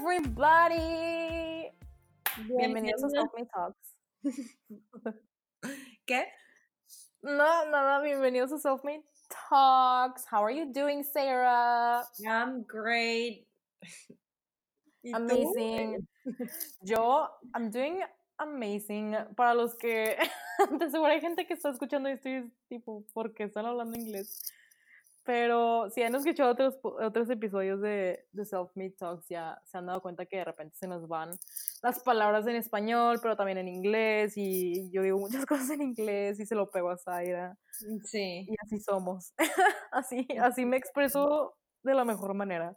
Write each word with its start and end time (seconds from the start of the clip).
everybody. 0.00 1.68
Bienvenidos 2.48 3.04
a 3.04 3.08
Stop 3.08 3.34
Me 3.36 3.44
Talks. 3.44 3.96
¿Qué? 6.06 6.24
No, 7.22 7.66
nada, 7.70 8.00
bienvenidos 8.00 8.50
a 8.52 8.58
Self 8.58 8.82
Made 8.82 9.02
Talks. 9.28 10.24
How 10.30 10.42
are 10.42 10.52
you 10.52 10.72
doing, 10.72 11.04
Sarah? 11.04 12.06
I'm 12.26 12.62
great. 12.62 13.46
amazing. 15.14 16.06
Yo, 16.82 17.26
I'm 17.54 17.70
doing 17.70 18.00
amazing. 18.38 19.16
Para 19.36 19.54
los 19.54 19.74
que, 19.74 20.16
de 20.78 20.90
seguro 20.90 21.12
hay 21.12 21.20
gente 21.20 21.46
que 21.46 21.54
está 21.54 21.70
escuchando 21.70 22.08
esto 22.08 22.30
y 22.30 22.34
es 22.36 22.44
tipo, 22.70 23.04
¿por 23.12 23.34
qué 23.34 23.44
están 23.44 23.66
hablando 23.66 23.98
inglés? 23.98 24.50
Pero 25.30 25.88
si 25.90 26.02
han 26.02 26.12
escuchado 26.16 26.50
otros, 26.50 26.74
otros 26.82 27.30
episodios 27.30 27.80
de, 27.80 28.26
de 28.32 28.44
Self-Made 28.44 28.96
Talks, 28.98 29.28
ya 29.28 29.62
se 29.64 29.78
han 29.78 29.86
dado 29.86 30.02
cuenta 30.02 30.26
que 30.26 30.38
de 30.38 30.44
repente 30.44 30.76
se 30.76 30.88
nos 30.88 31.06
van 31.06 31.30
las 31.84 32.00
palabras 32.00 32.48
en 32.48 32.56
español, 32.56 33.20
pero 33.22 33.36
también 33.36 33.58
en 33.58 33.68
inglés, 33.68 34.32
y 34.34 34.90
yo 34.90 35.02
digo 35.02 35.20
muchas 35.20 35.46
cosas 35.46 35.70
en 35.70 35.82
inglés 35.82 36.40
y 36.40 36.46
se 36.46 36.56
lo 36.56 36.68
pego 36.68 36.90
a 36.90 36.98
Zaira. 36.98 37.56
Sí. 38.06 38.44
Y 38.48 38.56
así 38.60 38.80
somos. 38.80 39.32
así, 39.92 40.26
así 40.42 40.66
me 40.66 40.76
expreso 40.76 41.54
de 41.84 41.94
la 41.94 42.04
mejor 42.04 42.34
manera. 42.34 42.76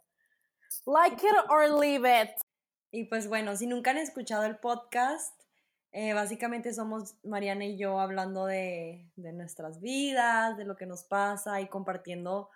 Like 0.86 1.26
it 1.26 1.34
or 1.50 1.68
leave 1.80 2.08
it. 2.08 2.30
Y 2.92 3.06
pues 3.06 3.26
bueno, 3.26 3.56
si 3.56 3.66
nunca 3.66 3.90
han 3.90 3.98
escuchado 3.98 4.44
el 4.44 4.58
podcast, 4.58 5.34
eh, 5.96 6.12
básicamente 6.12 6.74
somos 6.74 7.14
Mariana 7.22 7.66
y 7.66 7.78
yo 7.78 8.00
hablando 8.00 8.46
de, 8.46 9.08
de, 9.14 9.32
nuestras 9.32 9.80
vidas, 9.80 10.56
de 10.56 10.64
lo 10.64 10.74
que 10.74 10.86
nos 10.86 11.04
pasa 11.04 11.60
y 11.60 11.68
compartiendo 11.68 12.50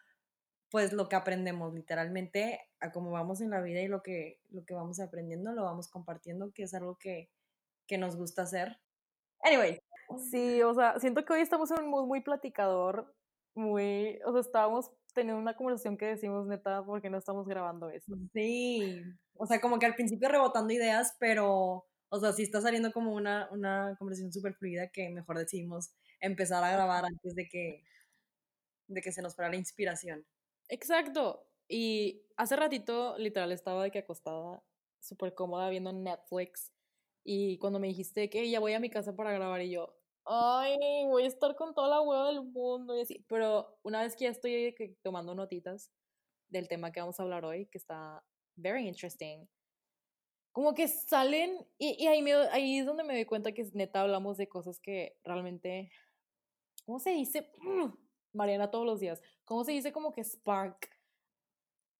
pues 0.72 0.92
lo 0.92 1.08
que 1.08 1.14
aprendemos 1.14 1.72
literalmente 1.72 2.60
a 2.80 2.90
cómo 2.90 3.12
vamos 3.12 3.40
en 3.40 3.50
la 3.50 3.60
vida 3.60 3.80
y 3.80 3.86
lo 3.86 4.02
que, 4.02 4.40
lo 4.50 4.64
que 4.64 4.74
vamos 4.74 4.98
aprendiendo 4.98 5.52
lo 5.52 5.62
vamos 5.62 5.86
compartiendo, 5.86 6.50
que 6.52 6.64
es 6.64 6.74
algo 6.74 6.98
que, 6.98 7.30
que 7.86 7.96
nos 7.96 8.16
gusta 8.16 8.42
hacer. 8.42 8.80
Anyway. 9.44 9.78
Sí, 10.32 10.60
o 10.62 10.74
sea, 10.74 10.98
siento 10.98 11.24
que 11.24 11.34
hoy 11.34 11.40
estamos 11.40 11.70
en 11.70 11.84
un 11.84 11.90
mood 11.90 12.06
muy 12.06 12.22
platicador, 12.22 13.14
muy, 13.54 14.18
o 14.26 14.32
sea, 14.32 14.40
estábamos 14.40 14.90
teniendo 15.14 15.40
una 15.40 15.54
conversación 15.54 15.96
que 15.96 16.06
decimos 16.06 16.48
neta 16.48 16.82
porque 16.84 17.08
no 17.08 17.18
estamos 17.18 17.46
grabando 17.46 17.88
esto. 17.88 18.16
Sí, 18.32 19.00
o 19.34 19.46
sea, 19.46 19.60
como 19.60 19.78
que 19.78 19.86
al 19.86 19.94
principio 19.94 20.28
rebotando 20.28 20.72
ideas, 20.72 21.14
pero 21.20 21.84
o 22.10 22.20
sea, 22.20 22.32
sí 22.32 22.42
está 22.42 22.60
saliendo 22.60 22.92
como 22.92 23.14
una, 23.14 23.48
una 23.50 23.94
conversación 23.98 24.32
súper 24.32 24.54
fluida 24.54 24.88
que 24.88 25.10
mejor 25.10 25.38
decidimos 25.38 25.90
empezar 26.20 26.64
a 26.64 26.72
grabar 26.72 27.04
antes 27.04 27.34
de 27.34 27.48
que, 27.48 27.84
de 28.88 29.00
que 29.02 29.12
se 29.12 29.22
nos 29.22 29.34
fuera 29.34 29.50
la 29.50 29.56
inspiración. 29.56 30.26
Exacto. 30.68 31.46
Y 31.68 32.22
hace 32.36 32.56
ratito, 32.56 33.16
literal, 33.18 33.52
estaba 33.52 33.82
de 33.82 33.90
que 33.90 33.98
acostada, 33.98 34.62
súper 35.00 35.34
cómoda, 35.34 35.68
viendo 35.68 35.92
Netflix. 35.92 36.72
Y 37.24 37.58
cuando 37.58 37.78
me 37.78 37.88
dijiste 37.88 38.30
que 38.30 38.48
ya 38.48 38.60
voy 38.60 38.72
a 38.72 38.80
mi 38.80 38.88
casa 38.88 39.14
para 39.14 39.32
grabar, 39.32 39.60
y 39.60 39.70
yo, 39.70 39.94
ay, 40.24 40.76
voy 41.06 41.24
a 41.24 41.28
estar 41.28 41.56
con 41.56 41.74
toda 41.74 41.88
la 41.88 42.00
hueva 42.00 42.28
del 42.28 42.42
mundo 42.42 42.96
y 42.96 43.02
así. 43.02 43.24
Pero 43.28 43.78
una 43.82 44.02
vez 44.02 44.16
que 44.16 44.24
ya 44.24 44.30
estoy 44.30 44.74
tomando 45.02 45.34
notitas 45.34 45.92
del 46.48 46.68
tema 46.68 46.90
que 46.90 47.00
vamos 47.00 47.20
a 47.20 47.22
hablar 47.22 47.44
hoy, 47.44 47.66
que 47.66 47.78
está 47.78 48.24
very 48.56 48.88
interesting, 48.88 49.46
como 50.58 50.74
que 50.74 50.88
salen, 50.88 51.64
y, 51.78 52.04
ahí, 52.08 52.20
me, 52.20 52.32
ahí 52.32 52.78
es 52.78 52.84
donde 52.84 53.04
me 53.04 53.14
doy 53.14 53.24
cuenta 53.26 53.52
que 53.52 53.70
neta 53.74 54.00
hablamos 54.00 54.36
de 54.38 54.48
cosas 54.48 54.80
que 54.80 55.16
realmente, 55.22 55.88
¿cómo 56.84 56.98
se 56.98 57.10
dice? 57.10 57.52
Mariana 58.32 58.68
todos 58.68 58.84
los 58.84 58.98
días, 58.98 59.22
¿cómo 59.44 59.62
se 59.62 59.70
dice 59.70 59.92
como 59.92 60.10
que 60.10 60.24
spark 60.24 60.90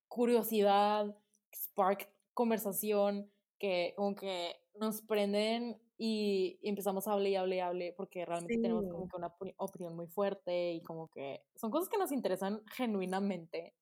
curiosidad, 0.08 1.16
spark 1.54 2.12
conversación, 2.34 3.30
que 3.60 3.94
como 3.96 4.16
que 4.16 4.56
nos 4.74 5.02
prenden 5.02 5.80
y, 5.96 6.58
empezamos 6.64 7.06
a 7.06 7.12
hablar 7.12 7.28
y 7.28 7.36
hablar 7.36 7.56
y 7.56 7.60
hablar 7.60 7.94
porque 7.96 8.26
realmente 8.26 8.60
tenemos 8.60 8.88
como 8.90 9.06
que 9.06 9.16
una 9.18 9.32
opinión 9.58 9.94
muy 9.94 10.08
fuerte 10.08 10.72
y 10.72 10.82
como 10.82 11.06
que 11.06 11.44
son 11.54 11.70
cosas 11.70 11.88
que 11.88 11.96
nos 11.96 12.10
interesan 12.10 12.60
genuinamente 12.72 13.76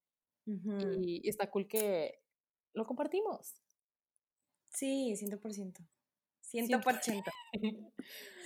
y, 0.44 1.26
y 1.26 1.28
está 1.30 1.50
cool 1.50 1.66
que 1.66 2.20
lo 2.74 2.84
compartimos. 2.84 3.54
Sí, 4.76 5.16
100%. 5.16 5.88
100%. 6.42 7.24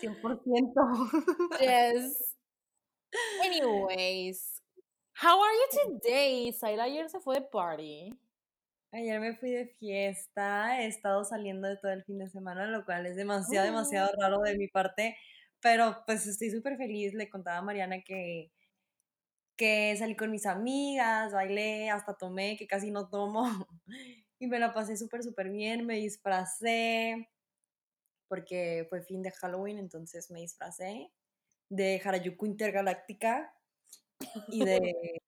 100%. 0.00 1.58
yes. 1.60 2.36
Anyways, 3.44 4.62
how 5.14 5.42
are 5.42 5.52
you 5.52 5.98
today? 5.98 6.52
Saira 6.52 6.84
ayer 6.84 7.08
se 7.10 7.18
fue 7.18 7.34
de 7.34 7.42
party. 7.42 8.16
Ayer 8.92 9.18
me 9.18 9.34
fui 9.34 9.50
de 9.50 9.66
fiesta, 9.66 10.80
he 10.80 10.86
estado 10.86 11.24
saliendo 11.24 11.66
de 11.66 11.76
todo 11.78 11.90
el 11.90 12.04
fin 12.04 12.18
de 12.18 12.28
semana, 12.28 12.68
lo 12.68 12.84
cual 12.84 13.06
es 13.06 13.16
demasiado, 13.16 13.66
demasiado 13.66 14.12
oh. 14.16 14.20
raro 14.20 14.38
de 14.38 14.56
mi 14.56 14.68
parte, 14.68 15.16
pero 15.60 16.04
pues 16.06 16.28
estoy 16.28 16.50
súper 16.52 16.76
feliz. 16.76 17.12
Le 17.12 17.28
contaba 17.28 17.58
a 17.58 17.62
Mariana 17.62 18.02
que, 18.02 18.52
que 19.56 19.96
salí 19.98 20.14
con 20.14 20.30
mis 20.30 20.46
amigas, 20.46 21.32
bailé, 21.32 21.90
hasta 21.90 22.16
tomé, 22.16 22.56
que 22.56 22.68
casi 22.68 22.92
no 22.92 23.08
tomo 23.08 23.42
y 24.40 24.46
me 24.46 24.58
la 24.58 24.72
pasé 24.72 24.96
súper, 24.96 25.22
súper 25.22 25.50
bien, 25.50 25.86
me 25.86 25.96
disfracé, 25.96 27.28
porque 28.26 28.86
fue 28.88 29.02
fin 29.02 29.22
de 29.22 29.30
Halloween, 29.30 29.78
entonces 29.78 30.30
me 30.30 30.40
disfracé 30.40 31.12
de 31.68 32.00
Harajuku 32.02 32.46
Intergaláctica 32.46 33.54
y 34.48 34.64
de, 34.64 34.80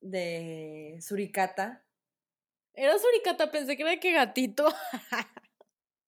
de 0.00 0.98
Suricata. 1.02 1.84
Era 2.72 2.98
Suricata, 2.98 3.50
pensé 3.50 3.76
que 3.76 3.82
era 3.82 4.00
que 4.00 4.12
gatito. 4.12 4.66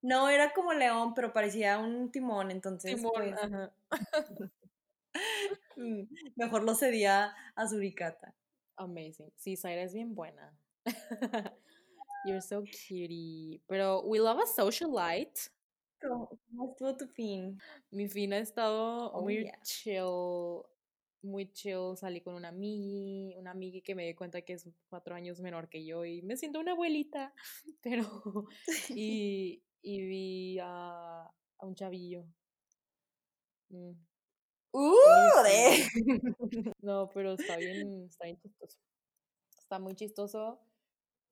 no, 0.02 0.30
era 0.30 0.54
como 0.54 0.72
león, 0.72 1.12
pero 1.14 1.34
parecía 1.34 1.78
un 1.78 2.10
timón, 2.10 2.50
entonces. 2.50 2.96
Timón, 2.96 3.12
pues, 3.12 4.50
Mejor 6.36 6.62
lo 6.62 6.74
cedía 6.74 7.34
a 7.54 7.68
Suricata. 7.68 8.34
Amazing. 8.76 9.30
Sí, 9.36 9.58
Zaira 9.58 9.82
es 9.82 9.92
bien 9.92 10.14
buena. 10.14 10.56
You're 12.24 12.42
so 12.42 12.62
cutie. 12.62 13.62
Pero 13.66 14.02
we 14.04 14.18
love 14.18 14.38
a 14.40 14.46
socialite. 14.46 15.50
¿Cómo, 16.00 16.28
estuvo 16.70 16.96
tu 16.96 17.06
fin? 17.06 17.58
Mi 17.90 18.08
fin 18.08 18.32
ha 18.32 18.38
estado 18.38 19.10
oh, 19.12 19.22
muy 19.22 19.50
chill. 19.62 20.62
Muy 21.22 21.52
chill. 21.52 21.96
Salí 21.96 22.20
con 22.20 22.34
una 22.34 22.48
amiga, 22.48 23.38
una 23.38 23.50
amiga 23.50 23.80
que 23.82 23.94
me 23.94 24.06
di 24.06 24.14
cuenta 24.14 24.42
que 24.42 24.54
es 24.54 24.68
cuatro 24.88 25.14
años 25.14 25.40
menor 25.40 25.68
que 25.68 25.84
yo 25.84 26.04
y 26.04 26.22
me 26.22 26.36
siento 26.36 26.60
una 26.60 26.72
abuelita. 26.72 27.34
Pero. 27.82 28.04
y, 28.88 29.62
y 29.82 30.06
vi 30.06 30.58
a, 30.58 31.22
a 31.22 31.66
un 31.66 31.74
chavillo. 31.74 32.24
Mm. 33.70 33.92
¡Uh! 34.72 35.42
De... 35.44 35.88
no, 36.82 37.08
pero 37.12 37.32
está 37.32 37.56
bien, 37.56 38.04
está 38.04 38.24
bien 38.26 38.38
chistoso. 38.38 38.78
Está 39.58 39.78
muy 39.80 39.94
chistoso 39.94 40.60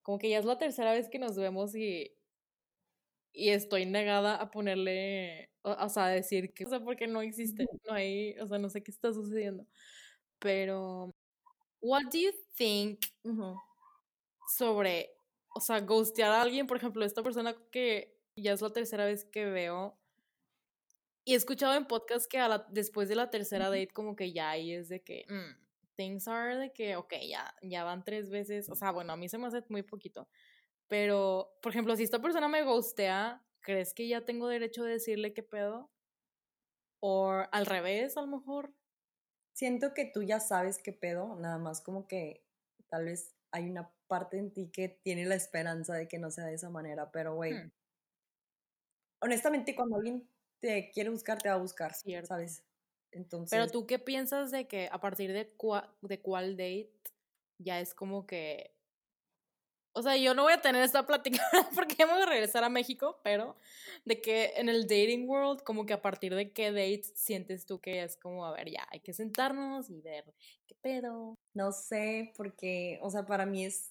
como 0.08 0.18
que 0.18 0.30
ya 0.30 0.38
es 0.38 0.46
la 0.46 0.56
tercera 0.56 0.92
vez 0.92 1.10
que 1.10 1.18
nos 1.18 1.36
vemos 1.36 1.74
y, 1.74 2.16
y 3.30 3.50
estoy 3.50 3.84
negada 3.84 4.36
a 4.36 4.50
ponerle, 4.50 5.50
o, 5.60 5.88
sea, 5.90 6.06
a 6.06 6.08
decir 6.08 6.54
que, 6.54 6.64
o 6.64 6.68
sea, 6.70 6.80
porque 6.80 7.06
no 7.06 7.20
existe, 7.20 7.66
no 7.86 7.92
hay, 7.92 8.34
o 8.38 8.46
sea, 8.46 8.56
no 8.58 8.70
sé 8.70 8.82
qué 8.82 8.90
está 8.90 9.12
sucediendo. 9.12 9.66
Pero, 10.38 11.14
what 11.82 12.04
do 12.04 12.18
you 12.20 12.30
think 12.56 13.00
sobre, 14.56 15.10
o 15.54 15.60
sea, 15.60 15.80
ghostear 15.80 16.30
a 16.30 16.40
alguien, 16.40 16.66
por 16.66 16.78
ejemplo, 16.78 17.04
esta 17.04 17.22
persona 17.22 17.54
que 17.70 18.18
ya 18.34 18.54
es 18.54 18.62
la 18.62 18.72
tercera 18.72 19.04
vez 19.04 19.26
que 19.26 19.44
veo, 19.44 20.00
y 21.26 21.34
he 21.34 21.36
escuchado 21.36 21.74
en 21.74 21.84
podcast 21.84 22.24
que 22.30 22.38
a 22.38 22.48
la, 22.48 22.66
después 22.70 23.10
de 23.10 23.16
la 23.16 23.28
tercera 23.28 23.66
date 23.66 23.88
como 23.88 24.16
que 24.16 24.32
ya 24.32 24.48
ahí 24.48 24.72
es 24.72 24.88
de 24.88 25.02
que, 25.02 25.26
mm, 25.28 25.67
things 25.98 26.28
are 26.28 26.56
de 26.56 26.72
que, 26.72 26.96
ok, 26.96 27.14
ya, 27.28 27.54
ya 27.62 27.84
van 27.84 28.04
tres 28.04 28.30
veces, 28.30 28.70
o 28.70 28.76
sea, 28.76 28.92
bueno, 28.92 29.12
a 29.12 29.16
mí 29.16 29.28
se 29.28 29.36
me 29.36 29.48
hace 29.48 29.62
muy 29.68 29.82
poquito, 29.82 30.28
pero, 30.88 31.58
por 31.62 31.72
ejemplo, 31.72 31.96
si 31.96 32.04
esta 32.04 32.22
persona 32.22 32.48
me 32.48 32.62
ghostea, 32.62 33.44
¿crees 33.60 33.94
que 33.94 34.08
ya 34.08 34.24
tengo 34.24 34.48
derecho 34.48 34.84
de 34.84 34.92
decirle 34.92 35.34
qué 35.34 35.42
pedo? 35.42 35.90
O 37.00 37.32
al 37.50 37.66
revés, 37.66 38.16
a 38.16 38.22
lo 38.22 38.28
mejor. 38.28 38.72
Siento 39.52 39.92
que 39.92 40.04
tú 40.06 40.22
ya 40.22 40.40
sabes 40.40 40.78
qué 40.78 40.92
pedo, 40.92 41.36
nada 41.36 41.58
más 41.58 41.80
como 41.80 42.06
que 42.06 42.44
tal 42.88 43.06
vez 43.06 43.34
hay 43.50 43.68
una 43.68 43.92
parte 44.06 44.38
en 44.38 44.52
ti 44.52 44.70
que 44.70 44.88
tiene 44.88 45.26
la 45.26 45.34
esperanza 45.34 45.94
de 45.94 46.06
que 46.08 46.18
no 46.18 46.30
sea 46.30 46.46
de 46.46 46.54
esa 46.54 46.70
manera, 46.70 47.10
pero 47.10 47.34
güey, 47.34 47.54
hmm. 47.54 47.72
honestamente 49.20 49.74
cuando 49.74 49.96
alguien 49.96 50.28
te 50.60 50.90
quiere 50.90 51.10
buscar, 51.10 51.38
te 51.38 51.48
va 51.48 51.56
a 51.56 51.58
buscar, 51.58 51.92
Cierto. 51.94 52.28
¿sabes? 52.28 52.64
Pero 53.50 53.68
tú 53.68 53.86
qué 53.86 53.98
piensas 53.98 54.50
de 54.50 54.66
que 54.66 54.88
a 54.92 55.00
partir 55.00 55.32
de, 55.32 55.52
de 56.02 56.20
cuál 56.20 56.56
date 56.56 56.92
ya 57.58 57.80
es 57.80 57.94
como 57.94 58.26
que... 58.26 58.74
O 59.94 60.02
sea, 60.02 60.16
yo 60.16 60.32
no 60.34 60.44
voy 60.44 60.52
a 60.52 60.60
tener 60.60 60.82
esta 60.82 61.06
plática 61.06 61.42
porque 61.74 62.04
voy 62.04 62.20
a 62.20 62.26
regresar 62.26 62.62
a 62.62 62.68
México, 62.68 63.18
pero 63.24 63.56
de 64.04 64.20
que 64.20 64.52
en 64.56 64.68
el 64.68 64.82
dating 64.82 65.28
world, 65.28 65.62
como 65.62 65.86
que 65.86 65.92
a 65.92 66.02
partir 66.02 66.34
de 66.34 66.52
qué 66.52 66.70
date 66.70 67.02
sientes 67.14 67.66
tú 67.66 67.80
que 67.80 68.04
es 68.04 68.16
como, 68.16 68.46
a 68.46 68.52
ver, 68.52 68.70
ya, 68.70 68.86
hay 68.90 69.00
que 69.00 69.12
sentarnos 69.12 69.90
y 69.90 70.00
ver 70.00 70.32
qué 70.66 70.76
pedo. 70.76 71.34
No 71.54 71.72
sé, 71.72 72.32
porque, 72.36 73.00
o 73.02 73.10
sea, 73.10 73.26
para 73.26 73.44
mí 73.44 73.64
es 73.64 73.90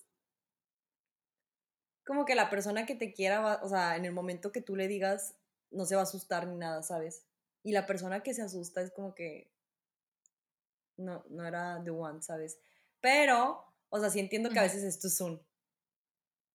como 2.06 2.24
que 2.24 2.36
la 2.36 2.50
persona 2.50 2.86
que 2.86 2.96
te 2.96 3.12
quiera, 3.12 3.42
va, 3.42 3.60
o 3.62 3.68
sea, 3.68 3.98
en 3.98 4.06
el 4.06 4.14
momento 4.14 4.54
que 4.54 4.62
tú 4.62 4.78
le 4.78 4.88
digas, 4.88 5.36
no 5.72 5.86
se 5.86 5.96
va 5.96 6.02
a 6.02 6.04
asustar 6.04 6.48
ni 6.48 6.56
nada, 6.56 6.82
¿sabes? 6.84 7.27
Y 7.68 7.74
la 7.74 7.86
persona 7.86 8.24
que 8.24 8.34
se 8.34 8.42
asusta 8.42 8.82
es 8.82 8.92
como 8.92 9.14
que 9.14 9.52
no, 10.96 11.22
no 11.30 11.46
era 11.46 11.82
the 11.84 11.92
one, 11.92 12.22
¿sabes? 12.22 12.58
Pero, 13.02 13.62
o 13.90 14.00
sea, 14.00 14.10
sí 14.10 14.22
entiendo 14.22 14.50
que 14.50 14.60
a 14.60 14.62
veces 14.64 14.84
es 15.04 15.20
un. 15.20 15.42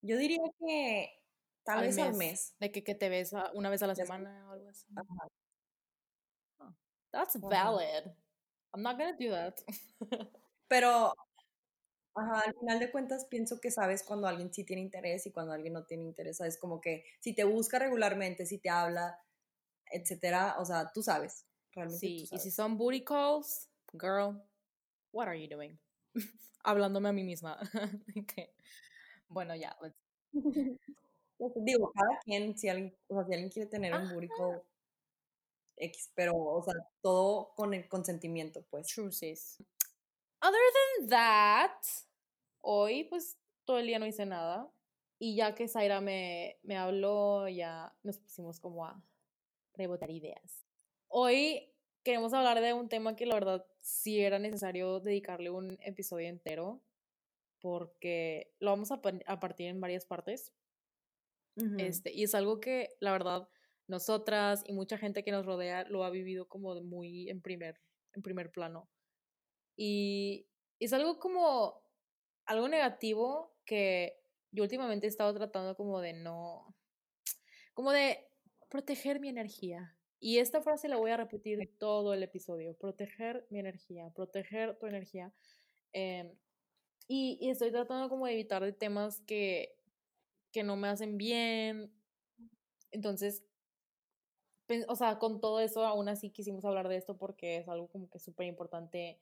Yo 0.01 0.17
diría 0.17 0.39
que 0.59 1.21
tal 1.63 1.81
vez 1.81 1.99
al 1.99 2.15
mes. 2.15 2.55
De 2.59 2.71
que, 2.71 2.83
que 2.83 2.95
te 2.95 3.09
ves 3.09 3.31
una 3.53 3.69
vez 3.69 3.83
a 3.83 3.87
la 3.87 3.93
semana 3.93 4.49
o 4.49 4.53
algo 4.53 4.69
así. 4.69 4.87
Ajá. 4.95 5.29
That's 7.11 7.39
valid. 7.39 8.11
I'm 8.73 8.81
not 8.81 8.97
gonna 8.97 9.15
do 9.15 9.29
that. 9.29 9.59
Pero, 10.67 11.13
ajá, 12.15 12.41
al 12.47 12.55
final 12.55 12.79
de 12.79 12.91
cuentas 12.91 13.25
pienso 13.25 13.61
que 13.61 13.69
sabes 13.69 14.01
cuando 14.01 14.27
alguien 14.27 14.51
sí 14.51 14.63
tiene 14.63 14.81
interés 14.81 15.27
y 15.27 15.31
cuando 15.31 15.53
alguien 15.53 15.73
no 15.73 15.85
tiene 15.85 16.05
interés. 16.05 16.41
Es 16.41 16.57
como 16.57 16.81
que 16.81 17.05
si 17.19 17.35
te 17.35 17.43
busca 17.43 17.77
regularmente, 17.77 18.47
si 18.47 18.57
te 18.57 18.71
habla, 18.71 19.19
etcétera, 19.93 20.55
o 20.59 20.65
sea, 20.65 20.91
tú 20.91 21.01
sabes. 21.03 21.45
Realmente 21.73 21.99
sí, 21.99 22.27
y 22.31 22.37
si 22.39 22.51
son 22.51 22.77
booty 22.77 23.03
calls, 23.03 23.69
girl, 23.93 24.41
what 25.11 25.27
are 25.27 25.39
you 25.39 25.47
doing? 25.47 25.79
Hablándome 26.63 27.09
a 27.09 27.13
mí 27.13 27.23
misma. 27.23 27.57
Bueno, 29.29 29.55
ya, 29.55 29.75
Digo, 31.55 31.91
cada 31.91 32.19
quien, 32.23 32.55
si 32.55 32.69
alguien, 32.69 32.95
o 33.07 33.15
sea, 33.15 33.25
si 33.25 33.33
alguien 33.33 33.49
quiere 33.49 33.67
tener 33.67 33.95
un 33.95 34.13
booty 34.13 34.27
call, 34.27 34.61
X, 35.75 36.11
pero, 36.13 36.35
o 36.35 36.63
sea, 36.63 36.75
todo 37.01 37.51
con 37.55 37.73
el 37.73 37.87
consentimiento, 37.87 38.63
pues. 38.69 38.87
True, 38.87 39.11
sis. 39.11 39.57
Other 40.39 40.61
than 40.99 41.09
that, 41.09 41.81
hoy, 42.61 43.05
pues, 43.05 43.37
todo 43.65 43.79
el 43.79 43.87
día 43.87 43.97
no 43.97 44.05
hice 44.05 44.25
nada. 44.27 44.71
Y 45.17 45.35
ya 45.35 45.55
que 45.55 45.67
Zaira 45.67 45.99
me, 45.99 46.59
me 46.61 46.77
habló, 46.77 47.47
ya 47.47 47.95
nos 48.03 48.19
pusimos 48.19 48.59
como 48.59 48.85
a 48.85 49.03
rebotar 49.73 50.11
ideas. 50.11 50.65
Hoy 51.07 51.73
queremos 52.03 52.33
hablar 52.33 52.61
de 52.61 52.73
un 52.73 52.89
tema 52.89 53.15
que 53.15 53.25
la 53.25 53.35
verdad 53.35 53.65
sí 53.81 54.19
era 54.19 54.39
necesario 54.39 54.99
dedicarle 54.99 55.49
un 55.49 55.77
episodio 55.81 56.27
entero, 56.27 56.81
porque 57.59 58.53
lo 58.59 58.71
vamos 58.71 58.91
a, 58.91 59.01
a 59.25 59.39
partir 59.39 59.67
en 59.67 59.81
varias 59.81 60.05
partes. 60.05 60.53
este, 61.77 62.11
y 62.11 62.23
es 62.23 62.33
algo 62.33 62.59
que 62.59 62.89
la 62.99 63.11
verdad 63.11 63.47
nosotras 63.87 64.63
y 64.65 64.73
mucha 64.73 64.97
gente 64.97 65.23
que 65.23 65.31
nos 65.31 65.45
rodea 65.45 65.83
lo 65.83 66.03
ha 66.03 66.09
vivido 66.09 66.47
como 66.47 66.73
muy 66.81 67.29
en 67.29 67.41
primer, 67.41 67.79
en 68.13 68.21
primer 68.21 68.51
plano. 68.51 68.89
Y 69.75 70.47
es 70.79 70.93
algo 70.93 71.19
como 71.19 71.81
algo 72.45 72.67
negativo 72.67 73.55
que 73.65 74.19
yo 74.51 74.63
últimamente 74.63 75.07
he 75.07 75.09
estado 75.09 75.33
tratando 75.33 75.75
como 75.75 76.01
de 76.01 76.13
no, 76.13 76.75
como 77.73 77.91
de 77.91 78.27
proteger 78.73 79.19
mi 79.19 79.29
energía. 79.29 79.95
Y 80.19 80.39
esta 80.39 80.59
frase 80.59 80.87
la 80.87 80.97
voy 80.97 81.11
a 81.11 81.17
repetir 81.17 81.77
todo 81.77 82.11
el 82.11 82.23
episodio, 82.23 82.73
proteger 82.73 83.45
mi 83.51 83.59
energía, 83.59 84.09
proteger 84.15 84.79
tu 84.79 84.87
energía. 84.87 85.31
Em, 85.93 86.31
y, 87.07 87.37
y, 87.39 87.51
estoy 87.51 87.69
tratando 87.69 88.09
como 88.09 88.25
de 88.25 88.33
evitar 88.33 88.63
de 88.63 88.73
temas 88.73 89.21
que, 89.27 89.77
que 90.51 90.63
no 90.63 90.75
me 90.75 90.87
hacen 90.87 91.19
bien. 91.19 91.93
Entonces, 92.89 93.43
o 94.87 94.95
sea, 94.95 95.19
con 95.19 95.39
todo 95.39 95.59
eso, 95.59 95.85
aún 95.85 96.09
así 96.09 96.31
quisimos 96.31 96.65
hablar 96.65 96.87
de 96.89 96.95
esto 96.95 97.15
porque 97.15 97.57
es 97.57 97.67
algo 97.67 97.89
como 97.89 98.09
que 98.09 98.17
súper 98.17 98.47
importante, 98.47 99.19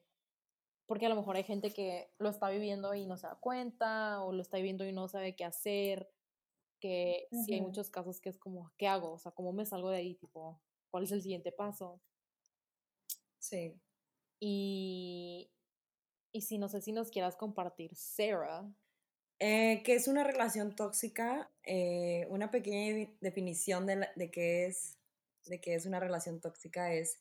porque 0.86 1.07
a 1.07 1.09
lo 1.09 1.18
mejor 1.18 1.36
hay 1.36 1.44
gente 1.44 1.74
que 1.74 2.09
lo 2.19 2.30
está 2.30 2.50
viviendo 2.50 2.94
y 2.94 3.06
no 3.06 3.18
se 3.18 3.27
da 3.27 3.36
cuenta, 3.36 4.24
o 4.24 4.31
lo 4.31 4.42
está 4.42 4.56
viviendo 4.56 4.86
y 4.86 4.94
no 4.94 5.09
sabe 5.09 5.36
qué 5.36 5.44
hacer, 5.44 6.09
que 6.81 7.28
sí 7.45 7.54
hay 7.54 7.62
muchos 7.62 7.89
casos 7.89 8.19
que 8.19 8.30
es 8.30 8.38
como, 8.38 8.74
¿qué 8.78 8.88
hago? 8.88 9.13
O 9.13 9.18
sea, 9.18 9.31
¿cómo 9.31 9.54
me 9.54 9.66
salgo 9.66 9.89
de 9.89 9.98
ahí? 9.98 10.16
Tipo, 10.16 10.60
¿cuál 10.89 11.06
es 11.06 11.12
el 11.13 11.22
siguiente 11.22 11.54
paso? 11.54 12.01
Sí. 13.39 13.80
Y, 14.39 15.50
y 16.33 16.42
si 16.42 16.57
no 16.57 16.68
sé 16.68 16.81
si 16.81 16.92
nos 16.92 17.10
quieras 17.10 17.38
compartir, 17.38 17.95
Sarah. 17.95 18.69
Eh, 19.39 19.81
¿Qué 19.86 19.95
es 19.95 20.07
una 20.07 20.24
relación 20.24 20.75
tóxica? 20.75 21.50
Eh, 21.63 22.28
una 22.30 22.51
pequeña 22.51 23.10
definición 23.22 23.86
de, 23.86 24.07
de 24.16 24.30
qué 24.30 24.66
es 24.66 24.98
de 25.45 25.60
que 25.60 25.75
es 25.75 25.86
una 25.86 26.00
relación 26.00 26.39
tóxica 26.39 26.94
es 26.94 27.19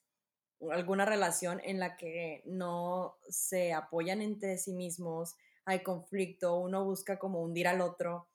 alguna 0.70 1.04
relación 1.04 1.60
en 1.64 1.78
la 1.78 1.96
que 1.96 2.42
no 2.44 3.16
se 3.28 3.72
apoyan 3.72 4.20
entre 4.20 4.58
sí 4.58 4.74
mismos, 4.74 5.36
hay 5.64 5.82
conflicto, 5.82 6.58
uno 6.58 6.84
busca 6.84 7.18
como 7.18 7.40
hundir 7.42 7.66
al 7.66 7.80
otro, 7.80 8.28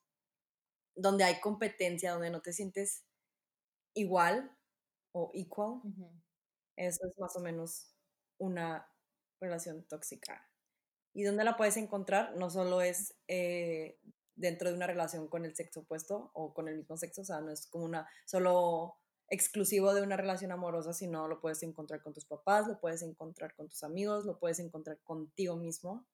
donde 0.95 1.23
hay 1.23 1.39
competencia, 1.39 2.11
donde 2.13 2.29
no 2.29 2.41
te 2.41 2.53
sientes 2.53 3.03
igual 3.93 4.55
o 5.11 5.31
equal. 5.33 5.81
Eso 6.75 7.07
es 7.07 7.17
más 7.17 7.35
o 7.35 7.39
menos 7.39 7.93
una 8.37 8.87
relación 9.39 9.83
tóxica. 9.83 10.49
¿Y 11.13 11.23
dónde 11.23 11.43
la 11.45 11.55
puedes 11.55 11.77
encontrar? 11.77 12.35
No 12.35 12.49
solo 12.49 12.81
es 12.81 13.15
eh, 13.27 13.99
dentro 14.35 14.69
de 14.69 14.75
una 14.75 14.87
relación 14.87 15.27
con 15.27 15.45
el 15.45 15.55
sexo 15.55 15.81
opuesto 15.81 16.31
o 16.33 16.53
con 16.53 16.67
el 16.67 16.77
mismo 16.77 16.97
sexo, 16.97 17.21
o 17.21 17.25
sea, 17.25 17.39
no 17.39 17.51
es 17.51 17.67
como 17.67 17.85
una 17.85 18.07
solo 18.25 18.97
exclusivo 19.29 19.93
de 19.93 20.01
una 20.01 20.17
relación 20.17 20.51
amorosa, 20.51 20.93
sino 20.93 21.27
lo 21.27 21.39
puedes 21.39 21.63
encontrar 21.63 22.01
con 22.03 22.13
tus 22.13 22.25
papás, 22.25 22.67
lo 22.67 22.79
puedes 22.79 23.01
encontrar 23.01 23.55
con 23.55 23.69
tus 23.69 23.83
amigos, 23.83 24.25
lo 24.25 24.37
puedes 24.39 24.59
encontrar 24.59 24.99
contigo 25.03 25.55
mismo. 25.55 26.05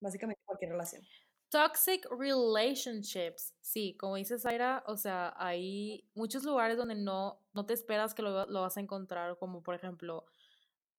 Básicamente 0.00 0.42
cualquier 0.44 0.72
relación. 0.72 1.02
Toxic 1.50 2.06
relationships. 2.10 3.54
Sí, 3.60 3.96
como 3.98 4.16
dice 4.16 4.38
Zaira, 4.38 4.84
o 4.86 4.96
sea, 4.96 5.34
hay 5.36 6.08
muchos 6.14 6.44
lugares 6.44 6.76
donde 6.76 6.94
no, 6.94 7.40
no 7.52 7.66
te 7.66 7.74
esperas 7.74 8.14
que 8.14 8.22
lo, 8.22 8.46
lo 8.46 8.60
vas 8.62 8.76
a 8.76 8.80
encontrar, 8.80 9.36
como 9.38 9.62
por 9.62 9.74
ejemplo, 9.74 10.26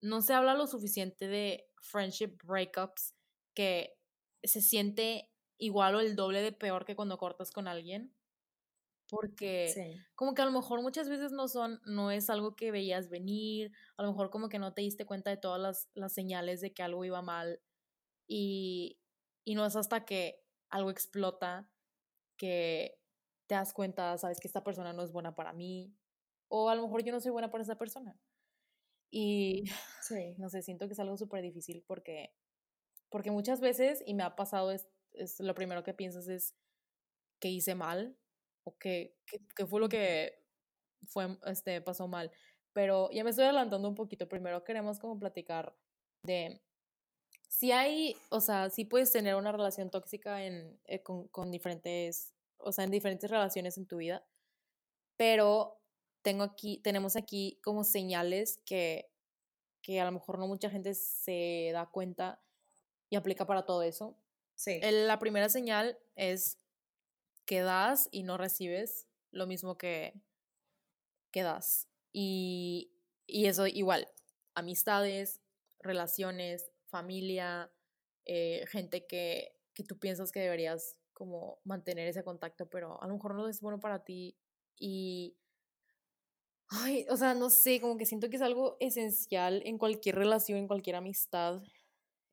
no 0.02 0.22
se 0.22 0.34
habla 0.34 0.54
lo 0.54 0.68
suficiente 0.68 1.28
de 1.28 1.70
friendship 1.80 2.38
breakups, 2.44 3.16
que 3.54 3.98
se 4.44 4.62
siente 4.62 5.32
igual 5.58 5.96
o 5.96 6.00
el 6.00 6.16
doble 6.16 6.42
de 6.42 6.52
peor 6.52 6.86
que 6.86 6.96
cuando 6.96 7.18
cortas 7.18 7.52
con 7.52 7.68
alguien 7.68 8.14
porque 9.12 10.00
como 10.16 10.34
que 10.34 10.42
a 10.42 10.46
lo 10.46 10.54
mejor 10.54 10.82
muchas 10.82 11.10
veces 11.10 11.34
no 11.34 11.50
son, 11.50 11.82
no 11.86 12.12
es 12.12 12.30
algo 12.30 12.56
que 12.56 12.72
veías 12.72 13.10
venir, 13.10 13.74
a 13.98 14.04
lo 14.04 14.12
mejor 14.12 14.30
como 14.30 14.48
que 14.48 14.58
no 14.58 14.74
te 14.74 14.82
diste 14.82 15.06
cuenta 15.06 15.30
de 15.30 15.36
todas 15.36 15.60
las, 15.60 15.90
las 15.94 16.14
señales 16.14 16.62
de 16.62 16.74
que 16.74 16.82
algo 16.82 17.04
iba 17.04 17.22
mal 17.22 17.60
y, 18.26 18.98
y, 19.44 19.56
no 19.56 19.66
es 19.66 19.76
hasta 19.76 20.06
que 20.06 20.41
algo 20.72 20.90
explota 20.90 21.70
que 22.38 22.98
te 23.48 23.56
das 23.56 23.74
cuenta, 23.74 24.18
sabes 24.18 24.40
que 24.40 24.48
esta 24.48 24.64
persona 24.64 24.94
no 24.94 25.04
es 25.04 25.12
buena 25.12 25.36
para 25.36 25.54
mí 25.54 25.94
o 26.48 26.70
a 26.70 26.76
lo 26.76 26.84
mejor 26.84 27.04
yo 27.04 27.12
no 27.12 27.22
soy 27.22 27.32
buena 27.32 27.50
para 27.50 27.64
esa 27.64 27.78
persona. 27.78 28.18
Y 29.12 29.66
sí. 30.02 30.36
no 30.38 30.50
sé, 30.50 30.62
siento 30.62 30.88
que 30.88 30.94
es 30.94 31.00
algo 31.00 31.18
súper 31.18 31.42
difícil 31.42 31.84
porque, 31.88 32.34
porque 33.10 33.32
muchas 33.32 33.62
veces, 33.62 34.04
y 34.06 34.14
me 34.14 34.24
ha 34.24 34.36
pasado, 34.36 34.72
es, 34.72 34.88
es 35.14 35.40
lo 35.40 35.56
primero 35.56 35.84
que 35.84 35.94
piensas 35.94 36.28
es 36.28 36.56
que 37.40 37.50
hice 37.50 37.76
mal 37.76 38.18
o 38.66 38.78
qué, 38.78 39.18
qué, 39.26 39.66
fue 39.66 39.80
lo 39.80 39.90
que 39.90 40.46
fue, 41.08 41.38
este, 41.46 41.82
pasó 41.82 42.08
mal. 42.08 42.32
Pero 42.74 43.10
ya 43.12 43.24
me 43.24 43.32
estoy 43.32 43.46
adelantando 43.46 43.88
un 43.90 43.96
poquito. 43.96 44.30
Primero 44.30 44.64
queremos 44.64 45.00
como 45.00 45.20
platicar 45.20 45.76
de 46.24 46.62
si 47.52 47.74
hay, 47.74 48.16
o 48.30 48.40
sea, 48.40 48.70
si 48.70 48.86
puedes 48.86 49.12
tener 49.12 49.36
una 49.36 49.52
relación 49.52 49.90
tóxica 49.90 50.46
en, 50.46 50.80
eh, 50.86 51.04
con, 51.04 51.28
con, 51.28 51.52
diferentes, 51.52 52.34
o 52.58 52.72
sea, 52.72 52.86
en 52.86 52.92
diferentes 52.92 53.30
relaciones 53.30 53.78
en 53.78 53.86
tu 53.88 53.98
vida, 53.98 54.26
pero 55.18 55.82
tengo 56.22 56.44
aquí, 56.44 56.78
tenemos 56.78 57.18
aquí 57.18 57.60
como 57.62 57.84
señales 57.84 58.62
que, 58.66 59.12
que 59.82 60.00
a 60.00 60.06
lo 60.06 60.14
mejor 60.14 60.40
no 60.40 60.48
mucha 60.48 60.70
gente 60.70 60.96
se 60.96 61.72
da 61.74 61.88
cuenta 61.92 62.42
y 63.10 63.18
aplica 63.18 63.46
para 63.46 63.66
todo 63.66 63.84
eso. 63.84 64.18
Sí. 64.56 64.80
la 64.82 65.20
primera 65.20 65.50
señal 65.50 66.00
es 66.16 66.58
que 67.46 67.62
das 67.62 68.08
y 68.12 68.24
no 68.24 68.38
recibes 68.38 69.08
lo 69.32 69.46
mismo 69.46 69.78
que, 69.78 70.14
que 71.32 71.44
das. 71.44 71.90
Y, 72.14 72.94
y 73.28 73.48
eso 73.48 73.68
igual, 73.68 74.08
amistades, 74.56 75.42
relaciones, 75.80 76.71
familia, 76.92 77.72
eh, 78.26 78.66
gente 78.68 79.08
que, 79.08 79.56
que 79.74 79.84
tú 79.84 79.98
piensas 79.98 80.32
que 80.32 80.42
deberías 80.42 80.98
como 81.14 81.60
mantener 81.64 82.08
ese 82.08 82.24
contacto, 82.24 82.70
pero 82.70 83.02
a 83.02 83.08
lo 83.08 83.14
mejor 83.14 83.36
no 83.36 83.48
es 83.48 83.62
bueno 83.62 83.80
para 83.80 84.04
ti 84.04 84.38
y... 84.78 85.38
Ay, 86.74 87.06
o 87.10 87.18
sea, 87.18 87.34
no 87.34 87.50
sé, 87.50 87.82
como 87.82 87.98
que 87.98 88.06
siento 88.06 88.30
que 88.30 88.38
es 88.38 88.42
algo 88.42 88.78
esencial 88.80 89.62
en 89.66 89.78
cualquier 89.78 90.16
relación, 90.16 90.58
en 90.58 90.68
cualquier 90.68 90.96
amistad, 90.96 91.62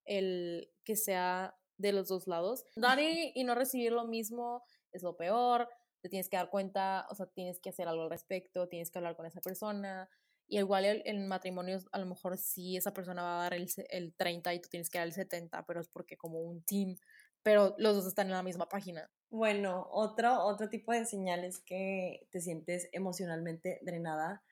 el 0.04 0.70
que 0.84 0.94
sea 0.94 1.58
de 1.76 1.92
los 1.92 2.06
dos 2.06 2.28
lados. 2.28 2.64
Dar 2.76 2.98
y 3.34 3.42
no 3.44 3.56
recibir 3.56 3.92
lo 3.92 4.06
mismo 4.06 4.62
es 4.92 5.02
lo 5.02 5.16
peor, 5.16 5.68
te 6.00 6.08
tienes 6.08 6.28
que 6.28 6.36
dar 6.36 6.50
cuenta, 6.50 7.06
o 7.10 7.14
sea, 7.14 7.26
tienes 7.26 7.60
que 7.60 7.70
hacer 7.70 7.88
algo 7.88 8.02
al 8.02 8.10
respecto, 8.10 8.68
tienes 8.68 8.90
que 8.90 8.98
hablar 8.98 9.16
con 9.16 9.26
esa 9.26 9.40
persona. 9.40 10.08
Y 10.48 10.58
igual 10.58 10.84
en 10.84 11.28
matrimonio, 11.28 11.78
a 11.92 11.98
lo 11.98 12.06
mejor 12.06 12.38
sí 12.38 12.76
esa 12.76 12.94
persona 12.94 13.22
va 13.22 13.40
a 13.40 13.42
dar 13.44 13.54
el, 13.54 13.68
el 13.90 14.14
30 14.14 14.54
y 14.54 14.60
tú 14.60 14.68
tienes 14.70 14.88
que 14.90 14.98
dar 14.98 15.06
el 15.06 15.12
70, 15.12 15.66
pero 15.66 15.80
es 15.80 15.88
porque 15.88 16.16
como 16.16 16.40
un 16.40 16.62
team. 16.62 16.96
pero 17.42 17.74
los 17.78 17.96
dos 17.96 18.06
están 18.06 18.26
en 18.28 18.32
la 18.32 18.42
misma 18.42 18.68
página. 18.68 19.10
Bueno, 19.30 19.86
otro, 19.92 20.44
otro 20.44 20.68
tipo 20.68 20.92
de 20.92 21.04
señales 21.04 21.60
que 21.60 22.26
te 22.30 22.40
sientes 22.40 22.88
emocionalmente 22.92 23.78
drenada 23.82 24.42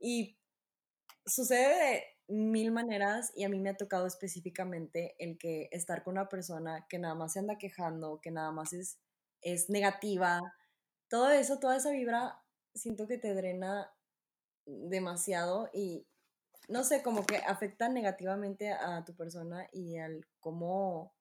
y 0.00 0.38
sucede 1.24 1.68
de 1.78 2.04
mil 2.28 2.72
maneras 2.72 3.32
y 3.34 3.44
a 3.44 3.48
mí 3.48 3.58
me 3.60 3.70
ha 3.70 3.76
tocado 3.76 4.06
específicamente 4.06 5.14
el 5.18 5.38
que 5.38 5.68
estar 5.72 6.02
con 6.02 6.12
una 6.14 6.28
persona 6.28 6.86
que 6.88 6.98
nada 6.98 7.14
más 7.14 7.32
se 7.32 7.38
anda 7.40 7.58
quejando, 7.58 8.20
que 8.20 8.30
nada 8.30 8.52
más 8.52 8.72
es, 8.72 8.98
es 9.40 9.70
negativa, 9.70 10.40
todo 11.08 11.30
eso, 11.30 11.58
toda 11.58 11.76
esa 11.76 11.90
vibra, 11.90 12.42
siento 12.74 13.06
que 13.08 13.18
te 13.18 13.34
drena 13.34 13.90
demasiado 14.68 15.70
y 15.72 16.06
no 16.68 16.84
sé, 16.84 17.02
como 17.02 17.26
que 17.26 17.38
afecta 17.38 17.88
negativamente 17.90 18.72
a 18.72 19.04
tu 19.04 19.14
persona 19.16 19.68
y 19.72 19.98
al 19.98 20.26
cómo, 20.40 21.14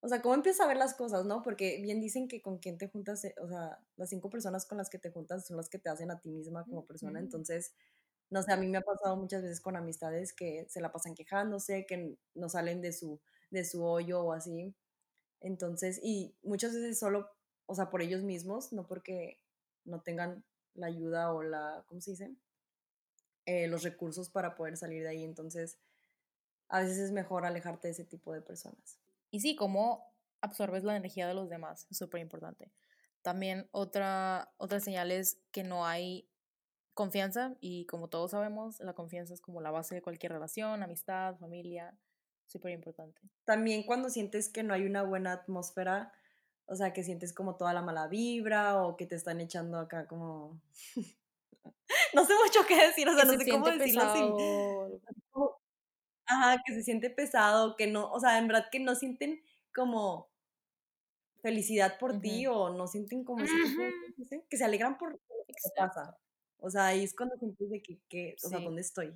o 0.00 0.08
sea, 0.08 0.20
cómo 0.22 0.34
empiezas 0.34 0.60
a 0.64 0.68
ver 0.68 0.76
las 0.76 0.94
cosas, 0.94 1.24
¿no? 1.24 1.42
Porque 1.42 1.80
bien 1.80 2.00
dicen 2.00 2.28
que 2.28 2.42
con 2.42 2.58
quién 2.58 2.76
te 2.78 2.88
juntas, 2.88 3.24
eh, 3.24 3.34
o 3.40 3.48
sea, 3.48 3.78
las 3.96 4.10
cinco 4.10 4.28
personas 4.30 4.66
con 4.66 4.76
las 4.78 4.90
que 4.90 4.98
te 4.98 5.10
juntas 5.10 5.46
son 5.46 5.56
las 5.56 5.68
que 5.70 5.78
te 5.78 5.88
hacen 5.88 6.10
a 6.10 6.20
ti 6.20 6.30
misma 6.30 6.66
como 6.66 6.84
persona, 6.86 7.18
entonces, 7.20 7.74
no 8.30 8.42
sé, 8.42 8.52
a 8.52 8.56
mí 8.56 8.68
me 8.68 8.78
ha 8.78 8.82
pasado 8.82 9.16
muchas 9.16 9.42
veces 9.42 9.60
con 9.60 9.76
amistades 9.76 10.32
que 10.34 10.66
se 10.68 10.80
la 10.80 10.92
pasan 10.92 11.14
quejándose, 11.14 11.86
que 11.86 12.16
no 12.34 12.48
salen 12.50 12.82
de 12.82 12.92
su, 12.92 13.20
de 13.50 13.64
su 13.64 13.84
hoyo 13.84 14.22
o 14.24 14.32
así, 14.32 14.74
entonces, 15.40 16.00
y 16.02 16.36
muchas 16.42 16.74
veces 16.74 16.98
solo, 16.98 17.30
o 17.66 17.74
sea, 17.74 17.90
por 17.90 18.02
ellos 18.02 18.22
mismos, 18.22 18.72
no 18.72 18.86
porque 18.86 19.40
no 19.84 20.02
tengan 20.02 20.44
la 20.74 20.86
ayuda 20.88 21.32
o 21.34 21.42
la, 21.42 21.84
¿cómo 21.88 22.00
se 22.00 22.12
dice? 22.12 22.36
Eh, 23.46 23.66
los 23.66 23.82
recursos 23.82 24.30
para 24.30 24.54
poder 24.54 24.76
salir 24.76 25.02
de 25.02 25.08
ahí. 25.08 25.24
Entonces, 25.24 25.78
a 26.68 26.80
veces 26.80 26.98
es 26.98 27.12
mejor 27.12 27.44
alejarte 27.44 27.88
de 27.88 27.92
ese 27.92 28.04
tipo 28.04 28.32
de 28.32 28.40
personas. 28.40 28.98
Y 29.30 29.40
sí, 29.40 29.54
cómo 29.54 30.14
absorbes 30.40 30.84
la 30.84 30.96
energía 30.96 31.26
de 31.26 31.34
los 31.34 31.48
demás, 31.48 31.86
es 31.90 31.98
súper 31.98 32.20
importante. 32.20 32.70
También 33.22 33.68
otra, 33.70 34.52
otra 34.58 34.80
señal 34.80 35.10
es 35.10 35.38
que 35.50 35.64
no 35.64 35.86
hay 35.86 36.28
confianza 36.92 37.56
y 37.60 37.86
como 37.86 38.08
todos 38.08 38.30
sabemos, 38.30 38.78
la 38.80 38.92
confianza 38.92 39.34
es 39.34 39.40
como 39.40 39.60
la 39.60 39.70
base 39.70 39.94
de 39.94 40.02
cualquier 40.02 40.32
relación, 40.32 40.82
amistad, 40.82 41.36
familia, 41.36 41.98
súper 42.46 42.72
importante. 42.72 43.20
También 43.44 43.84
cuando 43.84 44.10
sientes 44.10 44.48
que 44.48 44.62
no 44.62 44.74
hay 44.74 44.84
una 44.84 45.02
buena 45.02 45.32
atmósfera, 45.32 46.12
o 46.66 46.76
sea, 46.76 46.92
que 46.92 47.02
sientes 47.02 47.32
como 47.32 47.56
toda 47.56 47.72
la 47.72 47.82
mala 47.82 48.06
vibra 48.06 48.82
o 48.82 48.96
que 48.96 49.06
te 49.06 49.16
están 49.16 49.40
echando 49.40 49.78
acá 49.78 50.06
como 50.06 50.60
no 52.14 52.24
sé 52.24 52.32
mucho 52.42 52.66
qué 52.66 52.86
decir, 52.86 53.08
o 53.08 53.14
sea, 53.14 53.24
no 53.24 53.32
sé 53.32 53.50
cómo 53.50 53.66
decirlo 53.68 54.02
así. 54.02 54.20
Ajá, 56.26 56.62
que 56.64 56.74
se 56.74 56.82
siente 56.82 57.10
pesado, 57.10 57.76
que 57.76 57.86
no, 57.86 58.10
o 58.10 58.18
sea, 58.18 58.38
en 58.38 58.48
verdad 58.48 58.66
que 58.72 58.80
no 58.80 58.94
sienten 58.94 59.42
como 59.74 60.30
felicidad 61.42 61.98
por 61.98 62.20
ti 62.20 62.46
o 62.46 62.70
no 62.70 62.86
sienten 62.86 63.22
como 63.24 63.44
que 64.48 64.56
se 64.56 64.64
alegran 64.64 64.96
por 64.96 65.12
lo 65.12 65.18
que 65.18 65.54
pasa. 65.76 66.16
O 66.58 66.70
sea, 66.70 66.86
ahí 66.86 67.04
es 67.04 67.14
cuando 67.14 67.36
sientes 67.36 67.68
de 67.68 67.82
que, 67.82 68.00
que 68.08 68.36
o 68.42 68.48
sea, 68.48 68.60
¿dónde 68.60 68.80
estoy? 68.80 69.14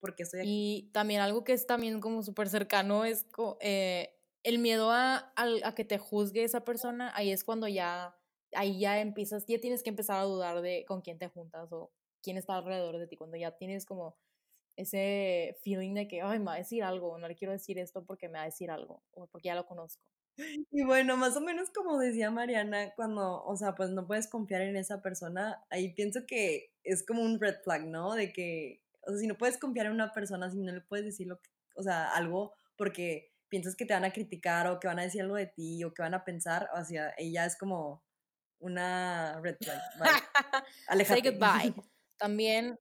Porque 0.00 0.22
estoy 0.22 0.40
aquí. 0.40 0.48
Y 0.48 0.90
también 0.92 1.20
algo 1.20 1.44
que 1.44 1.52
es 1.52 1.66
también 1.66 2.00
como 2.00 2.22
súper 2.22 2.48
cercano 2.48 3.04
es 3.04 3.26
eh, 3.60 4.18
el 4.42 4.58
miedo 4.58 4.90
a, 4.90 5.32
a, 5.36 5.74
que 5.74 5.84
te 5.84 5.98
juzgue 5.98 6.44
esa 6.44 6.64
persona, 6.64 7.12
ahí 7.14 7.30
es 7.30 7.44
cuando 7.44 7.68
ya, 7.68 8.16
ahí 8.52 8.80
ya 8.80 9.00
empiezas, 9.00 9.44
ya 9.46 9.60
tienes 9.60 9.82
que 9.82 9.90
empezar 9.90 10.18
a 10.18 10.24
dudar 10.24 10.62
de 10.62 10.86
con 10.86 11.02
quién 11.02 11.18
te 11.18 11.28
juntas 11.28 11.70
o 11.72 11.92
quién 12.26 12.38
está 12.38 12.56
alrededor 12.56 12.98
de 12.98 13.06
ti, 13.06 13.16
cuando 13.16 13.36
ya 13.36 13.56
tienes 13.56 13.86
como 13.86 14.18
ese 14.74 15.56
feeling 15.62 15.94
de 15.94 16.08
que, 16.08 16.22
ay, 16.22 16.40
me 16.40 16.46
va 16.46 16.54
a 16.54 16.58
decir 16.58 16.82
algo, 16.82 17.16
no 17.18 17.28
le 17.28 17.36
quiero 17.36 17.52
decir 17.52 17.78
esto 17.78 18.04
porque 18.04 18.28
me 18.28 18.38
va 18.38 18.42
a 18.42 18.46
decir 18.46 18.68
algo, 18.68 19.04
o 19.12 19.28
porque 19.28 19.46
ya 19.46 19.54
lo 19.54 19.64
conozco. 19.64 20.04
Y 20.72 20.84
bueno, 20.84 21.16
más 21.16 21.36
o 21.36 21.40
menos 21.40 21.70
como 21.70 21.98
decía 21.98 22.32
Mariana, 22.32 22.92
cuando, 22.96 23.44
o 23.44 23.56
sea, 23.56 23.76
pues 23.76 23.90
no 23.90 24.08
puedes 24.08 24.26
confiar 24.26 24.62
en 24.62 24.76
esa 24.76 25.00
persona, 25.02 25.64
ahí 25.70 25.94
pienso 25.94 26.26
que 26.26 26.74
es 26.82 27.06
como 27.06 27.22
un 27.22 27.40
red 27.40 27.54
flag, 27.62 27.86
¿no? 27.86 28.14
De 28.14 28.32
que, 28.32 28.82
o 29.02 29.10
sea, 29.10 29.20
si 29.20 29.28
no 29.28 29.38
puedes 29.38 29.56
confiar 29.56 29.86
en 29.86 29.92
una 29.92 30.12
persona, 30.12 30.50
si 30.50 30.58
no 30.58 30.72
le 30.72 30.80
puedes 30.80 31.06
decir 31.06 31.28
lo 31.28 31.40
que, 31.40 31.48
o 31.76 31.82
sea, 31.84 32.12
algo 32.12 32.54
porque 32.76 33.32
piensas 33.48 33.76
que 33.76 33.86
te 33.86 33.94
van 33.94 34.04
a 34.04 34.12
criticar 34.12 34.66
o 34.66 34.80
que 34.80 34.88
van 34.88 34.98
a 34.98 35.04
decir 35.04 35.22
algo 35.22 35.36
de 35.36 35.46
ti 35.46 35.84
o 35.84 35.94
que 35.94 36.02
van 36.02 36.14
a 36.14 36.24
pensar, 36.24 36.68
o 36.74 36.84
sea, 36.84 37.14
ella 37.16 37.46
es 37.46 37.56
como 37.56 38.02
una 38.58 39.40
red 39.40 39.56
flag. 39.60 39.80
Say 41.06 41.22
goodbye. 41.22 41.95
También, 42.18 42.78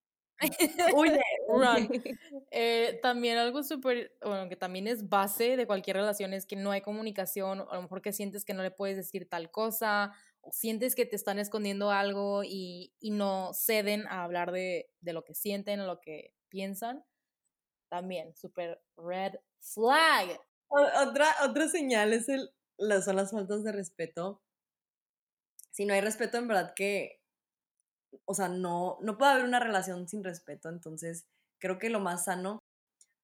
eh, 2.52 3.00
también 3.02 3.38
algo 3.38 3.64
súper, 3.64 4.16
bueno, 4.22 4.50
que 4.50 4.56
también 4.56 4.88
es 4.88 5.08
base 5.08 5.56
de 5.56 5.66
cualquier 5.66 5.98
relación 5.98 6.34
es 6.34 6.46
que 6.46 6.56
no 6.56 6.72
hay 6.72 6.82
comunicación, 6.82 7.66
a 7.70 7.76
lo 7.76 7.82
mejor 7.84 8.02
que 8.02 8.12
sientes 8.12 8.44
que 8.44 8.54
no 8.54 8.64
le 8.64 8.72
puedes 8.72 8.98
decir 8.98 9.30
tal 9.30 9.50
cosa, 9.50 10.14
o 10.42 10.52
sientes 10.52 10.96
que 10.96 11.06
te 11.06 11.16
están 11.16 11.40
escondiendo 11.40 11.92
algo 11.92 12.44
y, 12.44 12.94
y 13.00 13.12
no 13.12 13.52
ceden 13.54 14.08
a 14.08 14.24
hablar 14.24 14.52
de, 14.52 14.90
de, 15.00 15.14
lo 15.14 15.24
que 15.24 15.36
sienten 15.36 15.80
o 15.80 15.88
lo 15.88 16.02
que 16.02 16.34
piensan. 16.50 17.04
También, 17.90 18.36
súper 18.36 18.82
red 18.98 19.36
flag. 19.60 20.40
Otra, 20.68 21.34
otra 21.44 21.68
señal 21.70 22.14
es 22.14 22.28
el, 22.28 22.52
son 23.04 23.16
las 23.16 23.32
faltas 23.32 23.64
de 23.64 23.72
respeto. 23.72 24.42
Si 25.72 25.86
no 25.86 25.94
hay 25.94 26.02
respeto, 26.02 26.38
en 26.38 26.48
verdad 26.48 26.74
que 26.76 27.22
o 28.26 28.34
sea, 28.34 28.48
no, 28.48 28.98
no 29.02 29.18
puede 29.18 29.34
haber 29.34 29.46
una 29.46 29.60
relación 29.60 30.08
sin 30.08 30.24
respeto, 30.24 30.70
entonces 30.70 31.26
creo 31.60 31.80
que 31.80 31.90
lo 31.90 32.00
más 32.00 32.26
sano. 32.26 32.60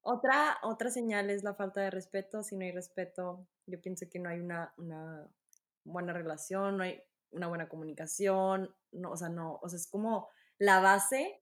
Otra, 0.02 0.58
otra 0.64 0.90
señal 0.90 1.30
es 1.30 1.44
la 1.44 1.54
falta 1.54 1.82
de 1.82 1.92
respeto, 1.92 2.44
si 2.44 2.56
no 2.56 2.66
hay 2.66 2.72
respeto, 2.72 3.48
yo 3.68 3.80
pienso 3.80 4.10
que 4.10 4.20
no 4.20 4.30
hay 4.30 4.40
una, 4.40 4.74
una 4.78 5.28
buena 5.84 6.14
relación, 6.14 6.78
no 6.78 6.84
hay 6.84 7.02
una 7.32 7.48
buena 7.48 7.70
comunicación, 7.70 8.74
no, 8.92 9.12
o 9.12 9.18
sea, 9.18 9.30
no, 9.30 9.60
o 9.62 9.70
sea, 9.70 9.78
es 9.78 9.88
como 9.88 10.30
la 10.58 10.80
base 10.80 11.42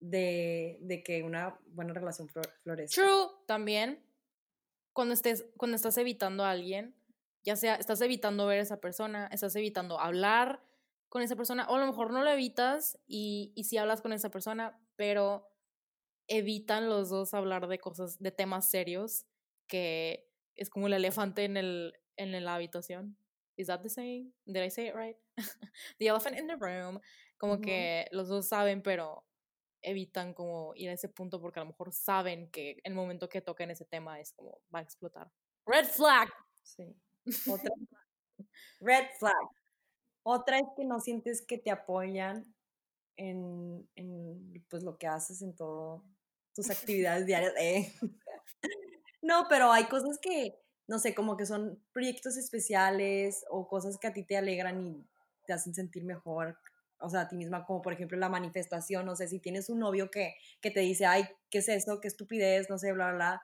de, 0.00 0.78
de 0.80 1.02
que 1.02 1.22
una 1.22 1.58
buena 1.66 1.94
relación 1.94 2.28
florezca. 2.62 3.02
True, 3.02 3.28
también, 3.46 4.02
cuando, 4.92 5.14
estés, 5.14 5.46
cuando 5.56 5.76
estás 5.76 5.98
evitando 5.98 6.44
a 6.44 6.50
alguien, 6.50 6.94
ya 7.42 7.56
sea, 7.56 7.76
estás 7.76 8.00
evitando 8.00 8.46
ver 8.46 8.58
a 8.58 8.62
esa 8.62 8.80
persona, 8.80 9.28
estás 9.32 9.54
evitando 9.56 10.00
hablar, 10.00 10.60
con 11.08 11.22
esa 11.22 11.36
persona, 11.36 11.66
o 11.68 11.76
a 11.76 11.78
lo 11.78 11.86
mejor 11.86 12.12
no 12.12 12.22
lo 12.22 12.30
evitas 12.30 12.98
y, 13.06 13.52
y 13.54 13.64
sí 13.64 13.76
hablas 13.78 14.02
con 14.02 14.12
esa 14.12 14.30
persona, 14.30 14.78
pero 14.96 15.48
evitan 16.28 16.88
los 16.88 17.08
dos 17.08 17.34
hablar 17.34 17.68
de 17.68 17.78
cosas, 17.78 18.18
de 18.18 18.32
temas 18.32 18.68
serios, 18.68 19.26
que 19.68 20.28
es 20.56 20.70
como 20.70 20.86
el 20.86 20.94
elefante 20.94 21.44
en, 21.44 21.56
el, 21.56 21.94
en 22.16 22.44
la 22.44 22.54
habitación. 22.54 23.16
Is 23.56 23.68
that 23.68 23.80
the 23.82 23.88
saying? 23.88 24.34
Did 24.44 24.64
I 24.64 24.70
say 24.70 24.88
it 24.88 24.94
right? 24.94 25.16
the 25.98 26.08
elephant 26.08 26.38
in 26.38 26.46
the 26.46 26.56
room. 26.56 27.00
Como 27.38 27.60
que 27.60 28.06
los 28.12 28.28
dos 28.28 28.48
saben, 28.48 28.82
pero 28.82 29.26
evitan 29.82 30.34
como 30.34 30.72
ir 30.74 30.90
a 30.90 30.94
ese 30.94 31.08
punto 31.08 31.40
porque 31.40 31.60
a 31.60 31.62
lo 31.62 31.70
mejor 31.70 31.92
saben 31.92 32.50
que 32.50 32.80
el 32.82 32.94
momento 32.94 33.28
que 33.28 33.40
toquen 33.40 33.70
ese 33.70 33.84
tema 33.84 34.20
es 34.20 34.32
como 34.32 34.60
va 34.74 34.80
a 34.80 34.82
explotar. 34.82 35.30
Red 35.66 35.86
flag. 35.86 36.28
Sí. 36.62 36.96
Otra. 37.48 37.70
Red 38.80 39.06
flag. 39.18 39.55
Otra 40.28 40.58
es 40.58 40.66
que 40.76 40.84
no 40.84 40.98
sientes 40.98 41.40
que 41.40 41.56
te 41.56 41.70
apoyan 41.70 42.52
en, 43.16 43.88
pues, 44.68 44.82
lo 44.82 44.98
que 44.98 45.06
haces 45.06 45.40
en 45.40 45.54
todo 45.54 46.02
tus 46.52 46.68
actividades 46.70 47.26
diarias. 47.26 47.52
Eh. 47.60 47.92
No, 49.22 49.46
pero 49.48 49.70
hay 49.70 49.84
cosas 49.84 50.18
que, 50.20 50.58
no 50.88 50.98
sé, 50.98 51.14
como 51.14 51.36
que 51.36 51.46
son 51.46 51.80
proyectos 51.92 52.36
especiales 52.36 53.44
o 53.50 53.68
cosas 53.68 53.98
que 53.98 54.08
a 54.08 54.12
ti 54.12 54.24
te 54.24 54.36
alegran 54.36 54.84
y 54.84 55.06
te 55.46 55.52
hacen 55.52 55.74
sentir 55.74 56.04
mejor, 56.04 56.58
o 56.98 57.08
sea, 57.08 57.20
a 57.20 57.28
ti 57.28 57.36
misma, 57.36 57.64
como 57.64 57.80
por 57.80 57.92
ejemplo 57.92 58.18
la 58.18 58.28
manifestación, 58.28 59.06
no 59.06 59.14
sé, 59.14 59.28
si 59.28 59.38
tienes 59.38 59.70
un 59.70 59.78
novio 59.78 60.10
que, 60.10 60.34
que 60.60 60.72
te 60.72 60.80
dice, 60.80 61.06
ay, 61.06 61.24
¿qué 61.50 61.58
es 61.58 61.68
eso? 61.68 62.00
¿Qué 62.00 62.08
estupidez? 62.08 62.68
No 62.68 62.78
sé, 62.78 62.92
bla, 62.92 63.12
bla, 63.12 63.14
bla. 63.14 63.42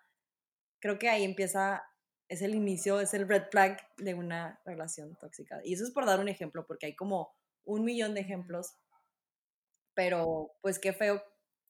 Creo 0.80 0.98
que 0.98 1.08
ahí 1.08 1.22
empieza 1.22 1.84
es 2.32 2.40
el 2.40 2.54
inicio, 2.54 2.98
es 2.98 3.12
el 3.12 3.28
red 3.28 3.42
flag 3.50 3.78
de 3.98 4.14
una 4.14 4.58
relación 4.64 5.14
tóxica. 5.16 5.60
Y 5.64 5.74
eso 5.74 5.84
es 5.84 5.90
por 5.90 6.06
dar 6.06 6.18
un 6.18 6.28
ejemplo, 6.28 6.66
porque 6.66 6.86
hay 6.86 6.96
como 6.96 7.30
un 7.64 7.84
millón 7.84 8.14
de 8.14 8.22
ejemplos, 8.22 8.74
pero 9.92 10.54
pues 10.62 10.78
qué 10.78 10.94
feo 10.94 11.22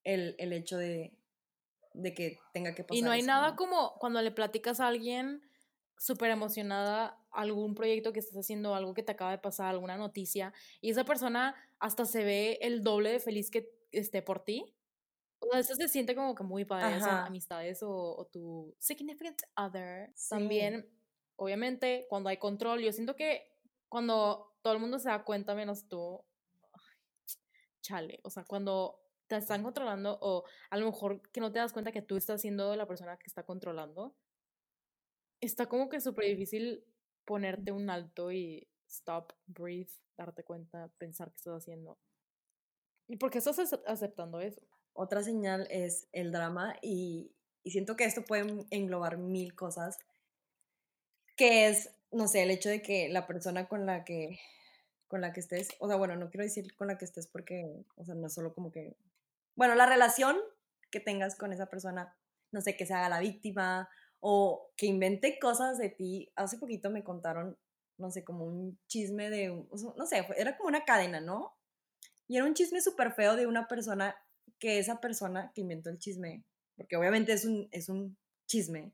el, 0.05 0.37
el 0.39 0.53
hecho 0.53 0.77
de, 0.77 1.19
de, 1.95 2.15
que 2.15 2.39
tenga 2.53 2.77
que 2.77 2.85
pasar. 2.85 2.97
Y 2.97 3.03
no 3.03 3.11
hay 3.11 3.23
nada 3.23 3.57
como 3.57 3.95
cuando 3.99 4.23
le 4.23 4.31
platicas 4.31 4.79
a 4.79 4.87
alguien 4.87 5.43
súper 5.99 6.31
emocionada 6.31 7.19
algún 7.33 7.75
proyecto 7.75 8.13
que 8.13 8.21
estás 8.21 8.37
haciendo, 8.37 8.77
algo 8.77 8.95
que 8.95 9.03
te 9.03 9.11
acaba 9.11 9.33
de 9.33 9.39
pasar, 9.39 9.67
alguna 9.67 9.97
noticia, 9.97 10.55
y 10.81 10.91
esa 10.91 11.05
persona 11.05 11.57
hasta 11.81 12.05
se 12.05 12.23
ve 12.23 12.59
el 12.63 12.85
doble 12.85 13.11
de 13.11 13.19
feliz 13.19 13.51
que 13.51 13.69
esté 13.91 14.23
por 14.23 14.45
ti. 14.45 14.73
O 15.43 15.51
sea, 15.51 15.61
eso 15.61 15.75
se 15.75 15.89
siente 15.89 16.15
como 16.15 16.35
que 16.35 16.45
muy 16.45 16.65
padre, 16.65 16.97
en 16.97 17.03
amistades 17.03 17.83
o, 17.83 17.91
o, 17.91 18.27
tu 18.27 18.75
significant 18.79 19.43
other. 19.57 20.13
También, 20.29 20.89
obviamente, 21.37 22.07
cuando 22.09 22.29
hay 22.29 22.37
control, 22.37 22.81
yo 22.81 22.93
siento 22.93 23.17
que 23.17 23.53
cuando 23.89 24.57
todo 24.63 24.75
el 24.75 24.79
mundo 24.79 24.99
se 24.99 25.09
da 25.09 25.25
cuenta, 25.25 25.55
menos 25.55 25.89
tú, 25.89 26.25
chale, 27.83 28.21
o 28.23 28.31
sea, 28.31 28.45
cuando 28.45 29.03
te 29.27 29.37
están 29.37 29.63
controlando 29.63 30.19
o 30.21 30.45
a 30.71 30.77
lo 30.77 30.87
mejor 30.87 31.21
que 31.31 31.41
no 31.41 31.53
te 31.53 31.59
das 31.59 31.73
cuenta 31.73 31.93
que 31.93 32.03
tú 32.03 32.17
estás 32.17 32.41
siendo 32.41 32.77
la 32.77 32.87
persona 32.87 33.17
que 33.17 33.27
está 33.27 33.45
controlando, 33.45 34.15
está 35.41 35.67
como 35.67 35.89
que 35.89 36.01
súper 36.01 36.27
difícil 36.27 36.85
ponerte 37.25 37.73
un 37.73 37.91
alto 37.91 38.31
y 38.31 38.69
stop, 38.87 39.33
breathe, 39.47 39.93
darte 40.17 40.45
cuenta, 40.45 40.89
pensar 40.99 41.31
qué 41.31 41.37
estás 41.37 41.63
haciendo. 41.63 41.99
¿Y 43.09 43.17
por 43.17 43.31
qué 43.31 43.39
estás 43.39 43.59
aceptando 43.87 44.41
eso? 44.41 44.63
Otra 44.95 45.23
señal 45.23 45.67
es 45.71 46.07
el 46.13 46.33
drama 46.33 46.77
y, 46.83 47.33
y 47.63 47.71
siento 47.71 47.97
que 47.97 48.05
esto 48.05 48.25
puede 48.25 48.67
englobar 48.71 49.19
mil 49.19 49.55
cosas, 49.55 49.99
que 51.37 51.69
es, 51.69 51.91
no 52.11 52.29
sé, 52.29 52.43
el 52.43 52.51
hecho 52.51 52.69
de 52.69 52.83
que 52.83 53.09
la 53.09 53.27
persona 53.27 53.69
con 53.69 53.87
la 53.87 54.05
que 54.05 54.39
con 55.13 55.21
la 55.21 55.35
que 55.35 55.41
estés, 55.41 55.69
o 55.79 55.89
sea, 55.89 55.97
bueno, 55.97 56.17
no 56.17 56.31
quiero 56.31 56.45
decir 56.45 56.75
con 56.75 56.87
la 56.87 56.97
que 56.97 57.05
estés 57.05 57.27
porque, 57.27 57.85
o 57.97 58.05
sea, 58.07 58.15
no 58.15 58.29
es 58.29 58.33
solo 58.33 58.55
como 58.55 58.73
que, 58.73 58.97
bueno, 59.57 59.75
la 59.75 59.85
relación 59.85 60.39
que 60.91 61.01
tengas 61.01 61.37
con 61.37 61.53
esa 61.53 61.67
persona, 61.67 62.17
no 62.51 62.63
sé, 62.63 62.79
que 62.79 62.87
se 62.87 62.95
haga 62.95 63.11
la 63.11 63.21
víctima 63.21 63.91
o 64.21 64.71
que 64.75 64.87
invente 64.87 65.39
cosas 65.39 65.77
de 65.77 65.91
ti. 65.91 66.33
Hace 66.35 66.57
poquito 66.57 66.89
me 66.89 67.05
contaron, 67.05 67.59
no 67.99 68.11
sé, 68.11 68.25
como 68.25 68.47
un 68.47 68.79
chisme 68.87 69.29
de, 69.29 69.49
no 69.51 70.07
sé, 70.07 70.27
era 70.39 70.57
como 70.57 70.69
una 70.69 70.87
cadena, 70.87 71.21
¿no? 71.21 71.59
Y 72.27 72.39
era 72.39 72.47
un 72.47 72.55
chisme 72.55 72.81
súper 72.81 73.13
feo 73.13 73.37
de 73.37 73.47
una 73.47 73.69
persona 73.69 74.17
que 74.59 74.79
esa 74.79 75.01
persona 75.01 75.53
que 75.55 75.61
inventó 75.61 75.91
el 75.91 75.99
chisme, 75.99 76.45
porque 76.77 76.97
obviamente 76.97 77.33
es 77.33 77.45
un, 77.45 77.69
es 77.73 77.89
un 77.89 78.17
chisme, 78.47 78.93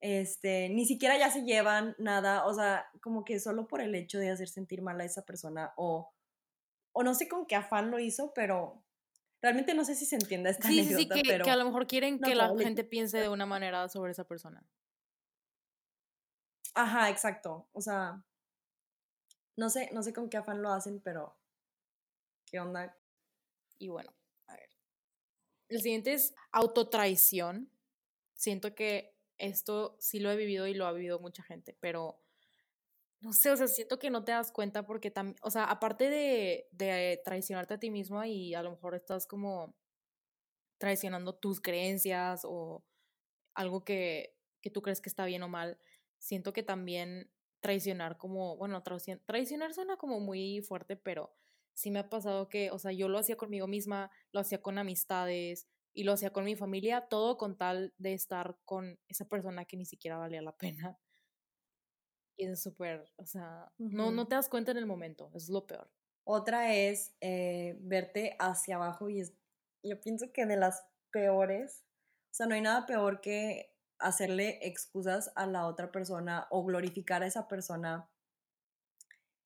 este, 0.00 0.68
ni 0.68 0.84
siquiera 0.84 1.16
ya 1.16 1.30
se 1.30 1.44
llevan 1.44 1.94
nada, 1.98 2.44
o 2.44 2.52
sea, 2.52 2.86
como 3.00 3.24
que 3.24 3.40
solo 3.40 3.66
por 3.66 3.80
el 3.80 3.94
hecho 3.94 4.18
de 4.18 4.30
hacer 4.30 4.48
sentir 4.48 4.82
mal 4.82 5.00
a 5.00 5.04
esa 5.04 5.24
persona 5.24 5.72
o, 5.76 6.12
o 6.92 7.02
no 7.02 7.14
sé 7.14 7.26
con 7.28 7.46
qué 7.46 7.56
afán 7.56 7.90
lo 7.90 7.98
hizo, 7.98 8.34
pero 8.34 8.84
realmente 9.40 9.72
no 9.72 9.84
sé 9.84 9.94
si 9.94 10.04
se 10.04 10.16
entiende 10.16 10.50
esta 10.50 10.68
sí, 10.68 10.84
sí, 10.84 11.08
que, 11.08 11.22
pero... 11.26 11.44
que 11.44 11.50
a 11.50 11.56
lo 11.56 11.64
mejor 11.64 11.86
quieren 11.86 12.20
que 12.20 12.34
la 12.34 12.54
gente 12.58 12.84
piense 12.84 13.18
de 13.18 13.30
una 13.30 13.46
manera 13.46 13.88
sobre 13.88 14.12
esa 14.12 14.24
persona. 14.24 14.62
Ajá, 16.74 17.08
exacto, 17.08 17.66
o 17.72 17.80
sea, 17.80 18.22
no 19.56 19.70
sé, 19.70 19.88
no 19.92 20.02
sé 20.02 20.12
con 20.12 20.28
qué 20.28 20.36
afán 20.36 20.60
lo 20.60 20.72
hacen, 20.72 21.00
pero 21.00 21.34
¿qué 22.44 22.60
onda? 22.60 22.94
Y 23.78 23.88
bueno. 23.88 24.12
El 25.68 25.80
siguiente 25.80 26.12
es 26.12 26.34
autotraición. 26.52 27.70
Siento 28.34 28.74
que 28.74 29.14
esto 29.38 29.96
sí 30.00 30.20
lo 30.20 30.30
he 30.30 30.36
vivido 30.36 30.66
y 30.66 30.74
lo 30.74 30.86
ha 30.86 30.92
vivido 30.92 31.18
mucha 31.20 31.42
gente, 31.42 31.76
pero 31.80 32.20
no 33.20 33.32
sé, 33.32 33.50
o 33.50 33.56
sea, 33.56 33.66
siento 33.68 33.98
que 33.98 34.10
no 34.10 34.22
te 34.24 34.32
das 34.32 34.52
cuenta 34.52 34.84
porque 34.86 35.10
también, 35.10 35.36
o 35.42 35.50
sea, 35.50 35.64
aparte 35.64 36.10
de, 36.10 36.68
de 36.72 37.20
traicionarte 37.24 37.74
a 37.74 37.78
ti 37.80 37.90
mismo 37.90 38.22
y 38.24 38.54
a 38.54 38.62
lo 38.62 38.72
mejor 38.72 38.94
estás 38.94 39.26
como 39.26 39.74
traicionando 40.78 41.34
tus 41.34 41.60
creencias 41.60 42.42
o 42.44 42.84
algo 43.54 43.84
que, 43.84 44.36
que 44.60 44.70
tú 44.70 44.82
crees 44.82 45.00
que 45.00 45.08
está 45.08 45.24
bien 45.24 45.42
o 45.42 45.48
mal, 45.48 45.78
siento 46.18 46.52
que 46.52 46.62
también 46.62 47.30
traicionar 47.60 48.18
como, 48.18 48.56
bueno, 48.56 48.82
traicionar 48.82 49.72
suena 49.72 49.96
como 49.96 50.20
muy 50.20 50.60
fuerte, 50.60 50.96
pero 50.96 51.34
sí 51.74 51.90
me 51.90 52.00
ha 52.00 52.08
pasado 52.08 52.48
que, 52.48 52.70
o 52.70 52.78
sea, 52.78 52.92
yo 52.92 53.08
lo 53.08 53.18
hacía 53.18 53.36
conmigo 53.36 53.66
misma, 53.66 54.10
lo 54.32 54.40
hacía 54.40 54.62
con 54.62 54.78
amistades, 54.78 55.68
y 55.94 56.02
lo 56.02 56.12
hacía 56.12 56.32
con 56.32 56.44
mi 56.44 56.56
familia, 56.56 57.06
todo 57.08 57.38
con 57.38 57.56
tal 57.56 57.94
de 57.98 58.14
estar 58.14 58.58
con 58.64 58.98
esa 59.08 59.26
persona 59.28 59.64
que 59.64 59.76
ni 59.76 59.86
siquiera 59.86 60.18
valía 60.18 60.42
la 60.42 60.56
pena. 60.56 60.98
Y 62.36 62.46
es 62.46 62.62
súper, 62.62 63.12
o 63.16 63.24
sea, 63.24 63.72
no, 63.78 64.10
no 64.10 64.26
te 64.26 64.34
das 64.34 64.48
cuenta 64.48 64.72
en 64.72 64.78
el 64.78 64.86
momento, 64.86 65.30
es 65.34 65.48
lo 65.48 65.68
peor. 65.68 65.88
Otra 66.24 66.74
es 66.74 67.14
eh, 67.20 67.76
verte 67.78 68.36
hacia 68.40 68.74
abajo 68.74 69.08
y 69.08 69.20
es, 69.20 69.34
yo 69.84 70.00
pienso 70.00 70.32
que 70.32 70.44
de 70.44 70.56
las 70.56 70.84
peores, 71.12 71.84
o 72.32 72.34
sea, 72.34 72.46
no 72.46 72.56
hay 72.56 72.60
nada 72.60 72.86
peor 72.86 73.20
que 73.20 73.72
hacerle 74.00 74.58
excusas 74.62 75.30
a 75.36 75.46
la 75.46 75.66
otra 75.66 75.92
persona 75.92 76.48
o 76.50 76.64
glorificar 76.64 77.22
a 77.22 77.26
esa 77.26 77.46
persona 77.46 78.10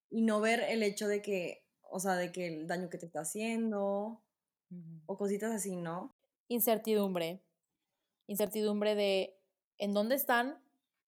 y 0.08 0.22
no 0.22 0.40
ver 0.40 0.60
el 0.60 0.82
hecho 0.82 1.08
de 1.08 1.20
que, 1.20 1.67
o 1.90 2.00
sea, 2.00 2.16
de 2.16 2.32
que 2.32 2.46
el 2.46 2.66
daño 2.66 2.88
que 2.88 2.98
te 2.98 3.06
está 3.06 3.20
haciendo 3.20 4.22
o 5.06 5.16
cositas 5.16 5.54
así, 5.54 5.76
¿no? 5.76 6.14
incertidumbre. 6.48 7.42
Incertidumbre 8.26 8.94
de 8.94 9.38
en 9.78 9.94
dónde 9.94 10.16
están 10.16 10.62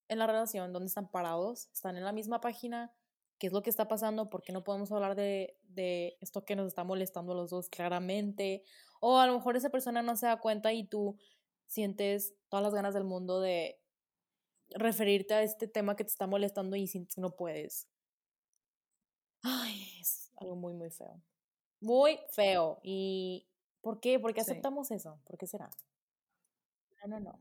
en 0.08 0.18
la 0.18 0.26
relación, 0.26 0.72
dónde 0.72 0.88
están 0.88 1.10
parados, 1.10 1.68
están 1.72 1.96
en 1.96 2.04
la 2.04 2.12
misma 2.12 2.40
página, 2.40 2.92
qué 3.38 3.48
es 3.48 3.52
lo 3.52 3.62
que 3.62 3.70
está 3.70 3.88
pasando, 3.88 4.30
por 4.30 4.42
qué 4.42 4.52
no 4.52 4.64
podemos 4.64 4.92
hablar 4.92 5.16
de, 5.16 5.56
de 5.62 6.16
esto 6.20 6.44
que 6.44 6.56
nos 6.56 6.66
está 6.66 6.84
molestando 6.84 7.32
a 7.32 7.36
los 7.36 7.50
dos 7.50 7.68
claramente, 7.68 8.62
o 9.00 9.18
a 9.18 9.26
lo 9.26 9.34
mejor 9.34 9.56
esa 9.56 9.70
persona 9.70 10.02
no 10.02 10.16
se 10.16 10.26
da 10.26 10.40
cuenta 10.40 10.72
y 10.72 10.84
tú 10.84 11.18
sientes 11.66 12.34
todas 12.48 12.64
las 12.64 12.74
ganas 12.74 12.94
del 12.94 13.04
mundo 13.04 13.40
de 13.40 13.80
referirte 14.70 15.34
a 15.34 15.42
este 15.42 15.68
tema 15.68 15.96
que 15.96 16.04
te 16.04 16.10
está 16.10 16.26
molestando 16.26 16.76
y 16.76 16.86
sientes 16.86 17.14
que 17.14 17.20
no 17.20 17.34
puedes. 17.34 17.88
Ay, 19.42 19.98
es 20.00 20.29
algo 20.40 20.56
muy, 20.56 20.74
muy 20.74 20.90
feo. 20.90 21.20
Muy 21.80 22.18
feo. 22.30 22.80
Y 22.82 23.46
¿Por 23.80 24.00
qué? 24.00 24.18
¿Por 24.18 24.34
qué 24.34 24.42
aceptamos 24.42 24.90
eso? 24.90 25.20
¿Por 25.24 25.38
qué 25.38 25.46
será? 25.46 25.70
No, 27.02 27.08
no, 27.08 27.20
no. 27.20 27.40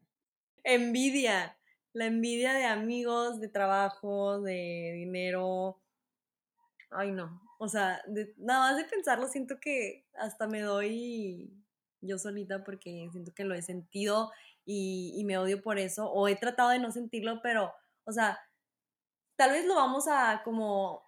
Envidia. 0.63 1.57
La 1.91 2.05
envidia 2.05 2.53
de 2.53 2.65
amigos, 2.65 3.39
de 3.39 3.49
trabajo, 3.49 4.39
de 4.41 4.93
dinero. 4.95 5.81
Ay, 6.91 7.11
no. 7.11 7.41
O 7.57 7.67
sea, 7.67 8.01
nada 8.37 8.71
más 8.71 8.77
de 8.77 8.85
pensarlo, 8.85 9.27
siento 9.27 9.59
que 9.59 10.05
hasta 10.15 10.47
me 10.47 10.61
doy 10.61 11.53
yo 12.01 12.17
solita 12.17 12.63
porque 12.63 13.09
siento 13.11 13.33
que 13.33 13.43
lo 13.43 13.53
he 13.53 13.61
sentido 13.61 14.31
y, 14.63 15.13
y 15.17 15.25
me 15.25 15.37
odio 15.37 15.61
por 15.61 15.77
eso. 15.77 16.09
O 16.09 16.27
he 16.29 16.37
tratado 16.37 16.69
de 16.69 16.79
no 16.79 16.91
sentirlo, 16.91 17.41
pero, 17.41 17.73
o 18.05 18.11
sea, 18.13 18.39
tal 19.35 19.51
vez 19.51 19.65
lo 19.65 19.75
vamos 19.75 20.07
a 20.07 20.41
como, 20.43 21.03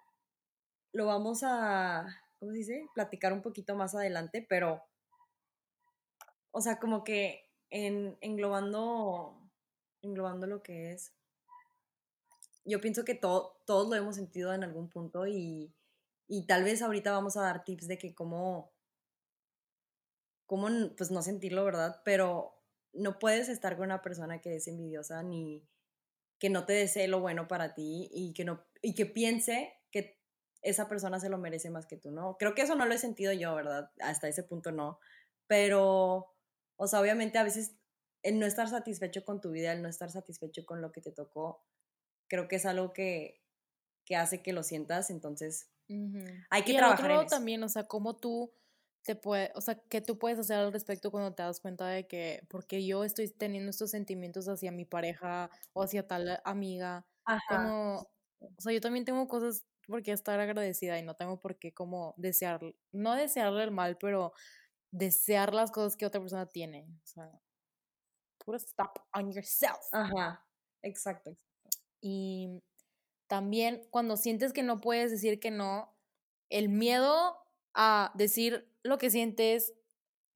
lo 0.92 1.06
vamos 1.06 1.42
a, 1.42 2.06
¿cómo 2.38 2.52
se 2.52 2.58
dice? 2.58 2.86
Platicar 2.94 3.32
un 3.32 3.42
poquito 3.42 3.74
más 3.74 3.94
adelante, 3.94 4.44
pero 4.48 4.82
o 6.52 6.60
sea, 6.60 6.78
como 6.78 7.02
que 7.02 7.50
en, 7.70 8.16
englobando, 8.20 9.50
englobando 10.02 10.46
lo 10.46 10.62
que 10.62 10.92
es, 10.92 11.12
yo 12.64 12.80
pienso 12.80 13.04
que 13.04 13.14
todo, 13.14 13.56
todos 13.66 13.88
lo 13.88 13.96
hemos 13.96 14.16
sentido 14.16 14.52
en 14.52 14.62
algún 14.62 14.88
punto 14.88 15.26
y, 15.26 15.74
y 16.28 16.46
tal 16.46 16.62
vez 16.62 16.82
ahorita 16.82 17.10
vamos 17.10 17.36
a 17.36 17.42
dar 17.42 17.64
tips 17.64 17.88
de 17.88 17.98
que 17.98 18.14
cómo, 18.14 18.70
cómo, 20.46 20.68
pues 20.96 21.10
no 21.10 21.22
sentirlo, 21.22 21.64
¿verdad? 21.64 22.00
Pero 22.04 22.62
no 22.92 23.18
puedes 23.18 23.48
estar 23.48 23.76
con 23.76 23.86
una 23.86 24.02
persona 24.02 24.40
que 24.40 24.56
es 24.56 24.68
envidiosa 24.68 25.22
ni 25.22 25.66
que 26.38 26.50
no 26.50 26.66
te 26.66 26.74
desee 26.74 27.08
lo 27.08 27.20
bueno 27.20 27.48
para 27.48 27.74
ti 27.74 28.10
y 28.12 28.34
que, 28.34 28.44
no, 28.44 28.64
y 28.82 28.94
que 28.94 29.06
piense 29.06 29.72
esa 30.62 30.88
persona 30.88 31.20
se 31.20 31.28
lo 31.28 31.38
merece 31.38 31.70
más 31.70 31.86
que 31.86 31.96
tú, 31.96 32.10
¿no? 32.10 32.36
Creo 32.38 32.54
que 32.54 32.62
eso 32.62 32.74
no 32.76 32.86
lo 32.86 32.94
he 32.94 32.98
sentido 32.98 33.32
yo, 33.32 33.54
¿verdad? 33.54 33.90
Hasta 34.00 34.28
ese 34.28 34.42
punto 34.44 34.72
no. 34.72 34.98
Pero 35.46 36.32
o 36.82 36.88
sea, 36.88 37.00
obviamente 37.00 37.38
a 37.38 37.44
veces 37.44 37.76
el 38.24 38.40
no 38.40 38.46
estar 38.46 38.68
satisfecho 38.68 39.24
con 39.24 39.40
tu 39.40 39.52
vida, 39.52 39.72
el 39.72 39.82
no 39.82 39.88
estar 39.88 40.10
satisfecho 40.10 40.66
con 40.66 40.82
lo 40.82 40.90
que 40.90 41.00
te 41.00 41.12
tocó, 41.12 41.64
creo 42.28 42.48
que 42.48 42.56
es 42.56 42.66
algo 42.66 42.92
que, 42.92 43.40
que 44.04 44.16
hace 44.16 44.42
que 44.42 44.52
lo 44.52 44.64
sientas, 44.64 45.08
entonces 45.10 45.70
hay 46.50 46.62
que 46.64 46.72
y 46.72 46.76
trabajar 46.76 47.04
otro 47.04 47.14
lado 47.14 47.26
también, 47.26 47.62
o 47.62 47.68
sea, 47.68 47.84
cómo 47.84 48.16
tú 48.16 48.52
te 49.04 49.14
puedes, 49.14 49.50
o 49.54 49.60
sea, 49.60 49.80
qué 49.88 50.00
tú 50.00 50.18
puedes 50.18 50.40
hacer 50.40 50.56
al 50.56 50.72
respecto 50.72 51.12
cuando 51.12 51.34
te 51.34 51.44
das 51.44 51.60
cuenta 51.60 51.86
de 51.86 52.08
que, 52.08 52.44
porque 52.48 52.84
yo 52.84 53.04
estoy 53.04 53.28
teniendo 53.28 53.70
estos 53.70 53.92
sentimientos 53.92 54.48
hacia 54.48 54.72
mi 54.72 54.84
pareja 54.84 55.50
o 55.72 55.84
hacia 55.84 56.08
tal 56.08 56.40
amiga, 56.44 57.06
Ajá. 57.24 57.72
o 57.72 58.06
sea, 58.58 58.72
yo 58.72 58.80
también 58.80 59.04
tengo 59.04 59.28
cosas 59.28 59.64
por 59.92 60.02
qué 60.02 60.12
estar 60.12 60.40
agradecida 60.40 60.98
y 60.98 61.04
no 61.04 61.14
tengo 61.14 61.38
por 61.38 61.58
qué 61.60 61.72
como 61.72 62.14
desear, 62.18 62.60
no 62.92 63.14
desearle 63.14 63.64
el 63.64 63.70
mal, 63.70 63.98
pero 63.98 64.32
desear 64.92 65.54
las 65.54 65.70
cosas 65.72 65.96
que 65.96 66.06
otra 66.06 66.20
persona 66.20 66.46
tiene. 66.46 66.88
O 67.04 67.06
sea, 67.06 67.30
puro 68.44 68.58
stop 68.58 68.98
on 69.14 69.32
yourself. 69.32 69.78
Ajá, 69.92 70.44
exacto, 70.82 71.36
Y 72.00 72.62
también 73.28 73.86
cuando 73.90 74.16
sientes 74.16 74.52
que 74.52 74.62
no 74.62 74.80
puedes 74.80 75.10
decir 75.10 75.40
que 75.40 75.50
no, 75.50 75.96
el 76.50 76.68
miedo 76.68 77.38
a 77.74 78.12
decir 78.14 78.68
lo 78.82 78.98
que 78.98 79.10
sientes 79.10 79.74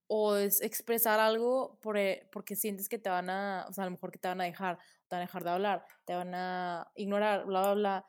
o 0.07 0.35
es 0.37 0.61
expresar 0.61 1.19
algo 1.19 1.79
por, 1.81 1.97
eh, 1.97 2.29
porque 2.31 2.55
sientes 2.55 2.89
que 2.89 2.99
te 2.99 3.09
van 3.09 3.29
a, 3.29 3.65
o 3.69 3.73
sea, 3.73 3.83
a 3.83 3.87
lo 3.87 3.91
mejor 3.91 4.11
que 4.11 4.19
te 4.19 4.27
van 4.29 4.41
a 4.41 4.45
dejar, 4.45 4.79
te 5.07 5.15
van 5.15 5.21
a 5.23 5.25
dejar 5.25 5.43
de 5.43 5.49
hablar, 5.51 5.85
te 6.05 6.15
van 6.15 6.33
a 6.33 6.91
ignorar, 6.95 7.45
bla, 7.45 7.61
bla, 7.61 7.73
bla. 7.73 8.07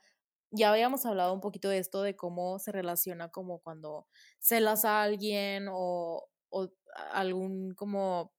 Ya 0.50 0.70
habíamos 0.70 1.04
hablado 1.04 1.34
un 1.34 1.40
poquito 1.40 1.68
de 1.68 1.78
esto, 1.78 2.02
de 2.02 2.16
cómo 2.16 2.58
se 2.58 2.72
relaciona 2.72 3.30
como 3.30 3.58
cuando 3.60 4.06
celas 4.38 4.84
a 4.84 5.02
alguien 5.02 5.68
o, 5.70 6.26
o 6.50 6.68
algún 7.12 7.74
como 7.74 8.32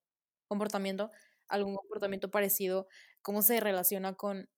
comportamiento, 0.47 1.11
algún 1.47 1.75
comportamiento 1.75 2.31
parecido, 2.31 2.87
cómo 3.21 3.41
se 3.43 3.59
relaciona 3.59 4.15
con 4.15 4.49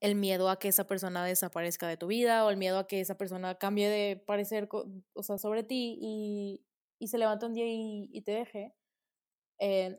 el 0.00 0.16
miedo 0.16 0.50
a 0.50 0.58
que 0.58 0.68
esa 0.68 0.86
persona 0.86 1.24
desaparezca 1.24 1.88
de 1.88 1.96
tu 1.96 2.06
vida 2.08 2.44
o 2.44 2.50
el 2.50 2.56
miedo 2.56 2.78
a 2.78 2.86
que 2.86 3.00
esa 3.00 3.16
persona 3.16 3.56
cambie 3.56 3.88
de 3.88 4.16
parecer, 4.16 4.68
o 5.14 5.22
sea, 5.22 5.38
sobre 5.38 5.64
ti 5.64 5.98
y, 6.00 6.64
y 6.98 7.08
se 7.08 7.18
levanta 7.18 7.46
un 7.46 7.54
día 7.54 7.64
y, 7.66 8.22
te 8.22 8.32
deje. 8.32 8.74
Eh, 9.58 9.98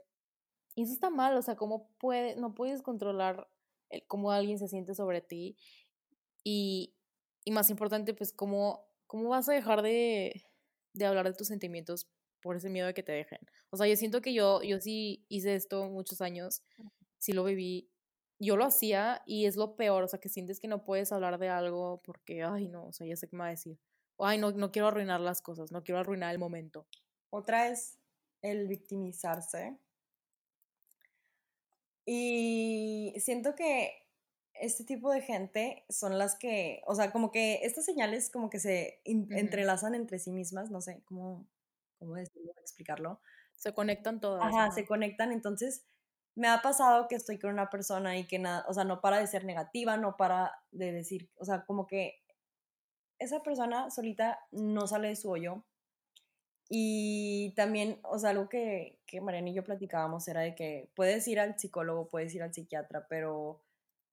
y 0.75 0.83
eso 0.83 0.93
está 0.93 1.09
mal, 1.09 1.35
o 1.37 1.41
sea, 1.41 1.55
¿cómo 1.55 1.89
no 2.37 2.55
puedes 2.55 2.81
controlar 2.81 3.47
cómo 4.07 4.31
alguien 4.31 4.59
se 4.59 4.67
siente 4.67 4.93
sobre 4.95 5.21
ti 5.21 5.57
y, 6.45 6.95
y 7.43 7.51
más 7.51 7.69
importante, 7.69 8.13
pues 8.13 8.31
cómo, 8.31 8.87
cómo 9.07 9.29
vas 9.29 9.49
a 9.49 9.53
dejar 9.53 9.81
de, 9.81 10.45
de 10.93 11.05
hablar 11.05 11.25
de 11.25 11.33
tus 11.33 11.47
sentimientos 11.47 12.07
por 12.39 12.55
ese 12.55 12.69
miedo 12.69 12.87
de 12.87 12.93
que 12.93 13.03
te 13.03 13.11
dejen. 13.11 13.39
O 13.71 13.77
sea, 13.77 13.87
yo 13.87 13.95
siento 13.97 14.21
que 14.21 14.33
yo, 14.33 14.61
yo 14.61 14.79
sí 14.79 15.25
hice 15.27 15.55
esto 15.55 15.89
muchos 15.89 16.21
años, 16.21 16.63
sí 17.17 17.33
lo 17.33 17.43
viví, 17.43 17.89
yo 18.39 18.55
lo 18.57 18.65
hacía 18.65 19.23
y 19.25 19.45
es 19.47 19.55
lo 19.55 19.75
peor, 19.75 20.03
o 20.03 20.07
sea, 20.07 20.19
que 20.19 20.29
sientes 20.29 20.59
que 20.59 20.67
no 20.67 20.83
puedes 20.83 21.11
hablar 21.11 21.39
de 21.39 21.49
algo 21.49 22.01
porque, 22.05 22.43
ay, 22.43 22.67
no, 22.67 22.85
o 22.85 22.93
sea, 22.93 23.07
ya 23.07 23.15
sé 23.15 23.27
qué 23.27 23.35
me 23.35 23.41
va 23.41 23.47
a 23.47 23.51
decir. 23.51 23.79
O, 24.17 24.27
ay, 24.27 24.37
no, 24.37 24.51
no 24.51 24.71
quiero 24.71 24.87
arruinar 24.87 25.19
las 25.19 25.41
cosas, 25.41 25.71
no 25.71 25.83
quiero 25.83 25.99
arruinar 25.99 26.31
el 26.31 26.39
momento. 26.39 26.87
Otra 27.31 27.69
es 27.69 27.97
el 28.43 28.67
victimizarse. 28.67 29.79
Y 32.05 33.15
siento 33.17 33.55
que 33.55 34.04
este 34.59 34.83
tipo 34.83 35.11
de 35.11 35.21
gente 35.21 35.85
son 35.89 36.17
las 36.17 36.35
que, 36.35 36.81
o 36.85 36.95
sea, 36.95 37.11
como 37.11 37.31
que 37.31 37.59
estas 37.63 37.85
señales 37.85 38.29
como 38.29 38.49
que 38.49 38.59
se 38.59 39.01
entrelazan 39.03 39.95
entre 39.95 40.19
sí 40.19 40.31
mismas, 40.31 40.71
no 40.71 40.81
sé 40.81 41.01
cómo, 41.05 41.47
cómo 41.99 42.15
decirlo, 42.15 42.51
explicarlo. 42.61 43.19
Se 43.55 43.73
conectan 43.73 44.19
todas. 44.19 44.43
Ajá, 44.43 44.71
se 44.71 44.85
conectan, 44.85 45.31
entonces 45.31 45.85
me 46.35 46.47
ha 46.49 46.61
pasado 46.61 47.07
que 47.07 47.15
estoy 47.15 47.39
con 47.39 47.51
una 47.51 47.69
persona 47.69 48.17
y 48.17 48.27
que 48.27 48.39
nada, 48.39 48.65
o 48.67 48.73
sea, 48.73 48.83
no 48.83 49.01
para 49.01 49.19
de 49.19 49.27
ser 49.27 49.45
negativa, 49.45 49.97
no 49.97 50.17
para 50.17 50.53
de 50.71 50.91
decir, 50.91 51.29
o 51.37 51.45
sea, 51.45 51.65
como 51.65 51.87
que 51.87 52.21
esa 53.19 53.41
persona 53.41 53.89
solita 53.89 54.39
no 54.51 54.87
sale 54.87 55.09
de 55.09 55.15
su 55.15 55.29
hoyo. 55.29 55.63
Y 56.67 57.53
también, 57.55 57.99
o 58.03 58.17
sea, 58.17 58.31
algo 58.31 58.49
que, 58.49 58.99
que 59.05 59.21
Mariana 59.21 59.49
y 59.49 59.53
yo 59.53 59.63
platicábamos 59.63 60.27
era 60.27 60.41
de 60.41 60.55
que 60.55 60.89
puedes 60.95 61.27
ir 61.27 61.39
al 61.39 61.59
psicólogo, 61.59 62.09
puedes 62.09 62.33
ir 62.33 62.41
al 62.41 62.53
psiquiatra, 62.53 63.07
pero 63.07 63.61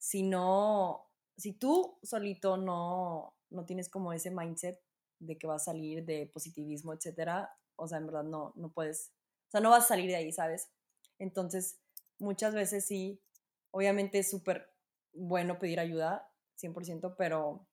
si 0.03 0.25
no, 0.25 1.09
si 1.37 1.53
tú 1.53 1.97
solito 2.03 2.57
no, 2.57 3.37
no 3.51 3.65
tienes 3.65 3.88
como 3.88 4.12
ese 4.12 4.33
mindset 4.33 4.81
de 5.21 5.38
que 5.38 5.47
vas 5.47 5.62
a 5.62 5.67
salir 5.67 6.05
de 6.05 6.27
positivismo, 6.27 6.93
etcétera, 6.93 7.57
o 7.77 7.87
sea, 7.87 7.99
en 7.99 8.07
verdad 8.07 8.25
no, 8.25 8.53
no 8.57 8.73
puedes, 8.73 9.12
o 9.47 9.51
sea, 9.53 9.61
no 9.61 9.71
vas 9.71 9.85
a 9.85 9.88
salir 9.88 10.09
de 10.11 10.17
ahí, 10.17 10.33
¿sabes? 10.33 10.73
Entonces, 11.21 11.79
muchas 12.19 12.53
veces 12.53 12.85
sí, 12.85 13.23
obviamente 13.71 14.19
es 14.19 14.29
súper 14.29 14.75
bueno 15.12 15.61
pedir 15.61 15.79
ayuda, 15.79 16.29
100%, 16.61 17.15
pero 17.17 17.69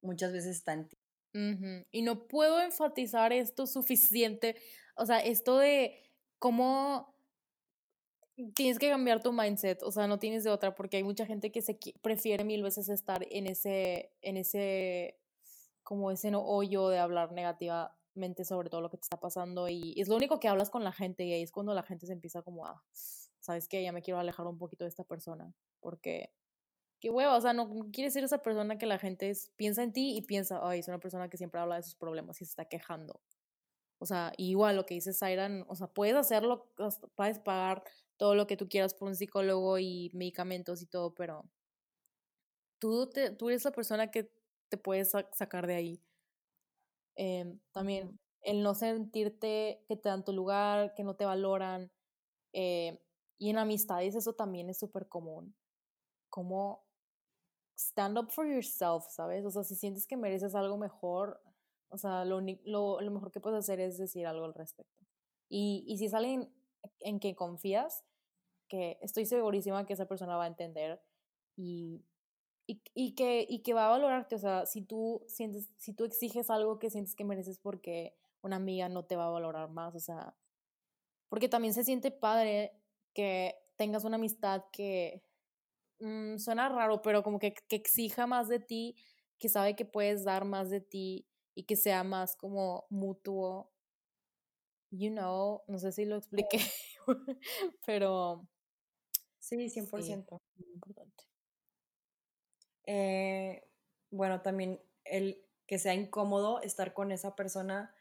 muchas 0.00 0.32
veces 0.32 0.58
está 0.58 0.74
en 0.74 0.88
ti. 0.88 0.98
Y 1.90 2.02
no 2.02 2.28
puedo 2.28 2.60
enfatizar 2.60 3.32
esto 3.32 3.66
suficiente, 3.66 4.54
o 4.94 5.06
sea, 5.06 5.18
esto 5.18 5.58
de 5.58 6.08
cómo 6.38 7.11
tienes 8.54 8.78
que 8.78 8.88
cambiar 8.88 9.22
tu 9.22 9.32
mindset, 9.32 9.82
o 9.82 9.92
sea, 9.92 10.06
no 10.06 10.18
tienes 10.18 10.44
de 10.44 10.50
otra, 10.50 10.74
porque 10.74 10.96
hay 10.96 11.04
mucha 11.04 11.26
gente 11.26 11.52
que 11.52 11.62
se 11.62 11.78
prefiere 12.00 12.44
mil 12.44 12.62
veces 12.62 12.88
estar 12.88 13.26
en 13.30 13.46
ese, 13.46 14.12
en 14.22 14.36
ese, 14.36 15.18
como 15.82 16.10
ese 16.10 16.32
hoyo 16.34 16.88
de 16.88 16.98
hablar 16.98 17.32
negativamente 17.32 18.44
sobre 18.44 18.70
todo 18.70 18.80
lo 18.80 18.90
que 18.90 18.98
te 18.98 19.04
está 19.04 19.18
pasando 19.18 19.68
y 19.68 19.94
es 19.98 20.08
lo 20.08 20.16
único 20.16 20.38
que 20.38 20.48
hablas 20.48 20.70
con 20.70 20.84
la 20.84 20.92
gente 20.92 21.24
y 21.24 21.32
ahí 21.32 21.42
es 21.42 21.52
cuando 21.52 21.74
la 21.74 21.82
gente 21.82 22.06
se 22.06 22.12
empieza 22.12 22.42
como 22.42 22.66
a, 22.66 22.82
sabes 23.40 23.68
que 23.68 23.82
ya 23.82 23.92
me 23.92 24.02
quiero 24.02 24.20
alejar 24.20 24.46
un 24.46 24.58
poquito 24.58 24.84
de 24.84 24.88
esta 24.88 25.04
persona, 25.04 25.54
porque 25.80 26.32
qué 27.00 27.10
hueva, 27.10 27.36
o 27.36 27.40
sea, 27.40 27.52
no, 27.52 27.90
quieres 27.92 28.12
ser 28.12 28.24
esa 28.24 28.38
persona 28.38 28.78
que 28.78 28.86
la 28.86 28.98
gente 28.98 29.32
piensa 29.56 29.82
en 29.82 29.92
ti 29.92 30.16
y 30.16 30.22
piensa, 30.22 30.60
ay, 30.62 30.80
es 30.80 30.88
una 30.88 31.00
persona 31.00 31.28
que 31.28 31.36
siempre 31.36 31.60
habla 31.60 31.76
de 31.76 31.82
sus 31.82 31.96
problemas 31.96 32.40
y 32.40 32.44
se 32.44 32.50
está 32.50 32.64
quejando. 32.66 33.20
O 33.98 34.06
sea, 34.06 34.32
igual 34.36 34.76
lo 34.76 34.86
que 34.86 34.94
dice 34.94 35.12
Zairan, 35.12 35.64
o 35.68 35.76
sea, 35.76 35.86
puedes 35.86 36.16
hacerlo, 36.16 36.68
puedes 37.14 37.38
pagar 37.38 37.84
todo 38.22 38.36
lo 38.36 38.46
que 38.46 38.56
tú 38.56 38.68
quieras 38.68 38.94
por 38.94 39.08
un 39.08 39.16
psicólogo 39.16 39.80
y 39.80 40.08
medicamentos 40.14 40.80
y 40.80 40.86
todo, 40.86 41.12
pero 41.12 41.44
tú, 42.78 43.10
te, 43.10 43.32
tú 43.32 43.48
eres 43.48 43.64
la 43.64 43.72
persona 43.72 44.12
que 44.12 44.32
te 44.68 44.76
puedes 44.76 45.10
sacar 45.32 45.66
de 45.66 45.74
ahí. 45.74 46.00
Em, 47.16 47.58
también 47.72 48.20
el 48.42 48.62
no 48.62 48.76
sentirte 48.76 49.84
que 49.88 49.96
te 49.96 50.08
dan 50.08 50.24
tu 50.24 50.32
lugar, 50.32 50.94
que 50.94 51.02
no 51.02 51.16
te 51.16 51.24
valoran. 51.24 51.90
Eh, 52.52 53.02
y 53.38 53.50
en 53.50 53.58
amistades 53.58 54.14
eso 54.14 54.34
también 54.34 54.70
es 54.70 54.78
súper 54.78 55.08
común. 55.08 55.56
Como 56.30 56.84
stand 57.76 58.18
up 58.18 58.30
for 58.30 58.46
yourself, 58.46 59.04
¿sabes? 59.08 59.44
O 59.44 59.50
sea, 59.50 59.64
si 59.64 59.74
sientes 59.74 60.06
que 60.06 60.16
mereces 60.16 60.54
algo 60.54 60.78
mejor, 60.78 61.42
o 61.88 61.98
sea, 61.98 62.24
lo, 62.24 62.40
lo, 62.40 63.00
lo 63.00 63.10
mejor 63.10 63.32
que 63.32 63.40
puedes 63.40 63.58
hacer 63.58 63.80
es 63.80 63.98
decir 63.98 64.28
algo 64.28 64.44
al 64.44 64.54
respecto. 64.54 65.04
Y, 65.48 65.82
y 65.88 65.98
si 65.98 66.04
es 66.04 66.14
alguien 66.14 66.54
en 67.00 67.18
que 67.18 67.34
confías, 67.34 68.04
que 68.72 68.96
estoy 69.02 69.26
segurísima 69.26 69.84
que 69.84 69.92
esa 69.92 70.06
persona 70.06 70.34
va 70.34 70.44
a 70.44 70.46
entender 70.46 70.98
y, 71.56 72.02
y, 72.66 72.80
y, 72.94 73.14
que, 73.14 73.46
y 73.46 73.58
que 73.62 73.74
va 73.74 73.84
a 73.84 73.90
valorarte. 73.90 74.34
O 74.34 74.38
sea, 74.38 74.64
si 74.64 74.80
tú, 74.80 75.22
sientes, 75.28 75.68
si 75.76 75.92
tú 75.92 76.06
exiges 76.06 76.48
algo 76.48 76.78
que 76.78 76.88
sientes 76.88 77.14
que 77.14 77.26
mereces 77.26 77.58
porque 77.58 78.16
una 78.40 78.56
amiga 78.56 78.88
no 78.88 79.04
te 79.04 79.14
va 79.14 79.26
a 79.26 79.30
valorar 79.30 79.68
más, 79.68 79.94
o 79.94 80.00
sea, 80.00 80.34
porque 81.28 81.50
también 81.50 81.74
se 81.74 81.84
siente 81.84 82.10
padre 82.10 82.72
que 83.12 83.56
tengas 83.76 84.04
una 84.04 84.16
amistad 84.16 84.64
que 84.72 85.22
mm, 86.00 86.38
suena 86.38 86.70
raro, 86.70 87.02
pero 87.02 87.22
como 87.22 87.38
que, 87.38 87.52
que 87.52 87.76
exija 87.76 88.26
más 88.26 88.48
de 88.48 88.58
ti, 88.58 88.96
que 89.38 89.50
sabe 89.50 89.76
que 89.76 89.84
puedes 89.84 90.24
dar 90.24 90.46
más 90.46 90.70
de 90.70 90.80
ti 90.80 91.28
y 91.54 91.64
que 91.64 91.76
sea 91.76 92.04
más 92.04 92.36
como 92.36 92.86
mutuo. 92.88 93.70
You 94.90 95.10
know, 95.10 95.62
no 95.68 95.78
sé 95.78 95.92
si 95.92 96.06
lo 96.06 96.16
expliqué, 96.16 96.58
pero... 97.86 98.48
Sí, 99.42 99.68
100%. 99.68 100.40
importante. 100.74 101.24
Eh, 102.86 103.68
bueno, 104.10 104.40
también 104.40 104.80
el 105.04 105.44
que 105.66 105.78
sea 105.78 105.94
incómodo 105.94 106.62
estar 106.62 106.94
con 106.94 107.10
esa 107.10 107.34
persona, 107.34 107.92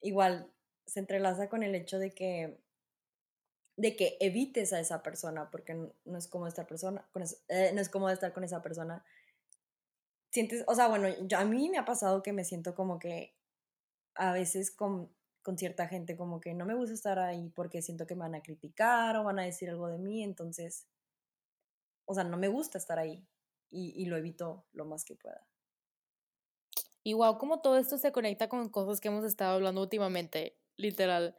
igual 0.00 0.52
se 0.86 1.00
entrelaza 1.00 1.48
con 1.48 1.64
el 1.64 1.74
hecho 1.74 1.98
de 1.98 2.12
que 2.12 2.60
de 3.76 3.94
que 3.94 4.16
evites 4.20 4.72
a 4.72 4.80
esa 4.80 5.02
persona, 5.04 5.50
porque 5.50 5.74
no, 6.04 6.18
es 6.18 6.26
como 6.26 6.48
estar 6.48 6.66
persona, 6.66 7.08
con 7.12 7.22
eh, 7.48 7.70
no 7.74 7.80
es 7.80 7.88
como 7.88 8.10
estar 8.10 8.32
con 8.32 8.42
esa 8.42 8.60
persona. 8.60 9.04
Sientes, 10.30 10.64
o 10.66 10.74
sea, 10.74 10.88
bueno, 10.88 11.08
yo, 11.26 11.38
a 11.38 11.44
mí 11.44 11.68
me 11.68 11.78
ha 11.78 11.84
pasado 11.84 12.22
que 12.22 12.32
me 12.32 12.44
siento 12.44 12.74
como 12.74 12.98
que 12.98 13.36
a 14.14 14.32
veces 14.32 14.72
con, 14.72 15.12
con 15.48 15.56
cierta 15.56 15.88
gente 15.88 16.14
como 16.14 16.42
que 16.42 16.52
no 16.52 16.66
me 16.66 16.74
gusta 16.74 16.92
estar 16.92 17.18
ahí 17.18 17.48
porque 17.54 17.80
siento 17.80 18.06
que 18.06 18.14
me 18.14 18.20
van 18.20 18.34
a 18.34 18.42
criticar 18.42 19.16
o 19.16 19.24
van 19.24 19.38
a 19.38 19.44
decir 19.44 19.70
algo 19.70 19.88
de 19.88 19.96
mí, 19.96 20.22
entonces, 20.22 20.86
o 22.04 22.12
sea, 22.12 22.22
no 22.22 22.36
me 22.36 22.48
gusta 22.48 22.76
estar 22.76 22.98
ahí 22.98 23.26
y, 23.70 23.94
y 23.96 24.04
lo 24.04 24.18
evito 24.18 24.66
lo 24.72 24.84
más 24.84 25.06
que 25.06 25.14
pueda. 25.14 25.48
Igual 27.02 27.38
como 27.38 27.62
todo 27.62 27.78
esto 27.78 27.96
se 27.96 28.12
conecta 28.12 28.50
con 28.50 28.68
cosas 28.68 29.00
que 29.00 29.08
hemos 29.08 29.24
estado 29.24 29.54
hablando 29.54 29.80
últimamente, 29.80 30.58
literal. 30.76 31.38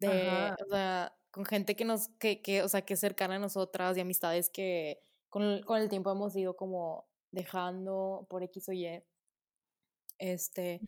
De, 0.00 0.08
o 0.08 0.68
sea, 0.68 1.16
con 1.30 1.46
gente 1.46 1.76
que 1.76 1.86
nos, 1.86 2.08
que, 2.18 2.42
que, 2.42 2.62
o 2.62 2.68
sea, 2.68 2.82
que 2.82 2.92
es 2.92 3.00
cercana 3.00 3.36
a 3.36 3.38
nosotras 3.38 3.96
y 3.96 4.00
amistades 4.00 4.50
que 4.50 5.00
con 5.30 5.44
el, 5.44 5.64
con 5.64 5.80
el 5.80 5.88
tiempo 5.88 6.12
hemos 6.12 6.36
ido 6.36 6.56
como 6.56 7.08
dejando 7.30 8.26
por 8.28 8.42
X 8.42 8.68
o 8.68 8.72
Y. 8.72 9.02
Este, 10.18 10.82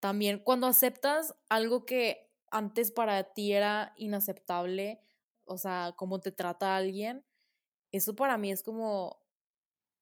también 0.00 0.40
cuando 0.40 0.66
aceptas 0.66 1.34
algo 1.48 1.84
que 1.86 2.30
antes 2.50 2.90
para 2.90 3.22
ti 3.34 3.52
era 3.52 3.92
inaceptable, 3.96 5.00
o 5.44 5.58
sea, 5.58 5.94
cómo 5.96 6.20
te 6.20 6.32
trata 6.32 6.76
alguien, 6.76 7.24
eso 7.92 8.14
para 8.14 8.38
mí 8.38 8.50
es 8.50 8.62
como, 8.62 9.22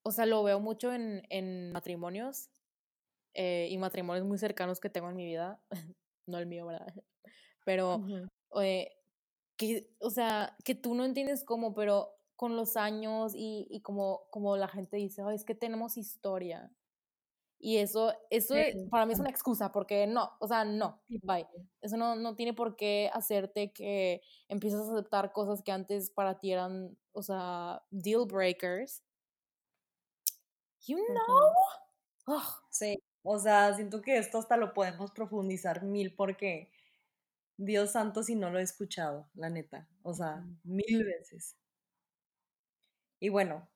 o 0.03 0.11
sea, 0.13 0.27
lo 0.27 0.43
veo 0.43 0.61
mucho 0.61 0.93
en, 0.93 1.23
en 1.31 1.73
matrimonios 1.73 2.51
eh, 3.35 3.69
y 3.71 3.79
matrimonios 3.79 4.27
muy 4.27 4.39
cercanos 4.39 4.81
que 4.81 4.91
tengo 4.91 5.09
en 5.09 5.17
mi 5.17 5.25
vida, 5.25 5.61
no 6.27 6.39
el 6.39 6.47
mío, 6.47 6.67
¿verdad? 6.67 6.93
Pero 7.65 8.05
que, 9.57 9.91
o 10.01 10.11
sea, 10.11 10.57
que 10.65 10.75
tú 10.75 10.95
no 10.95 11.05
entiendes 11.05 11.45
cómo, 11.45 11.75
pero 11.75 12.13
con 12.37 12.57
los 12.57 12.77
años 12.77 13.33
y, 13.35 13.67
y 13.71 13.81
como, 13.81 14.27
como 14.31 14.57
la 14.57 14.69
gente 14.69 14.99
dice, 14.99 15.23
es 15.35 15.45
que 15.45 15.55
tenemos 15.55 15.97
historia. 15.97 16.71
Y 17.59 17.79
eso, 17.79 18.13
eso 18.31 18.55
para 18.91 19.07
mí 19.07 19.15
es 19.15 19.19
una 19.19 19.31
excusa, 19.31 19.73
porque 19.73 20.07
no, 20.07 20.31
o 20.41 20.47
sea, 20.47 20.65
no, 20.65 21.03
bye. 21.23 21.47
Eso 21.81 21.97
no, 21.97 22.15
no 22.15 22.37
tiene 22.37 22.53
por 22.53 22.77
qué 22.77 23.11
hacerte 23.15 23.73
que 23.73 24.21
empieces 24.49 24.81
a 24.81 24.93
aceptar 24.93 25.33
cosas 25.33 25.63
que 25.63 25.73
antes 25.73 26.11
para 26.11 26.39
ti 26.39 26.53
eran, 26.53 26.97
o 27.13 27.23
sea, 27.23 27.83
deal 27.91 28.27
breakers. 28.27 29.03
You 30.87 30.99
know? 30.99 32.37
Sí, 32.71 32.99
o 33.23 33.39
sea, 33.39 33.75
siento 33.75 34.03
que 34.03 34.19
esto 34.19 34.39
hasta 34.39 34.57
lo 34.57 34.75
podemos 34.75 35.11
profundizar 35.13 35.83
mil 35.83 36.15
porque 36.15 36.71
Dios 37.57 37.93
santo 37.93 38.23
si 38.23 38.37
no 38.37 38.51
lo 38.51 38.59
he 38.59 38.63
escuchado, 38.63 39.29
la 39.35 39.51
neta. 39.51 39.89
O 40.03 40.15
sea, 40.15 40.45
mil 40.65 41.05
veces. 41.05 41.57
Y 43.21 43.29
bueno, 43.29 43.69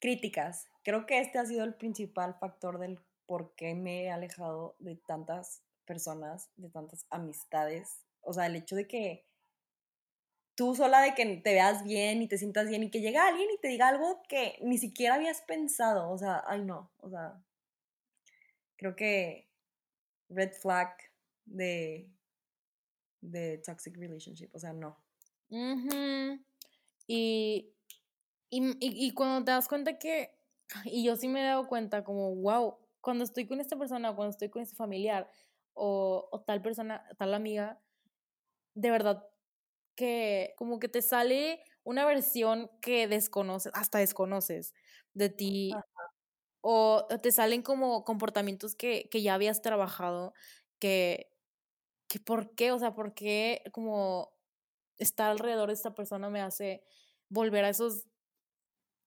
críticas. 0.00 0.66
Creo 0.82 1.06
que 1.06 1.20
este 1.20 1.38
ha 1.38 1.46
sido 1.46 1.64
el 1.64 1.74
principal 1.74 2.34
factor 2.38 2.78
del 2.78 2.98
por 3.26 3.54
qué 3.54 3.74
me 3.74 4.04
he 4.04 4.10
alejado 4.10 4.76
de 4.78 4.96
tantas 4.96 5.62
personas, 5.84 6.50
de 6.56 6.68
tantas 6.70 7.06
amistades. 7.10 8.04
O 8.20 8.32
sea, 8.32 8.46
el 8.46 8.56
hecho 8.56 8.76
de 8.76 8.86
que 8.86 9.24
tú 10.54 10.74
sola 10.74 11.00
de 11.00 11.14
que 11.14 11.24
te 11.36 11.52
veas 11.54 11.84
bien 11.84 12.22
y 12.22 12.28
te 12.28 12.38
sientas 12.38 12.68
bien 12.68 12.82
y 12.82 12.90
que 12.90 13.00
llega 13.00 13.26
alguien 13.26 13.48
y 13.50 13.58
te 13.58 13.68
diga 13.68 13.88
algo 13.88 14.22
que 14.28 14.58
ni 14.62 14.78
siquiera 14.78 15.14
habías 15.14 15.42
pensado. 15.42 16.10
O 16.10 16.18
sea, 16.18 16.42
ay 16.46 16.62
no, 16.62 16.90
o 16.98 17.10
sea, 17.10 17.42
creo 18.76 18.96
que 18.96 19.48
red 20.28 20.52
flag 20.52 20.96
de, 21.44 22.08
de 23.20 23.58
toxic 23.58 23.96
relationship, 23.96 24.50
o 24.52 24.58
sea, 24.58 24.72
no. 24.72 24.96
y, 27.06 27.74
y, 28.50 28.76
y, 28.80 29.14
cuando 29.14 29.44
te 29.44 29.50
das 29.50 29.68
cuenta 29.68 29.98
que, 29.98 30.34
y 30.84 31.04
yo 31.04 31.16
sí 31.16 31.28
me 31.28 31.40
he 31.40 31.44
dado 31.44 31.66
cuenta 31.66 32.04
como, 32.04 32.34
wow, 32.36 32.76
cuando 33.02 33.24
estoy 33.24 33.46
con 33.48 33.60
esta 33.60 33.76
persona, 33.78 34.14
cuando 34.16 34.30
estoy 34.32 34.50
con 34.50 34.62
este 34.62 34.76
familiar 34.76 35.30
o, 35.74 36.28
o 36.32 36.42
tal 36.42 36.62
persona, 36.62 37.04
tal 37.18 37.34
amiga, 37.34 37.82
de 38.74 38.90
verdad 38.90 39.24
que 39.96 40.54
como 40.58 40.78
que 40.80 40.88
te 40.88 41.02
sale 41.02 41.62
una 41.84 42.06
versión 42.06 42.70
que 42.82 43.08
desconoces, 43.08 43.72
hasta 43.74 43.98
desconoces 43.98 44.74
de 45.14 45.30
ti, 45.30 45.86
o 46.60 47.06
te 47.22 47.32
salen 47.32 47.62
como 47.62 48.04
comportamientos 48.04 48.74
que, 48.74 49.08
que 49.10 49.22
ya 49.22 49.34
habías 49.34 49.62
trabajado, 49.62 50.34
que, 50.78 51.30
que 52.08 52.20
por 52.20 52.54
qué, 52.54 52.72
o 52.72 52.78
sea, 52.78 52.94
por 52.94 53.14
qué 53.14 53.64
como 53.72 54.32
estar 54.98 55.30
alrededor 55.30 55.68
de 55.68 55.74
esta 55.74 55.94
persona 55.94 56.30
me 56.30 56.40
hace 56.42 56.84
volver 57.30 57.64
a 57.64 57.70
esos 57.70 58.06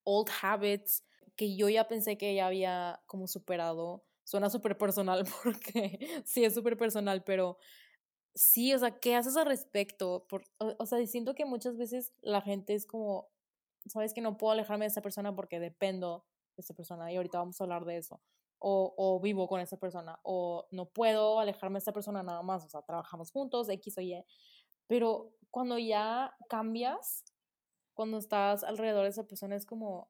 old 0.04 0.30
habits 0.42 1.04
que 1.36 1.56
yo 1.56 1.70
ya 1.70 1.88
pensé 1.88 2.18
que 2.18 2.34
ya 2.36 2.48
había 2.48 3.02
como 3.06 3.28
superado. 3.28 4.06
Suena 4.24 4.50
súper 4.50 4.78
personal 4.78 5.24
porque 5.44 6.24
sí 6.26 6.44
es 6.44 6.54
súper 6.54 6.78
personal, 6.78 7.24
pero 7.24 7.58
sí, 8.34 8.74
o 8.74 8.80
sea, 8.80 9.00
¿qué 9.00 9.16
haces 9.16 9.38
al 9.38 9.46
respecto? 9.46 10.26
Por, 10.28 10.44
o, 10.60 10.86
sea, 10.86 11.06
siento 11.08 11.36
que 11.36 11.46
muchas 11.46 11.78
veces 11.78 12.14
la 12.22 12.42
gente 12.42 12.74
es 12.74 12.86
como, 12.86 13.30
sabes 13.86 14.14
que 14.14 14.22
no 14.22 14.38
puedo 14.38 14.54
alejarme 14.54 14.86
de 14.86 14.90
esa 14.90 15.02
persona 15.02 15.36
porque 15.36 15.60
dependo 15.60 16.26
de 16.58 16.62
esa 16.62 16.74
persona 16.74 17.12
y 17.12 17.18
ahorita 17.18 17.40
vamos 17.40 17.60
a 17.60 17.64
hablar 17.64 17.86
de 17.86 17.98
eso. 17.98 18.22
O, 18.58 18.94
o 18.98 19.20
vivo 19.20 19.48
con 19.48 19.60
esa 19.60 19.78
persona, 19.78 20.20
o 20.24 20.66
no 20.72 20.90
puedo 20.90 21.40
alejarme 21.40 21.76
de 21.76 21.82
esa 21.82 21.92
persona 21.92 22.24
nada 22.24 22.42
más, 22.42 22.64
o 22.64 22.70
sea, 22.70 22.82
trabajamos 22.82 23.32
juntos, 23.32 23.70
X 23.70 23.98
o 23.98 24.02
Y. 24.02 24.24
Pero 24.88 25.36
cuando 25.52 25.78
ya 25.78 26.36
cambias, 26.50 27.26
cuando 27.94 28.18
estás 28.18 28.64
alrededor 28.64 29.04
de 29.04 29.10
esa 29.10 29.28
persona, 29.28 29.56
es 29.56 29.66
como, 29.66 30.10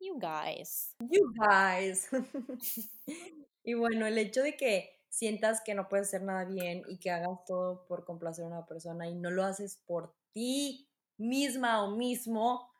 you 0.00 0.18
guys. 0.18 0.94
You 1.00 1.32
guys. 1.34 2.08
y 3.64 3.74
bueno, 3.74 4.06
el 4.06 4.18
hecho 4.18 4.42
de 4.42 4.56
que 4.56 4.90
sientas 5.08 5.60
que 5.64 5.74
no 5.74 5.88
puedes 5.88 6.08
hacer 6.08 6.22
nada 6.22 6.44
bien 6.44 6.82
y 6.88 6.98
que 6.98 7.10
hagas 7.10 7.44
todo 7.46 7.86
por 7.86 8.04
complacer 8.04 8.44
a 8.44 8.48
una 8.48 8.66
persona 8.66 9.08
y 9.08 9.14
no 9.14 9.30
lo 9.30 9.44
haces 9.44 9.80
por 9.86 10.14
ti 10.32 10.88
misma 11.16 11.82
o 11.82 11.96
mismo, 11.96 12.70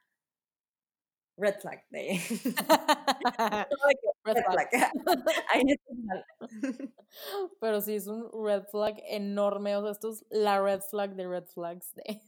red 1.37 1.61
flag. 1.61 1.85
De... 1.91 2.21
red 4.25 4.37
flag. 4.51 4.71
Pero 7.61 7.81
sí, 7.81 7.97
es 7.97 8.07
un 8.07 8.31
red 8.45 8.65
flag 8.65 9.03
enorme. 9.07 9.77
O 9.77 9.83
sea, 9.83 9.93
esto 9.93 10.11
es 10.13 10.25
la 10.31 10.61
red 10.61 10.81
flag 10.81 11.15
de 11.15 11.27
red 11.27 11.45
flags. 11.47 11.95
De, 11.95 12.23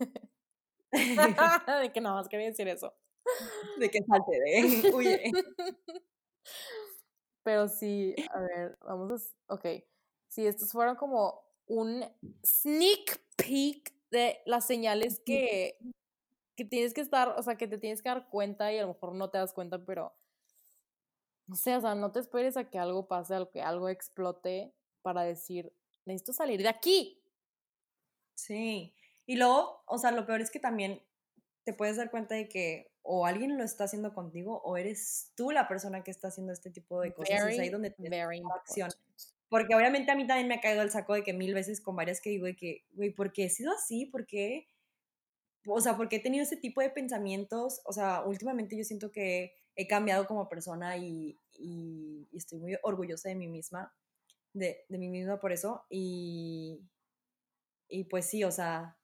de 0.93 1.93
que 1.93 2.01
nada 2.01 2.17
más 2.17 2.29
quería 2.29 2.47
decir 2.47 2.67
eso. 2.69 2.95
De 3.79 3.91
que 3.91 4.03
salte, 4.05 4.33
de 4.33 4.91
huye. 4.95 5.33
Pero 7.43 7.69
sí, 7.69 8.15
a 8.33 8.41
ver, 8.41 8.79
vamos 8.83 9.35
a... 9.49 9.55
Ok, 9.55 9.67
si 10.29 10.47
estos 10.47 10.73
fueron 10.73 10.97
como 10.97 11.43
un 11.67 12.05
sneak 12.45 13.21
peek 13.37 13.95
de 14.11 14.41
las 14.45 14.67
señales 14.67 15.21
que, 15.25 15.79
que 16.57 16.65
tienes 16.65 16.95
que 16.95 17.01
estar, 17.01 17.29
o 17.29 17.43
sea, 17.43 17.57
que 17.57 17.69
te 17.69 17.79
tienes 17.79 18.03
que 18.03 18.09
dar 18.09 18.29
cuenta 18.29 18.73
y 18.73 18.79
a 18.79 18.83
lo 18.83 18.89
mejor 18.89 19.15
no 19.15 19.31
te 19.31 19.39
das 19.39 19.53
cuenta, 19.53 19.85
pero 19.85 20.13
no 21.47 21.57
sé, 21.57 21.77
o 21.77 21.81
sea, 21.81 21.95
no 21.95 22.13
te 22.13 22.21
esperes 22.21 22.57
a 22.57 22.71
que 22.71 22.79
algo 22.79 23.09
pase, 23.09 23.35
a 23.35 23.49
que 23.51 23.63
algo 23.63 23.89
explote 23.89 24.73
para 25.03 25.23
decir, 25.23 25.73
necesito 26.05 26.33
salir 26.33 26.63
de 26.63 26.69
aquí. 26.69 27.23
Sí, 28.35 28.95
y 29.27 29.37
luego, 29.37 29.83
o 29.87 29.99
sea, 29.99 30.13
lo 30.13 30.27
peor 30.27 30.41
es 30.41 30.51
que 30.51 30.61
también 30.61 31.03
te 31.65 31.73
puedes 31.73 31.97
dar 31.97 32.11
cuenta 32.11 32.35
de 32.35 32.49
que 32.49 32.90
o 33.03 33.27
alguien 33.27 33.57
lo 33.57 33.65
está 33.65 33.85
haciendo 33.85 34.13
contigo 34.15 34.61
o 34.63 34.77
eres 34.77 35.33
tú 35.35 35.51
la 35.51 35.69
persona 35.69 36.03
que 36.05 36.11
está 36.11 36.29
haciendo 36.29 36.53
este 36.53 36.71
tipo 36.71 37.01
de 37.01 37.13
cosas. 37.13 37.49
es 37.49 37.59
ahí 37.59 37.69
donde 37.69 37.91
te 37.91 38.09
very 38.09 38.43
acción. 38.55 38.91
Porque 39.49 39.75
obviamente 39.75 40.13
a 40.13 40.15
mí 40.15 40.27
también 40.27 40.47
me 40.47 40.55
ha 40.55 40.61
caído 40.61 40.83
el 40.83 40.91
saco 40.91 41.15
de 41.15 41.25
que 41.25 41.33
mil 41.33 41.55
veces 41.55 41.81
con 41.81 41.97
varias 41.97 42.21
que 42.21 42.31
digo 42.31 42.47
de 42.47 42.55
que, 42.55 42.85
güey, 42.93 43.11
¿por 43.11 43.33
qué 43.33 43.47
he 43.47 43.51
sido 43.51 43.73
así? 43.73 44.07
¿Por 44.07 44.27
qué? 44.27 44.69
O 45.67 45.81
sea, 45.81 45.97
porque 45.97 46.17
he 46.17 46.21
tenido 46.21 46.45
ese 46.45 46.57
tipo 46.57 46.81
de 46.81 46.91
pensamientos. 46.91 47.81
O 47.85 47.93
sea, 47.93 48.23
últimamente 48.23 48.77
yo 48.77 48.85
siento 48.85 49.11
que 49.11 49.55
he 49.75 49.89
cambiado 49.89 50.27
como 50.27 50.49
persona 50.49 50.97
y, 50.97 51.37
y, 51.55 52.29
estoy 52.33 52.59
muy 52.59 52.77
orgullosa 52.83 53.29
de 53.29 53.35
mí 53.35 53.49
misma, 53.49 53.93
de, 54.53 54.85
de 54.89 54.99
mí 54.99 55.09
misma 55.09 55.41
por 55.41 55.51
eso. 55.51 55.85
Y, 55.91 56.81
y 57.89 58.05
pues 58.05 58.27
sí, 58.27 58.45
o 58.45 58.53
sea, 58.53 58.97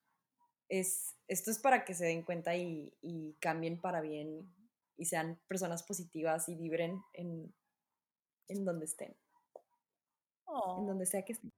es, 0.68 1.15
esto 1.28 1.50
es 1.50 1.58
para 1.58 1.84
que 1.84 1.94
se 1.94 2.06
den 2.06 2.22
cuenta 2.22 2.56
y, 2.56 2.92
y 3.02 3.34
cambien 3.40 3.80
para 3.80 4.00
bien 4.00 4.52
y 4.96 5.06
sean 5.06 5.40
personas 5.48 5.82
positivas 5.82 6.48
y 6.48 6.54
vibren 6.54 7.02
en, 7.12 7.54
en 8.48 8.64
donde 8.64 8.86
estén 8.86 9.16
en 10.78 10.86
donde 10.86 11.06
sea 11.06 11.24
que 11.24 11.32
esté. 11.32 11.48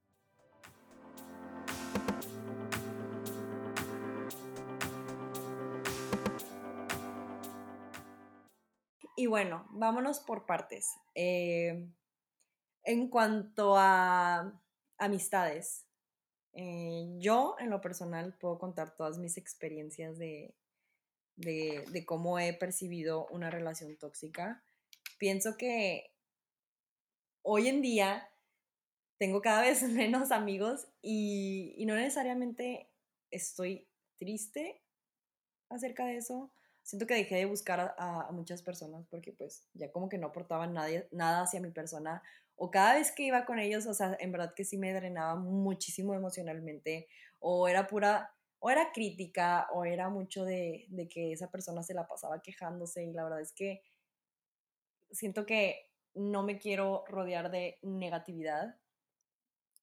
Y 9.16 9.26
bueno, 9.26 9.66
vámonos 9.70 10.20
por 10.20 10.46
partes. 10.46 10.96
Eh, 11.14 11.88
en 12.85 13.09
cuanto 13.11 13.74
a 13.76 14.61
amistades, 14.96 15.88
eh, 16.61 17.07
yo 17.18 17.55
en 17.61 17.71
lo 17.71 17.81
personal 17.81 18.35
puedo 18.37 18.59
contar 18.59 18.97
todas 18.97 19.16
mis 19.16 19.37
experiencias 19.37 20.18
de, 20.18 20.57
de, 21.37 22.05
cómo 22.05 22.40
he 22.40 22.53
percibido 22.53 23.29
una 23.29 23.49
relación 23.49 23.97
tóxica. 23.97 24.61
Pienso 25.18 25.57
que 25.57 26.11
hoy 27.42 27.68
en 27.68 27.81
día 27.81 28.29
tengo 29.18 29.40
cada 29.40 29.61
vez 29.61 29.83
menos 29.88 30.33
amigos 30.33 30.88
y, 31.01 31.77
no 31.87 31.94
necesariamente 31.94 32.90
estoy 33.31 33.87
triste 34.16 34.83
acerca 35.68 36.07
de 36.07 36.16
eso. 36.16 36.51
Siento 36.83 37.07
que 37.07 37.14
dejé 37.14 37.37
de 37.37 37.44
buscar 37.44 37.94
a, 37.97 38.33
muchas 38.33 38.62
personas 38.62 39.07
porque 39.07 39.31
pues 39.31 39.68
ya 39.75 39.92
como 39.92 40.09
que 40.09 40.18
no 40.18 40.27
aportaban 40.27 40.75
nada 40.75 41.42
hacia 41.42 41.61
mi 41.61 41.71
persona 41.71 42.21
o 42.59 42.71
cada 42.71 42.94
vez 42.94 43.12
que 43.12 43.23
iba 43.23 43.44
con 43.47 43.59
ellos, 43.59 43.87
o 43.87 43.94
sea, 43.94 44.16
en 44.21 44.33
verdad 44.33 44.53
que 44.55 44.64
sí 44.64 44.77
me 44.79 44.92
drenaba 44.92 45.37
muchísimo 45.37 46.14
emocionalmente 46.14 47.09
o 47.38 47.68
era 47.68 47.87
pura, 47.87 48.35
o 48.59 48.71
era 48.71 48.92
crítica 48.92 49.68
o 49.73 49.85
era 49.85 50.09
mucho 50.09 50.44
de, 50.44 50.87
de 50.88 51.09
que 51.09 51.33
esa 51.33 51.51
persona 51.51 51.83
se 51.83 51.94
la 51.94 52.09
pasaba 52.09 52.42
quejándose 52.42 53.05
y 53.05 53.12
la 53.12 53.25
verdad 53.25 53.40
es 53.40 53.53
que 53.53 53.83
siento 55.11 55.47
que 55.47 55.88
no 56.14 56.42
me 56.42 56.59
quiero 56.59 57.05
rodear 57.07 57.51
de 57.51 57.79
negatividad. 57.83 58.77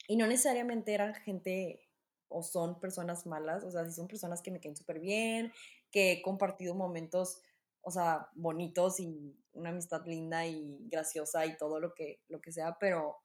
Y 0.08 0.18
no 0.18 0.28
necesariamente 0.28 0.94
eran 0.94 1.16
gente 1.16 1.90
o 2.28 2.44
son 2.44 2.80
personas 2.80 3.26
malas, 3.26 3.64
o 3.64 3.72
sea, 3.72 3.86
si 3.86 3.92
son 3.94 4.08
personas 4.08 4.42
que 4.42 4.52
me 4.52 4.60
caen 4.60 4.76
súper 4.76 5.00
bien, 5.00 5.54
que 5.92 6.12
he 6.12 6.22
compartido 6.22 6.76
momentos, 6.76 7.42
o 7.86 7.92
sea, 7.92 8.30
bonitos 8.34 9.00
y 9.00 9.40
una 9.54 9.70
amistad 9.70 10.04
linda 10.06 10.46
y 10.46 10.88
graciosa 10.90 11.46
y 11.46 11.56
todo 11.56 11.80
lo 11.80 11.94
que, 11.94 12.20
lo 12.30 12.42
que 12.42 12.52
sea, 12.52 12.78
pero 12.80 13.18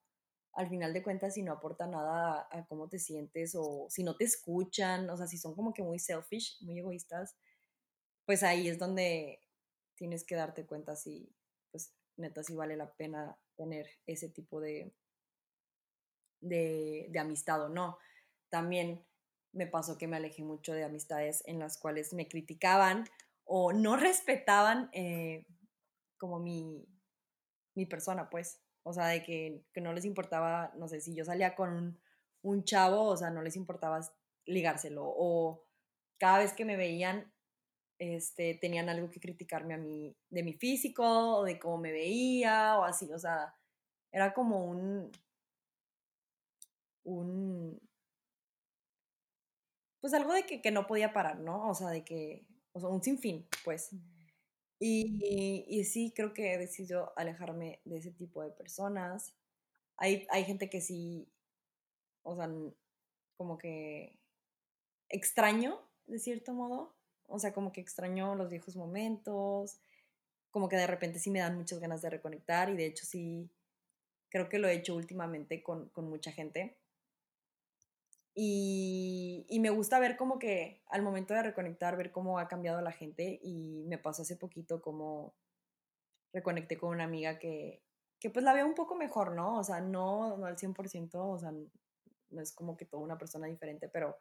al 0.53 0.69
final 0.69 0.93
de 0.93 1.03
cuentas, 1.03 1.35
si 1.35 1.43
no 1.43 1.53
aporta 1.53 1.87
nada 1.87 2.47
a, 2.51 2.67
cómo 2.67 2.89
te 2.89 2.99
sientes 2.99 3.55
o 3.57 3.87
si 3.89 4.05
no 4.05 4.17
te 4.17 4.25
escuchan, 4.25 5.09
o 5.09 5.17
sea, 5.17 5.27
si 5.27 5.39
son 5.39 5.55
como 5.55 5.73
que 5.73 5.83
muy 5.83 5.99
selfish, 5.99 6.63
muy 6.63 6.79
egoístas, 6.79 7.37
pues 8.27 8.43
ahí 8.43 8.69
es 8.69 8.79
donde 8.79 9.41
tienes 9.95 10.25
que 10.25 10.35
darte 10.35 10.67
cuenta 10.67 10.95
si, 10.95 11.35
pues, 11.71 11.95
neta, 12.17 12.43
si 12.43 12.55
vale 12.55 12.77
la 12.77 12.93
pena 12.93 13.39
tener 13.57 13.89
ese 14.07 14.29
tipo 14.29 14.61
de, 14.61 14.93
de, 16.41 17.11
amistad 17.19 17.65
o 17.65 17.71
no. 17.71 17.97
También 18.51 19.07
me 19.53 19.67
pasó 19.67 19.97
que 19.97 20.07
me 20.07 20.19
alejé 20.19 20.43
mucho 20.43 20.75
de 20.75 20.85
amistades 20.85 21.43
en 21.47 21.59
las 21.59 21.79
cuales 21.79 22.13
me 22.13 22.29
criticaban 22.29 23.09
o 23.53 23.73
no 23.73 23.97
respetaban 23.97 24.89
eh, 24.93 25.45
como 26.19 26.39
mi, 26.39 26.87
mi, 27.75 27.85
persona, 27.85 28.31
pues. 28.31 28.63
O 28.85 28.93
sea, 28.93 29.09
de 29.09 29.25
que, 29.25 29.65
no 29.83 29.93
les 29.93 30.05
importaba, 30.05 30.73
no 30.77 30.87
sé, 30.87 31.01
si 31.01 31.17
yo 31.17 31.25
salía 31.25 31.57
con 31.57 32.01
un, 32.43 32.65
chavo, 32.65 33.03
o 33.03 33.17
sea, 33.17 33.31
no 33.31 33.43
les 33.43 33.57
importaba 33.57 34.01
ligárselo. 34.47 35.03
O 35.05 35.65
cada 36.19 36.39
vez 36.39 36.53
que 36.53 36.65
me 36.65 36.77
veían, 36.77 37.33
este, 37.99 38.55
tenían 38.55 38.89
algo 38.89 39.11
que 39.11 39.19
criticarme 39.19 39.75
a 39.75 39.79
mí 39.79 40.17
de 40.29 40.43
mi 40.45 40.53
físico 40.55 41.05
o 41.39 41.45
de 41.45 41.59
cómo 41.59 41.79
me 41.79 41.91
veía 41.91 42.79
o 42.79 42.85
así. 42.85 43.13
O 43.13 43.19
sea, 43.19 43.53
era 44.13 44.33
como 44.33 44.65
un, 44.65 45.11
un, 47.03 47.81
pues 50.01 50.15
algo 50.15 50.33
de 50.33 50.45
que, 50.47 50.63
que 50.63 50.71
no 50.71 50.87
podía 50.87 51.13
parar, 51.13 51.41
¿no? 51.41 51.69
O 51.69 51.75
sea, 51.75 51.89
de 51.89 52.05
que, 52.05 52.47
o 52.73 52.81
sea, 52.81 52.89
un 52.89 53.03
sinfín, 53.03 53.47
pues. 53.65 53.91
Y, 54.79 55.67
y, 55.69 55.85
sí, 55.85 56.13
creo 56.17 56.33
que 56.33 56.55
he 56.55 56.59
decidido 56.59 57.13
alejarme 57.17 57.81
de 57.85 57.99
ese 57.99 58.13
tipo 58.13 58.43
de 58.43 58.51
personas. 58.51 59.35
Hay, 59.99 60.27
hay 60.31 60.45
gente 60.45 60.71
que 60.71 60.81
sí, 60.81 61.29
o 62.23 62.35
sea, 62.35 62.51
como 63.37 63.59
que 63.59 64.19
extraño, 65.11 65.81
de 66.07 66.19
cierto 66.19 66.55
modo. 66.55 66.97
O 67.27 67.39
sea, 67.39 67.53
como 67.53 67.73
que 67.73 67.81
extraño 67.81 68.35
los 68.35 68.51
viejos 68.51 68.77
momentos, 68.77 69.81
como 70.51 70.69
que 70.69 70.77
de 70.77 70.87
repente 70.87 71.19
sí 71.19 71.31
me 71.31 71.41
dan 71.41 71.57
muchas 71.57 71.79
ganas 71.79 72.03
de 72.03 72.11
reconectar 72.11 72.71
y 72.71 72.77
de 72.77 72.87
hecho 72.87 73.07
sí, 73.07 73.51
creo 74.31 74.49
que 74.49 74.59
lo 74.59 74.69
he 74.69 74.75
hecho 74.75 74.97
últimamente 74.97 75.63
con, 75.63 75.91
con 75.91 76.09
mucha 76.09 76.33
gente. 76.33 76.80
Y, 78.35 79.45
y, 79.49 79.59
me 79.59 79.71
gusta 79.71 79.99
ver 79.99 80.17
como 80.17 80.39
que 80.39 80.83
al 80.87 81.03
momento 81.03 81.35
de 81.35 81.43
reconectar, 81.43 81.97
ver 81.97 82.13
cómo 82.13 82.39
ha 82.39 82.47
cambiado 82.47 82.81
la 82.81 82.93
gente 82.93 83.41
y 83.43 83.83
me 83.87 83.99
pasó 83.99 84.23
hace 84.23 84.37
poquito 84.37 84.81
como 84.81 85.35
reconecté 86.33 86.79
con 86.79 86.91
una 86.91 87.05
amiga 87.05 87.39
que, 87.39 87.83
que 88.21 88.31
pues 88.31 88.45
la 88.45 88.53
veo 88.53 88.67
un 88.67 88.75
poco 88.75 88.95
mejor, 88.95 89.33
¿no? 89.33 89.59
O 89.59 89.65
sea, 89.65 89.81
no, 89.81 90.37
no 90.37 90.47
al 90.47 90.57
100%, 90.57 91.11
o 91.15 91.39
sea, 91.39 91.53
no 92.31 92.41
es 92.41 92.53
como 92.53 92.77
que 92.77 92.85
toda 92.85 93.03
una 93.03 93.19
persona 93.19 93.47
diferente, 93.47 93.89
pero, 93.89 94.19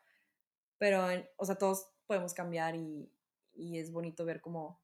pero 0.78 1.06
o 1.38 1.46
sea, 1.46 1.56
todos 1.56 1.88
podemos 2.08 2.34
cambiar 2.34 2.76
y, 2.76 3.12
y 3.54 3.78
es 3.78 3.92
bonito 3.92 4.26
ver 4.26 4.42
como 4.42 4.82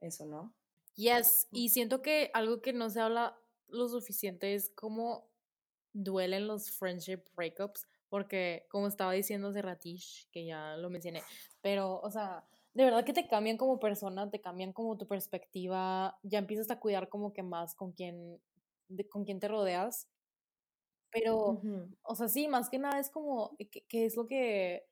eso, 0.00 0.26
¿no? 0.26 0.54
Yes, 0.94 1.48
y 1.50 1.70
siento 1.70 2.02
que 2.02 2.30
algo 2.34 2.60
que 2.60 2.72
no 2.72 2.90
se 2.90 3.00
habla 3.00 3.38
lo 3.68 3.88
suficiente 3.88 4.54
es 4.54 4.70
cómo 4.74 5.30
duelen 5.92 6.46
los 6.46 6.70
friendship 6.70 7.22
breakups, 7.36 7.86
porque 8.08 8.66
como 8.70 8.86
estaba 8.86 9.12
diciendo 9.12 9.52
Ratish, 9.52 10.28
que 10.30 10.44
ya 10.46 10.76
lo 10.76 10.90
mencioné, 10.90 11.22
pero, 11.60 12.00
o 12.00 12.10
sea, 12.10 12.44
de 12.74 12.84
verdad 12.84 13.04
que 13.04 13.12
te 13.12 13.26
cambian 13.26 13.56
como 13.56 13.80
persona, 13.80 14.30
te 14.30 14.40
cambian 14.40 14.72
como 14.72 14.96
tu 14.96 15.06
perspectiva, 15.06 16.18
ya 16.22 16.38
empiezas 16.38 16.70
a 16.70 16.78
cuidar 16.78 17.08
como 17.08 17.32
que 17.32 17.42
más 17.42 17.74
con 17.74 17.92
quién, 17.92 18.40
con 19.10 19.24
quién 19.24 19.40
te 19.40 19.48
rodeas. 19.48 20.08
Pero, 21.10 21.60
o 22.02 22.14
sea, 22.14 22.28
sí, 22.28 22.48
más 22.48 22.68
que 22.68 22.78
nada 22.78 23.00
es 23.00 23.10
como, 23.10 23.56
¿qué, 23.88 24.04
es 24.04 24.16
lo 24.16 24.26
que, 24.26 24.84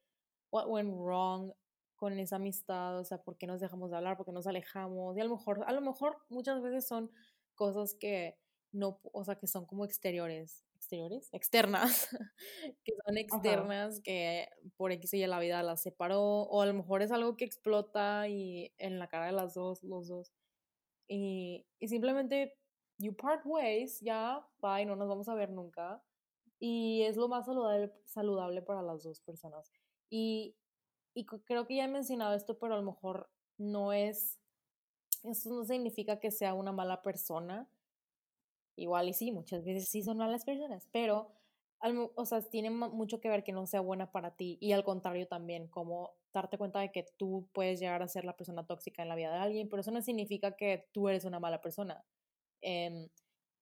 what 0.51 0.67
went 0.67 0.93
wrong 0.95 1.53
con 1.95 2.19
esa 2.19 2.37
amistad, 2.37 2.99
o 2.99 3.05
sea, 3.05 3.23
por 3.23 3.37
qué 3.39 3.47
nos 3.47 3.61
dejamos 3.61 3.91
de 3.91 3.99
hablar, 3.99 4.17
por 4.17 4.27
qué 4.27 4.33
nos 4.33 4.47
alejamos, 4.47 5.17
y 5.17 5.21
a 5.21 5.25
lo 5.25 5.37
mejor, 5.37 5.63
a 5.67 5.73
lo 5.73 5.81
mejor 5.81 6.19
muchas 6.29 6.61
veces 6.63 6.87
son 6.89 7.11
cosas 7.55 7.95
que 7.95 8.37
no, 8.73 9.01
o 9.13 9.25
sea, 9.25 9.37
que 9.37 9.47
son 9.47 9.65
como 9.65 9.85
exteriores, 9.85 10.66
exteriores, 10.87 11.29
externas, 11.33 12.09
que 12.85 12.93
son 13.05 13.19
externas, 13.19 14.01
que 14.03 14.49
por 14.77 14.93
X 14.93 15.15
y 15.15 15.27
la 15.27 15.39
vida 15.41 15.63
las 15.63 15.83
separó, 15.83 16.43
o 16.43 16.63
a 16.63 16.67
lo 16.67 16.75
mejor 16.75 17.03
es 17.03 17.11
algo 17.11 17.37
que 17.37 17.45
explota 17.45 18.29
y 18.29 18.73
en 18.79 18.99
la 18.99 19.09
cara 19.09 19.27
de 19.27 19.33
las 19.33 19.55
dos, 19.55 19.83
los 19.83 20.09
dos, 20.09 20.33
y, 21.09 21.67
y 21.79 21.89
simplemente 21.89 22.55
you 22.99 23.15
part 23.15 23.45
ways, 23.45 24.01
ya, 24.01 24.47
bye, 24.59 24.87
no 24.87 24.97
nos 24.97 25.09
vamos 25.09 25.29
a 25.29 25.35
ver 25.35 25.51
nunca, 25.51 26.03
y 26.59 27.03
es 27.03 27.17
lo 27.17 27.29
más 27.29 27.47
saludable, 27.47 27.93
saludable 28.07 28.63
para 28.63 28.83
las 28.83 29.03
dos 29.03 29.21
personas. 29.21 29.71
Y 30.09 30.57
y 31.17 31.25
creo 31.25 31.67
que 31.67 31.77
ya 31.77 31.85
he 31.85 31.89
mencionado 31.89 32.35
esto, 32.35 32.59
pero 32.59 32.75
a 32.75 32.77
lo 32.77 32.83
mejor 32.83 33.31
no 33.57 33.95
es, 33.95 34.39
eso 35.23 35.49
no 35.49 35.65
significa 35.65 36.21
que 36.21 36.31
sea 36.31 36.53
una 36.53 36.73
mala 36.73 37.01
persona. 37.01 37.67
Igual 38.77 39.09
y 39.09 39.15
sí, 39.15 39.33
muchas 39.33 39.65
veces 39.65 39.89
sí 39.89 40.03
son 40.03 40.19
malas 40.19 40.45
personas, 40.45 40.87
pero, 40.93 41.33
o 42.15 42.27
sea, 42.27 42.43
tiene 42.43 42.71
mucho 42.71 43.21
que 43.21 43.29
ver 43.29 43.43
que 43.43 43.53
no 43.53 43.67
sea 43.67 43.81
buena 43.81 44.13
para 44.13 44.37
ti 44.37 44.59
y 44.61 44.73
al 44.73 44.85
contrario 44.85 45.27
también, 45.27 45.69
como 45.69 46.13
darte 46.33 46.59
cuenta 46.59 46.81
de 46.81 46.93
que 46.93 47.07
tú 47.17 47.49
puedes 47.53 47.81
llegar 47.81 48.03
a 48.03 48.09
ser 48.09 48.25
la 48.25 48.37
persona 48.37 48.67
tóxica 48.67 49.03
en 49.03 49.09
la 49.09 49.15
vida 49.17 49.33
de 49.33 49.39
alguien, 49.39 49.69
pero 49.69 49.81
eso 49.81 49.91
no 49.91 50.03
significa 50.03 50.57
que 50.57 50.89
tú 50.93 51.09
eres 51.09 51.25
una 51.25 51.41
mala 51.41 51.61
persona. 51.63 52.05
Em, 52.61 53.09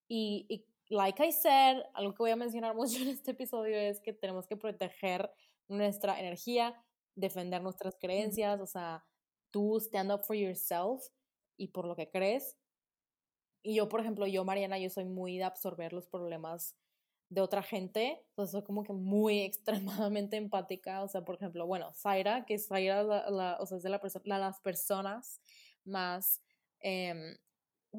y, 0.09 0.46
y, 0.48 0.66
like 0.88 1.24
I 1.24 1.33
said, 1.33 1.83
algo 1.94 2.14
que 2.14 2.22
voy 2.22 2.31
a 2.33 2.37
mencionar 2.37 2.74
mucho 2.77 3.00
en 3.03 3.09
este 3.09 3.33
episodio 3.33 3.77
es 3.77 4.00
que 4.00 4.12
tenemos 4.12 4.46
que 4.46 4.57
proteger 4.57 5.31
nuestra 5.68 6.18
energía, 6.20 6.74
defender 7.14 7.62
nuestras 7.62 7.96
creencias, 7.96 8.61
o 8.61 8.66
sea, 8.66 9.05
tú 9.50 9.79
stand 9.79 10.11
up 10.12 10.24
for 10.24 10.37
yourself 10.37 11.05
y 11.57 11.68
por 11.68 11.87
lo 11.87 11.96
que 11.96 12.11
crees. 12.11 12.57
Y 13.66 13.74
yo, 13.74 13.88
por 13.88 14.00
ejemplo, 14.00 14.27
yo, 14.27 14.44
Mariana, 14.44 14.79
yo 14.79 14.90
soy 14.90 15.07
muy 15.07 15.38
de 15.38 15.44
absorber 15.44 15.94
los 15.94 16.07
problemas 16.07 16.77
de 17.31 17.40
otra 17.40 17.62
gente, 17.62 18.22
entonces 18.29 18.53
soy 18.53 18.62
como 18.62 18.85
que 18.85 18.92
muy 18.92 19.40
extremadamente 19.42 20.37
empática, 20.37 21.03
o 21.03 21.09
sea, 21.09 21.24
por 21.24 21.37
ejemplo, 21.37 21.66
bueno, 21.66 21.90
Zaira, 21.94 22.44
que 22.44 22.59
Zaira 22.59 23.03
la, 23.03 23.57
o 23.59 23.66
sea, 23.66 23.79
es 23.79 23.83
de 23.83 23.88
la 23.88 24.00
las 24.38 24.61
personas 24.61 25.40
más 25.85 26.42
eh, 26.81 27.37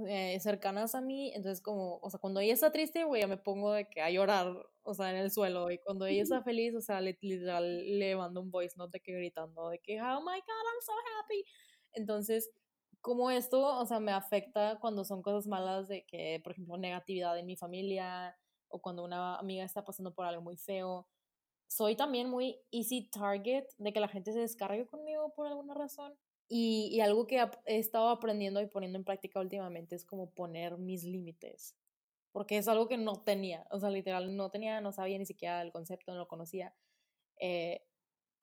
eh, 0.08 0.39
cercanas 0.39 0.93
a 0.93 1.01
mí, 1.01 1.32
entonces 1.34 1.62
como, 1.62 1.97
o 1.97 2.10
sea, 2.12 2.19
cuando 2.19 2.39
ella 2.41 2.54
está 2.54 2.71
triste, 2.71 3.04
güey, 3.04 3.21
ya 3.21 3.28
me 3.28 3.38
pongo 3.38 3.73
de 3.73 3.89
que 3.89 4.01
a 4.01 4.12
llorar, 4.12 4.56
o 4.84 4.93
sea, 4.93 5.10
en 5.10 5.17
el 5.17 5.32
suelo, 5.32 5.71
y 5.71 5.80
cuando 5.80 6.06
ella 6.06 6.21
está 6.21 6.43
feliz, 6.43 6.75
o 6.75 6.82
sea, 6.82 7.01
le, 7.01 7.17
literal 7.21 7.97
le 7.97 8.15
mando 8.15 8.39
un 8.39 8.51
voice 8.51 8.75
note 8.78 8.99
de 8.99 9.01
que 9.01 9.13
gritando, 9.13 9.69
de 9.69 9.80
que, 9.80 9.99
oh 9.99 10.19
my 10.21 10.39
god, 10.39 10.65
I'm 10.69 10.82
so 10.82 10.93
happy. 11.23 11.43
Entonces, 11.93 12.51
como 13.05 13.29
esto, 13.29 13.63
o 13.63 13.85
sea, 13.85 13.99
me 13.99 14.11
afecta 14.11 14.79
cuando 14.81 15.05
son 15.05 15.21
cosas 15.21 15.45
malas 15.45 15.87
de 15.87 16.07
que, 16.07 16.41
por 16.43 16.53
ejemplo, 16.53 16.75
negatividad 16.75 17.37
en 17.37 17.45
mi 17.45 17.55
familia, 17.55 18.35
o 18.67 18.81
cuando 18.81 19.03
una 19.03 19.35
amiga 19.35 19.63
está 19.63 19.85
pasando 19.85 20.15
por 20.15 20.25
algo 20.25 20.41
muy 20.41 20.57
feo. 20.57 21.07
Soy 21.67 21.95
también 21.95 22.27
muy 22.31 22.59
easy 22.71 23.07
target 23.11 23.65
de 23.77 23.93
que 23.93 23.99
la 23.99 24.07
gente 24.07 24.33
se 24.33 24.39
descargue 24.39 24.87
conmigo 24.87 25.31
por 25.35 25.45
alguna 25.45 25.75
razón. 25.75 26.15
Y, 26.49 26.99
algo 26.99 27.27
que 27.27 27.47
he 27.67 27.77
estado 27.77 28.09
aprendiendo 28.09 28.59
y 28.59 28.65
poniendo 28.65 28.97
en 28.97 29.05
práctica 29.05 29.39
últimamente 29.39 29.95
es 29.95 30.03
como 30.03 30.31
poner 30.31 30.79
mis 30.79 31.03
límites. 31.03 31.75
Porque 32.31 32.57
es 32.57 32.67
algo 32.67 32.87
que 32.87 32.97
no 32.97 33.21
tenía. 33.21 33.67
O 33.69 33.79
sea, 33.79 33.91
literal, 33.91 34.35
no 34.35 34.49
tenía, 34.49 34.81
no 34.81 34.91
sabía 34.91 35.19
ni 35.19 35.27
siquiera 35.27 35.61
el 35.61 35.71
concepto, 35.71 36.11
no 36.11 36.17
lo 36.17 36.27
conocía. 36.27 36.73
Eh, 37.39 37.85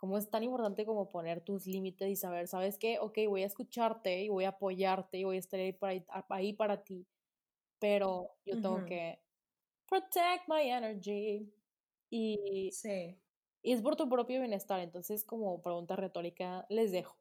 como 0.03 0.19
es 0.19 0.29
tan 0.29 0.43
importante 0.43 0.85
como 0.85 1.09
poner 1.09 1.43
tus 1.43 1.65
límites 1.65 2.11
y 2.11 2.17
saber, 2.17 2.49
¿sabes 2.49 2.77
qué? 2.77 2.99
Ok, 2.99 3.19
voy 3.29 3.45
a 3.45 3.47
escucharte 3.47 4.25
y 4.25 4.29
voy 4.31 4.43
a 4.43 4.49
apoyarte 4.49 5.19
y 5.19 5.23
voy 5.23 5.37
a 5.37 5.39
estar 5.39 5.61
ahí 5.61 5.73
para, 5.73 6.05
ahí 6.29 6.53
para 6.55 6.83
ti. 6.83 7.07
Pero 7.79 8.35
yo 8.45 8.61
tengo 8.61 8.85
que 8.85 9.21
protect 9.89 10.49
my 10.49 10.69
energy. 10.69 11.55
Y, 12.11 12.69
sí. 12.73 13.17
y 13.63 13.73
es 13.73 13.81
por 13.81 13.95
tu 13.95 14.09
propio 14.09 14.41
bienestar. 14.41 14.81
Entonces, 14.81 15.25
como 15.25 15.63
pregunta 15.63 15.95
retórica, 15.95 16.67
les 16.69 16.91
dejo. 16.91 17.17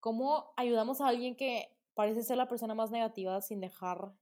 ¿Cómo 0.00 0.54
ayudamos 0.56 1.02
a 1.02 1.08
alguien 1.08 1.36
que 1.36 1.76
parece 1.92 2.22
ser 2.22 2.38
la 2.38 2.48
persona 2.48 2.74
más 2.74 2.90
negativa 2.90 3.42
sin 3.42 3.60
dejar 3.60 4.14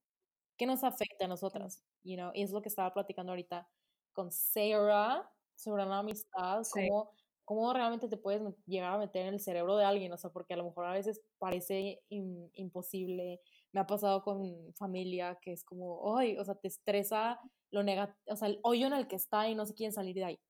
que 0.57 0.67
nos 0.67 0.83
afecte 0.83 1.27
a 1.27 1.29
nosotras? 1.29 1.85
You 2.03 2.17
know? 2.17 2.33
Y 2.35 2.43
es 2.43 2.51
lo 2.51 2.61
que 2.61 2.71
estaba 2.71 2.93
platicando 2.93 3.31
ahorita 3.31 3.71
con 4.13 4.33
Sarah 4.33 5.31
sobre 5.55 5.85
una 5.85 6.01
amistad, 6.01 6.65
cómo, 6.73 7.13
cómo, 7.51 7.73
realmente 7.73 8.07
te 8.07 8.17
puedes 8.17 8.41
llegar 8.65 8.93
a 8.95 8.99
meter 8.99 9.27
en 9.27 9.35
el 9.35 9.41
cerebro 9.41 9.77
de 9.77 9.85
alguien, 9.85 10.13
o 10.13 10.17
sea, 10.17 10.31
porque 10.31 10.55
a 10.55 10.57
lo 10.57 10.67
mejor 10.67 10.85
a 10.85 10.93
veces 10.93 11.21
parece 11.37 12.01
imposible. 12.09 13.41
Me 13.73 13.81
ha 13.81 13.89
pasado 13.89 14.23
con 14.23 14.73
familia 14.75 15.37
que 15.43 15.53
es 15.53 15.65
como, 15.65 16.17
ay, 16.17 16.39
o 16.39 16.45
sea, 16.45 16.55
te 16.55 16.69
estresa 16.69 17.41
lo 17.73 17.83
negativo, 17.83 18.17
o 18.27 18.37
sea, 18.37 18.47
el 18.47 18.61
hoyo 18.63 18.87
en 18.87 18.93
el 18.93 19.09
que 19.09 19.17
está 19.17 19.49
y 19.49 19.57
no 19.57 19.67
se 19.67 19.75
quieren 19.75 19.93
salir 19.93 20.15
de 20.15 20.25
ahí. 20.27 20.41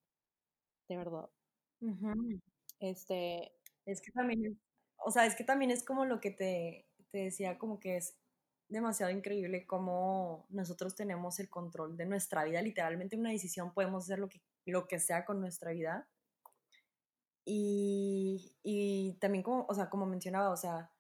De 0.91 0.99
verdad. 0.99 1.31
Este. 2.81 3.51
Es 3.87 4.03
que 4.03 4.13
también 4.13 4.61
o 4.99 5.11
sea, 5.11 5.25
es 5.25 5.35
que 5.35 5.45
también 5.45 5.71
es 5.71 5.83
como 5.83 6.05
lo 6.05 6.21
que 6.21 6.33
te, 6.33 6.87
te 7.13 7.19
decía, 7.19 7.57
como 7.57 7.81
que 7.81 7.97
es 7.97 8.15
demasiado 8.69 9.11
increíble 9.11 9.67
cómo 9.67 10.45
nosotros 10.51 10.95
tenemos 10.95 11.41
el 11.41 11.49
control 11.49 11.97
de 11.97 12.05
nuestra 12.05 12.45
vida, 12.45 12.61
literalmente 12.61 13.17
una 13.17 13.31
decisión 13.31 13.73
podemos 13.73 14.05
hacer 14.05 14.19
lo 14.19 14.29
que, 14.29 14.43
lo 14.67 14.87
que 14.87 14.99
sea 14.99 15.25
con 15.25 15.41
nuestra 15.41 15.73
vida. 15.73 16.07
Y, 17.45 18.57
y 18.63 19.15
también 19.15 19.43
como, 19.43 19.67
o 19.69 19.75
sea, 19.75 19.89
como 19.89 20.07
mencionaba, 20.07 20.51
o 20.51 20.57
sea, 20.57 20.93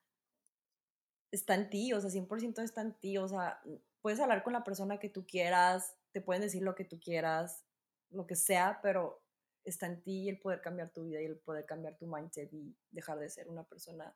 está 1.30 1.54
en 1.54 1.70
ti, 1.70 1.92
o 1.92 2.00
sea, 2.00 2.10
100% 2.10 2.62
está 2.62 2.82
en 2.82 2.94
ti, 2.94 3.18
o 3.18 3.28
sea, 3.28 3.60
puedes 4.00 4.20
hablar 4.20 4.42
con 4.42 4.52
la 4.52 4.64
persona 4.64 4.98
que 4.98 5.08
tú 5.08 5.26
quieras, 5.26 5.96
te 6.12 6.20
pueden 6.20 6.42
decir 6.42 6.62
lo 6.62 6.74
que 6.74 6.84
tú 6.84 6.98
quieras, 6.98 7.64
lo 8.10 8.26
que 8.26 8.36
sea, 8.36 8.80
pero 8.82 9.22
está 9.64 9.86
en 9.86 10.02
ti 10.02 10.28
el 10.28 10.38
poder 10.38 10.60
cambiar 10.60 10.90
tu 10.90 11.04
vida 11.04 11.20
y 11.20 11.26
el 11.26 11.38
poder 11.38 11.66
cambiar 11.66 11.96
tu 11.96 12.06
mindset 12.06 12.52
y 12.52 12.74
dejar 12.90 13.18
de 13.18 13.28
ser 13.28 13.48
una 13.48 13.64
persona 13.64 14.14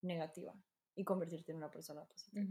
negativa 0.00 0.54
y 0.94 1.04
convertirte 1.04 1.52
en 1.52 1.58
una 1.58 1.70
persona 1.70 2.04
positiva. 2.04 2.44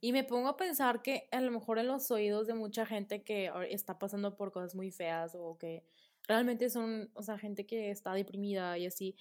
Y 0.00 0.12
me 0.12 0.22
pongo 0.22 0.48
a 0.48 0.56
pensar 0.56 1.02
que 1.02 1.28
a 1.32 1.40
lo 1.40 1.50
mejor 1.50 1.78
en 1.78 1.88
los 1.88 2.10
oídos 2.10 2.46
de 2.46 2.54
mucha 2.54 2.86
gente 2.86 3.24
que 3.24 3.50
está 3.70 3.98
pasando 3.98 4.36
por 4.36 4.52
cosas 4.52 4.74
muy 4.74 4.92
feas 4.92 5.34
o 5.34 5.58
que 5.58 5.84
realmente 6.28 6.68
son, 6.68 7.10
o 7.14 7.22
sea, 7.22 7.38
gente 7.38 7.66
que 7.66 7.90
está 7.90 8.12
deprimida 8.12 8.78
y 8.78 8.86
así, 8.86 9.16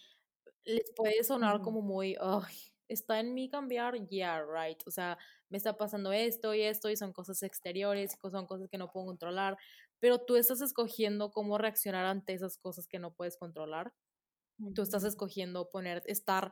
les 0.65 0.91
puede 0.95 1.23
sonar 1.23 1.61
como 1.61 1.81
muy, 1.81 2.17
ay, 2.19 2.53
está 2.89 3.19
en 3.21 3.33
mí 3.33 3.49
cambiar, 3.49 3.95
yeah, 4.07 4.43
right. 4.43 4.81
O 4.85 4.91
sea, 4.91 5.17
me 5.49 5.57
está 5.57 5.77
pasando 5.77 6.11
esto 6.11 6.53
y 6.53 6.61
esto 6.61 6.89
y 6.89 6.97
son 6.97 7.13
cosas 7.13 7.41
exteriores, 7.43 8.17
son 8.21 8.45
cosas 8.45 8.69
que 8.69 8.77
no 8.77 8.91
puedo 8.91 9.05
controlar, 9.05 9.57
pero 9.99 10.19
tú 10.19 10.35
estás 10.35 10.61
escogiendo 10.61 11.31
cómo 11.31 11.57
reaccionar 11.57 12.05
ante 12.05 12.33
esas 12.33 12.57
cosas 12.57 12.87
que 12.87 12.99
no 12.99 13.13
puedes 13.13 13.37
controlar. 13.37 13.93
Tú 14.73 14.81
estás 14.81 15.03
escogiendo 15.03 15.69
poner, 15.69 16.01
estar, 16.07 16.51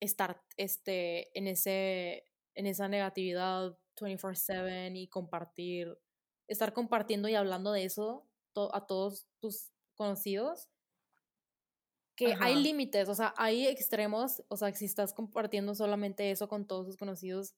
estar 0.00 0.42
este, 0.56 1.38
en, 1.38 1.46
ese, 1.46 2.24
en 2.54 2.66
esa 2.66 2.88
negatividad 2.88 3.78
24/7 3.96 4.96
y 4.96 5.08
compartir, 5.08 5.96
estar 6.48 6.72
compartiendo 6.72 7.28
y 7.28 7.36
hablando 7.36 7.72
de 7.72 7.84
eso 7.84 8.28
a 8.72 8.86
todos 8.86 9.28
tus 9.40 9.70
conocidos, 9.98 10.70
que 12.16 12.34
hay 12.40 12.56
límites, 12.56 13.08
o 13.08 13.14
sea, 13.14 13.34
hay 13.36 13.66
extremos, 13.66 14.42
o 14.48 14.56
sea, 14.56 14.74
si 14.74 14.86
estás 14.86 15.12
compartiendo 15.12 15.74
solamente 15.74 16.30
eso 16.30 16.48
con 16.48 16.66
todos 16.66 16.86
tus 16.86 16.96
conocidos, 16.96 17.54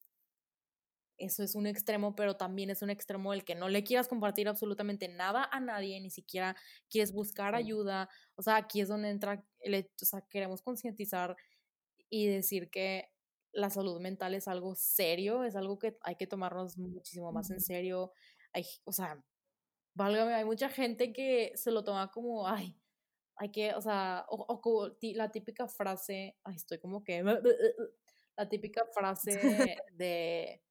eso 1.17 1.43
es 1.43 1.55
un 1.55 1.67
extremo, 1.67 2.15
pero 2.15 2.37
también 2.37 2.71
es 2.71 2.83
un 2.83 2.91
extremo 2.91 3.33
el 3.33 3.45
que 3.45 3.55
no 3.55 3.69
le 3.69 3.85
quieras 3.85 4.09
compartir 4.09 4.49
absolutamente 4.49 5.09
nada 5.09 5.49
a 5.53 5.61
nadie, 5.61 6.01
ni 6.01 6.11
siquiera 6.11 6.57
quieres 6.91 7.13
buscar 7.13 7.55
ayuda, 7.55 8.11
o 8.35 8.43
sea, 8.43 8.57
aquí 8.57 8.81
es 8.81 8.89
donde 8.89 9.11
entra, 9.11 9.45
el, 9.61 9.89
o 10.03 10.05
sea, 10.05 10.23
queremos 10.29 10.63
concientizar 10.63 11.37
y 12.09 12.27
decir 12.27 12.71
que 12.71 13.11
la 13.53 13.71
salud 13.71 14.01
mental 14.01 14.35
es 14.35 14.49
algo 14.49 14.75
serio, 14.75 15.45
es 15.45 15.57
algo 15.57 15.79
que 15.79 15.97
hay 16.03 16.17
que 16.17 16.27
tomarnos 16.27 16.77
muchísimo 16.77 17.33
más 17.33 17.51
en 17.51 17.61
serio, 17.61 18.13
hay, 18.53 18.65
o 18.85 18.93
sea, 18.93 19.23
válgame, 19.95 20.35
hay 20.35 20.45
mucha 20.45 20.69
gente 20.69 21.13
que 21.13 21.53
se 21.55 21.71
lo 21.71 21.85
toma 21.85 22.11
como, 22.11 22.47
ay, 22.47 22.77
hay 23.37 23.51
que, 23.51 23.75
o 23.75 23.81
sea, 23.81 24.27
o, 24.29 24.91
la 25.15 25.31
típica 25.31 25.67
frase, 25.67 26.37
ay, 26.45 26.57
estoy 26.57 26.79
como 26.79 27.03
que, 27.03 27.23
la 28.37 28.49
típica 28.49 28.85
frase 28.95 29.31
de, 29.93 30.63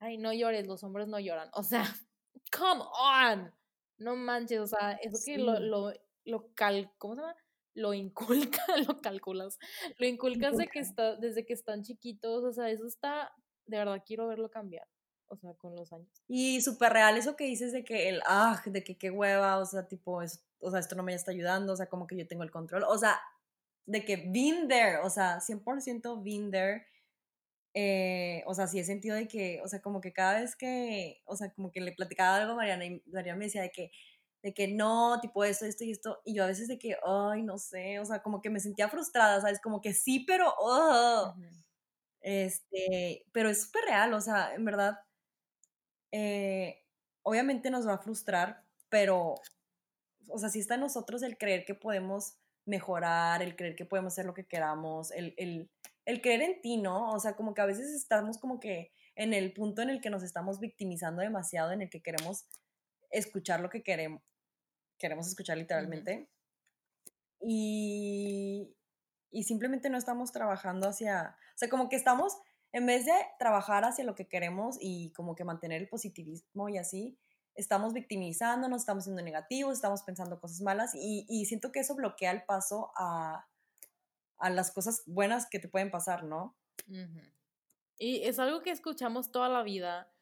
ay, 0.00 0.18
no 0.18 0.32
llores, 0.32 0.66
los 0.66 0.82
hombres 0.84 1.08
no 1.08 1.18
lloran, 1.18 1.50
o 1.52 1.62
sea, 1.62 1.84
come 2.52 2.82
on, 2.98 3.54
no 3.98 4.16
manches, 4.16 4.60
o 4.60 4.66
sea, 4.66 4.92
eso 5.02 5.18
que 5.24 5.38
lo, 5.38 5.60
lo, 5.60 5.92
lo 6.24 6.54
cal, 6.54 6.92
¿cómo 6.98 7.14
se 7.14 7.20
llama? 7.20 7.36
Lo 7.74 7.92
inculca, 7.92 8.64
lo 8.86 9.00
calculas, 9.00 9.58
lo 9.98 10.06
inculcas 10.06 10.56
de 10.56 10.68
que 10.68 10.78
está, 10.78 11.16
desde 11.16 11.44
que 11.44 11.52
están 11.52 11.82
chiquitos, 11.82 12.44
o 12.44 12.52
sea, 12.52 12.70
eso 12.70 12.86
está, 12.86 13.34
de 13.66 13.78
verdad 13.78 14.02
quiero 14.06 14.28
verlo 14.28 14.50
cambiar 14.50 14.86
o 15.34 15.36
sea, 15.38 15.54
con 15.54 15.74
los 15.76 15.92
años. 15.92 16.08
Y 16.28 16.60
súper 16.62 16.92
real 16.92 17.16
eso 17.16 17.36
que 17.36 17.44
dices 17.44 17.72
de 17.72 17.84
que 17.84 18.08
el, 18.08 18.22
ah, 18.26 18.62
de 18.66 18.84
que 18.84 18.96
qué 18.98 19.10
hueva, 19.10 19.58
o 19.58 19.66
sea, 19.66 19.86
tipo, 19.88 20.22
es, 20.22 20.44
o 20.60 20.70
sea, 20.70 20.80
esto 20.80 20.96
no 20.96 21.02
me 21.02 21.14
está 21.14 21.30
ayudando, 21.32 21.72
o 21.74 21.76
sea, 21.76 21.86
como 21.86 22.06
que 22.06 22.16
yo 22.16 22.26
tengo 22.26 22.42
el 22.44 22.50
control, 22.50 22.84
o 22.84 22.98
sea, 22.98 23.20
de 23.86 24.04
que 24.04 24.16
been 24.16 24.68
there, 24.68 24.98
o 25.04 25.10
sea, 25.10 25.40
100% 25.40 26.22
been 26.22 26.50
there, 26.50 26.86
eh, 27.74 28.42
o 28.46 28.54
sea, 28.54 28.66
sí 28.68 28.78
he 28.78 28.84
sentido 28.84 29.16
de 29.16 29.26
que, 29.28 29.60
o 29.64 29.68
sea, 29.68 29.82
como 29.82 30.00
que 30.00 30.12
cada 30.12 30.40
vez 30.40 30.56
que, 30.56 31.22
o 31.26 31.36
sea, 31.36 31.52
como 31.52 31.72
que 31.72 31.80
le 31.80 31.92
platicaba 31.92 32.36
algo 32.36 32.52
a 32.52 32.56
Mariana 32.56 32.86
y 32.86 33.02
Mariana 33.06 33.38
me 33.38 33.46
decía 33.46 33.62
de 33.62 33.70
que, 33.72 33.90
de 34.42 34.54
que 34.54 34.68
no, 34.68 35.20
tipo 35.20 35.44
esto, 35.44 35.64
esto 35.66 35.84
y 35.84 35.90
esto, 35.92 36.20
y 36.24 36.34
yo 36.34 36.44
a 36.44 36.48
veces 36.48 36.68
de 36.68 36.78
que, 36.78 36.96
ay, 37.04 37.42
no 37.42 37.58
sé, 37.58 37.98
o 38.00 38.04
sea, 38.04 38.22
como 38.22 38.40
que 38.42 38.50
me 38.50 38.60
sentía 38.60 38.88
frustrada, 38.88 39.40
¿sabes? 39.40 39.60
Como 39.60 39.80
que 39.80 39.94
sí, 39.94 40.24
pero, 40.26 40.54
oh, 40.58 41.34
este, 42.20 43.26
pero 43.32 43.50
es 43.50 43.64
súper 43.64 43.84
real, 43.86 44.14
o 44.14 44.20
sea, 44.20 44.54
en 44.54 44.64
verdad, 44.64 44.98
eh, 46.16 46.84
obviamente 47.22 47.70
nos 47.70 47.88
va 47.88 47.94
a 47.94 47.98
frustrar, 47.98 48.62
pero, 48.88 49.34
o 50.28 50.38
sea, 50.38 50.48
si 50.48 50.60
está 50.60 50.76
en 50.76 50.82
nosotros 50.82 51.24
el 51.24 51.36
creer 51.36 51.64
que 51.64 51.74
podemos 51.74 52.36
mejorar, 52.66 53.42
el 53.42 53.56
creer 53.56 53.74
que 53.74 53.84
podemos 53.84 54.12
hacer 54.12 54.24
lo 54.24 54.32
que 54.32 54.46
queramos, 54.46 55.10
el, 55.10 55.34
el, 55.38 55.68
el 56.04 56.22
creer 56.22 56.42
en 56.42 56.60
ti, 56.62 56.76
¿no? 56.76 57.10
O 57.10 57.18
sea, 57.18 57.34
como 57.34 57.52
que 57.52 57.62
a 57.62 57.66
veces 57.66 57.88
estamos 57.88 58.38
como 58.38 58.60
que 58.60 58.92
en 59.16 59.34
el 59.34 59.52
punto 59.52 59.82
en 59.82 59.90
el 59.90 60.00
que 60.00 60.10
nos 60.10 60.22
estamos 60.22 60.60
victimizando 60.60 61.20
demasiado, 61.20 61.72
en 61.72 61.82
el 61.82 61.90
que 61.90 62.00
queremos 62.00 62.46
escuchar 63.10 63.58
lo 63.58 63.68
que 63.68 63.82
queremos, 63.82 64.22
queremos 64.98 65.26
escuchar 65.26 65.58
literalmente. 65.58 66.28
y, 67.40 68.72
y 69.32 69.42
simplemente 69.42 69.90
no 69.90 69.98
estamos 69.98 70.30
trabajando 70.30 70.88
hacia, 70.88 71.36
o 71.56 71.58
sea, 71.58 71.68
como 71.68 71.88
que 71.88 71.96
estamos 71.96 72.38
en 72.74 72.86
vez 72.86 73.06
de 73.06 73.14
trabajar 73.38 73.84
hacia 73.84 74.04
lo 74.04 74.16
que 74.16 74.26
queremos 74.26 74.78
y 74.80 75.12
como 75.12 75.36
que 75.36 75.44
mantener 75.44 75.80
el 75.80 75.88
positivismo 75.88 76.68
y 76.68 76.76
así, 76.76 77.16
estamos 77.54 77.92
victimizándonos, 77.92 78.82
estamos 78.82 79.04
siendo 79.04 79.22
negativos, 79.22 79.74
estamos 79.74 80.02
pensando 80.02 80.40
cosas 80.40 80.60
malas 80.60 80.90
y, 80.92 81.44
siento 81.46 81.70
que 81.70 81.78
eso 81.78 81.94
bloquea 81.94 82.32
el 82.32 82.42
paso 82.42 82.90
a, 82.96 83.46
las 84.50 84.72
cosas 84.72 85.04
buenas 85.06 85.48
que 85.48 85.60
te 85.60 85.68
pueden 85.68 85.92
pasar, 85.92 86.24
¿no? 86.24 86.56
Y 87.96 88.24
es 88.24 88.40
algo 88.40 88.60
que 88.60 88.72
escuchamos 88.72 89.30
toda 89.30 89.48
la 89.48 89.62
vida, 89.62 90.12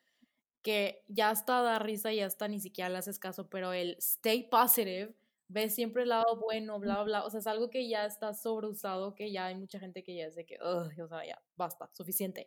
que 0.60 1.02
ya 1.08 1.30
hasta 1.30 1.62
da 1.62 1.78
risa 1.78 2.12
y 2.12 2.20
hasta 2.20 2.48
ni 2.48 2.60
siquiera 2.60 2.90
le 2.90 2.98
haces 2.98 3.18
caso, 3.18 3.48
pero 3.48 3.72
el 3.72 3.96
stay 3.98 4.46
positive 4.50 5.16
ves 5.52 5.74
siempre 5.74 6.02
el 6.04 6.08
lado 6.08 6.36
bueno, 6.36 6.78
bla, 6.78 7.02
bla, 7.02 7.24
O 7.24 7.30
sea, 7.30 7.40
es 7.40 7.46
algo 7.46 7.68
que 7.68 7.88
ya 7.88 8.06
está 8.06 8.32
sobreusado, 8.32 9.14
que 9.14 9.30
ya 9.30 9.46
hay 9.46 9.54
mucha 9.54 9.78
gente 9.78 10.02
que 10.02 10.16
ya 10.16 10.26
dice 10.26 10.46
que, 10.46 10.58
o 10.60 10.88
sea, 11.08 11.26
ya, 11.26 11.40
basta, 11.56 11.90
suficiente. 11.92 12.46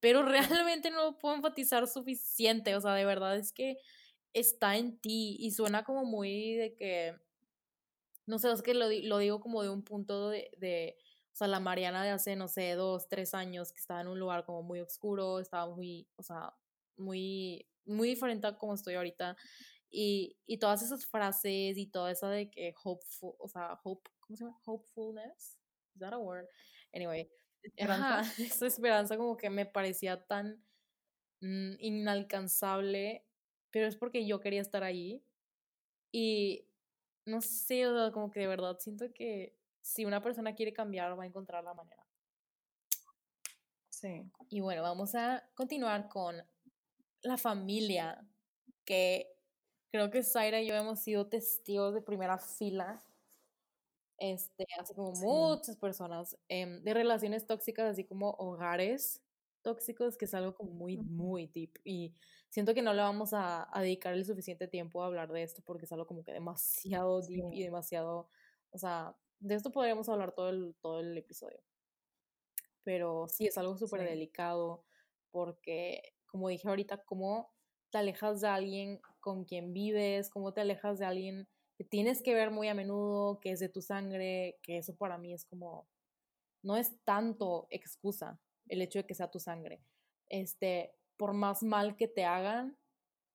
Pero 0.00 0.22
realmente 0.68 0.90
no 0.90 1.04
lo 1.04 1.18
puedo 1.18 1.34
enfatizar 1.34 1.86
suficiente. 1.88 2.76
O 2.76 2.80
sea, 2.80 2.94
de 2.94 3.04
verdad 3.04 3.36
es 3.36 3.52
que 3.52 3.78
está 4.34 4.76
en 4.76 4.98
ti 4.98 5.36
y 5.40 5.50
suena 5.52 5.84
como 5.84 6.04
muy 6.04 6.54
de 6.56 6.74
que, 6.74 7.14
no 8.26 8.38
sé, 8.38 8.52
es 8.52 8.62
que 8.62 8.74
lo, 8.74 8.86
lo 8.90 9.18
digo 9.18 9.40
como 9.40 9.62
de 9.62 9.70
un 9.70 9.82
punto 9.82 10.28
de, 10.28 10.50
de, 10.58 10.96
o 11.32 11.34
sea, 11.34 11.48
la 11.48 11.60
Mariana 11.60 12.04
de 12.04 12.10
hace, 12.10 12.36
no 12.36 12.48
sé, 12.48 12.74
dos, 12.74 13.08
tres 13.08 13.34
años, 13.34 13.72
que 13.72 13.80
estaba 13.80 14.02
en 14.02 14.08
un 14.08 14.18
lugar 14.18 14.44
como 14.44 14.62
muy 14.62 14.80
oscuro, 14.80 15.40
estaba 15.40 15.74
muy, 15.74 16.06
o 16.16 16.22
sea, 16.22 16.54
muy, 16.96 17.66
muy 17.86 18.08
diferente 18.08 18.46
a 18.46 18.58
como 18.58 18.74
estoy 18.74 18.94
ahorita. 18.94 19.36
Y, 19.94 20.38
y 20.46 20.58
todas 20.58 20.82
esas 20.82 21.04
frases 21.04 21.76
y 21.76 21.86
toda 21.86 22.10
esa 22.10 22.30
de 22.30 22.50
que 22.50 22.74
hopeful, 22.82 23.34
o 23.38 23.46
sea, 23.46 23.78
hope, 23.84 24.10
¿cómo 24.20 24.36
se 24.36 24.44
llama? 24.44 24.58
Hopefulness. 24.64 25.58
Is 25.94 26.00
that 26.00 26.14
a 26.14 26.18
word? 26.18 26.46
Anyway, 26.94 27.30
esperanza. 27.62 28.22
esa 28.42 28.66
esperanza 28.66 29.18
como 29.18 29.36
que 29.36 29.50
me 29.50 29.66
parecía 29.66 30.24
tan 30.24 30.64
mm, 31.42 31.74
inalcanzable, 31.78 33.26
pero 33.70 33.86
es 33.86 33.96
porque 33.96 34.26
yo 34.26 34.40
quería 34.40 34.62
estar 34.62 34.82
ahí. 34.82 35.22
Y 36.10 36.66
no 37.26 37.42
sé, 37.42 37.86
o 37.86 37.94
sea, 37.94 38.12
como 38.12 38.30
que 38.30 38.40
de 38.40 38.46
verdad 38.46 38.78
siento 38.78 39.12
que 39.12 39.58
si 39.82 40.06
una 40.06 40.22
persona 40.22 40.54
quiere 40.54 40.72
cambiar, 40.72 41.18
va 41.18 41.24
a 41.24 41.26
encontrar 41.26 41.64
la 41.64 41.74
manera. 41.74 42.02
Sí. 43.90 44.30
Y 44.48 44.60
bueno, 44.60 44.82
vamos 44.82 45.14
a 45.14 45.46
continuar 45.54 46.08
con 46.08 46.42
la 47.22 47.36
familia, 47.36 48.26
que 48.84 49.31
creo 49.92 50.10
que 50.10 50.22
Zaira 50.22 50.60
y 50.60 50.68
yo 50.68 50.74
hemos 50.74 51.00
sido 51.00 51.28
testigos 51.28 51.94
de 51.94 52.00
primera 52.00 52.38
fila, 52.38 53.04
este, 54.18 54.66
así 54.80 54.94
como 54.94 55.12
muchas 55.12 55.76
personas, 55.76 56.36
em, 56.48 56.82
de 56.82 56.94
relaciones 56.94 57.46
tóxicas, 57.46 57.92
así 57.92 58.04
como 58.04 58.30
hogares 58.38 59.22
tóxicos, 59.60 60.16
que 60.16 60.24
es 60.24 60.34
algo 60.34 60.54
como 60.54 60.72
muy, 60.72 60.96
muy 60.96 61.46
deep. 61.48 61.78
Y 61.84 62.14
siento 62.48 62.74
que 62.74 62.82
no 62.82 62.94
le 62.94 63.02
vamos 63.02 63.32
a, 63.34 63.68
dedicar 63.76 64.14
el 64.14 64.24
suficiente 64.24 64.66
tiempo 64.66 65.02
a 65.02 65.06
hablar 65.06 65.30
de 65.30 65.42
esto 65.42 65.62
porque 65.64 65.84
es 65.84 65.92
algo 65.92 66.06
como 66.06 66.24
que 66.24 66.32
demasiado 66.32 67.20
deep 67.20 67.52
y 67.52 67.62
demasiado, 67.62 68.28
o 68.70 68.78
sea, 68.78 69.14
de 69.40 69.54
esto 69.56 69.72
podríamos 69.72 70.08
hablar 70.08 70.32
todo 70.32 70.48
el, 70.48 70.74
todo 70.80 71.00
el 71.00 71.16
episodio. 71.18 71.60
Pero 72.84 73.28
sí, 73.28 73.46
es 73.46 73.58
algo 73.58 73.76
súper 73.76 74.04
delicado 74.08 74.84
porque, 75.30 76.14
como 76.26 76.48
dije 76.48 76.68
ahorita, 76.68 77.04
como 77.04 77.52
te 77.92 77.98
alejas 77.98 78.40
de 78.40 78.48
alguien 78.48 79.00
con 79.20 79.44
quien 79.44 79.72
vives, 79.72 80.30
cómo 80.30 80.52
te 80.52 80.62
alejas 80.62 80.98
de 80.98 81.04
alguien 81.04 81.48
que 81.76 81.84
tienes 81.84 82.22
que 82.22 82.34
ver 82.34 82.50
muy 82.50 82.68
a 82.68 82.74
menudo, 82.74 83.38
que 83.38 83.52
es 83.52 83.60
de 83.60 83.68
tu 83.68 83.82
sangre, 83.82 84.58
que 84.62 84.78
eso 84.78 84.96
para 84.96 85.18
mí 85.18 85.32
es 85.32 85.44
como, 85.44 85.86
no 86.62 86.76
es 86.76 86.92
tanto 87.04 87.68
excusa 87.70 88.40
el 88.68 88.82
hecho 88.82 88.98
de 88.98 89.06
que 89.06 89.14
sea 89.14 89.30
tu 89.30 89.38
sangre. 89.38 89.84
Este, 90.28 90.94
por 91.16 91.34
más 91.34 91.62
mal 91.62 91.96
que 91.96 92.08
te 92.08 92.24
hagan, 92.24 92.76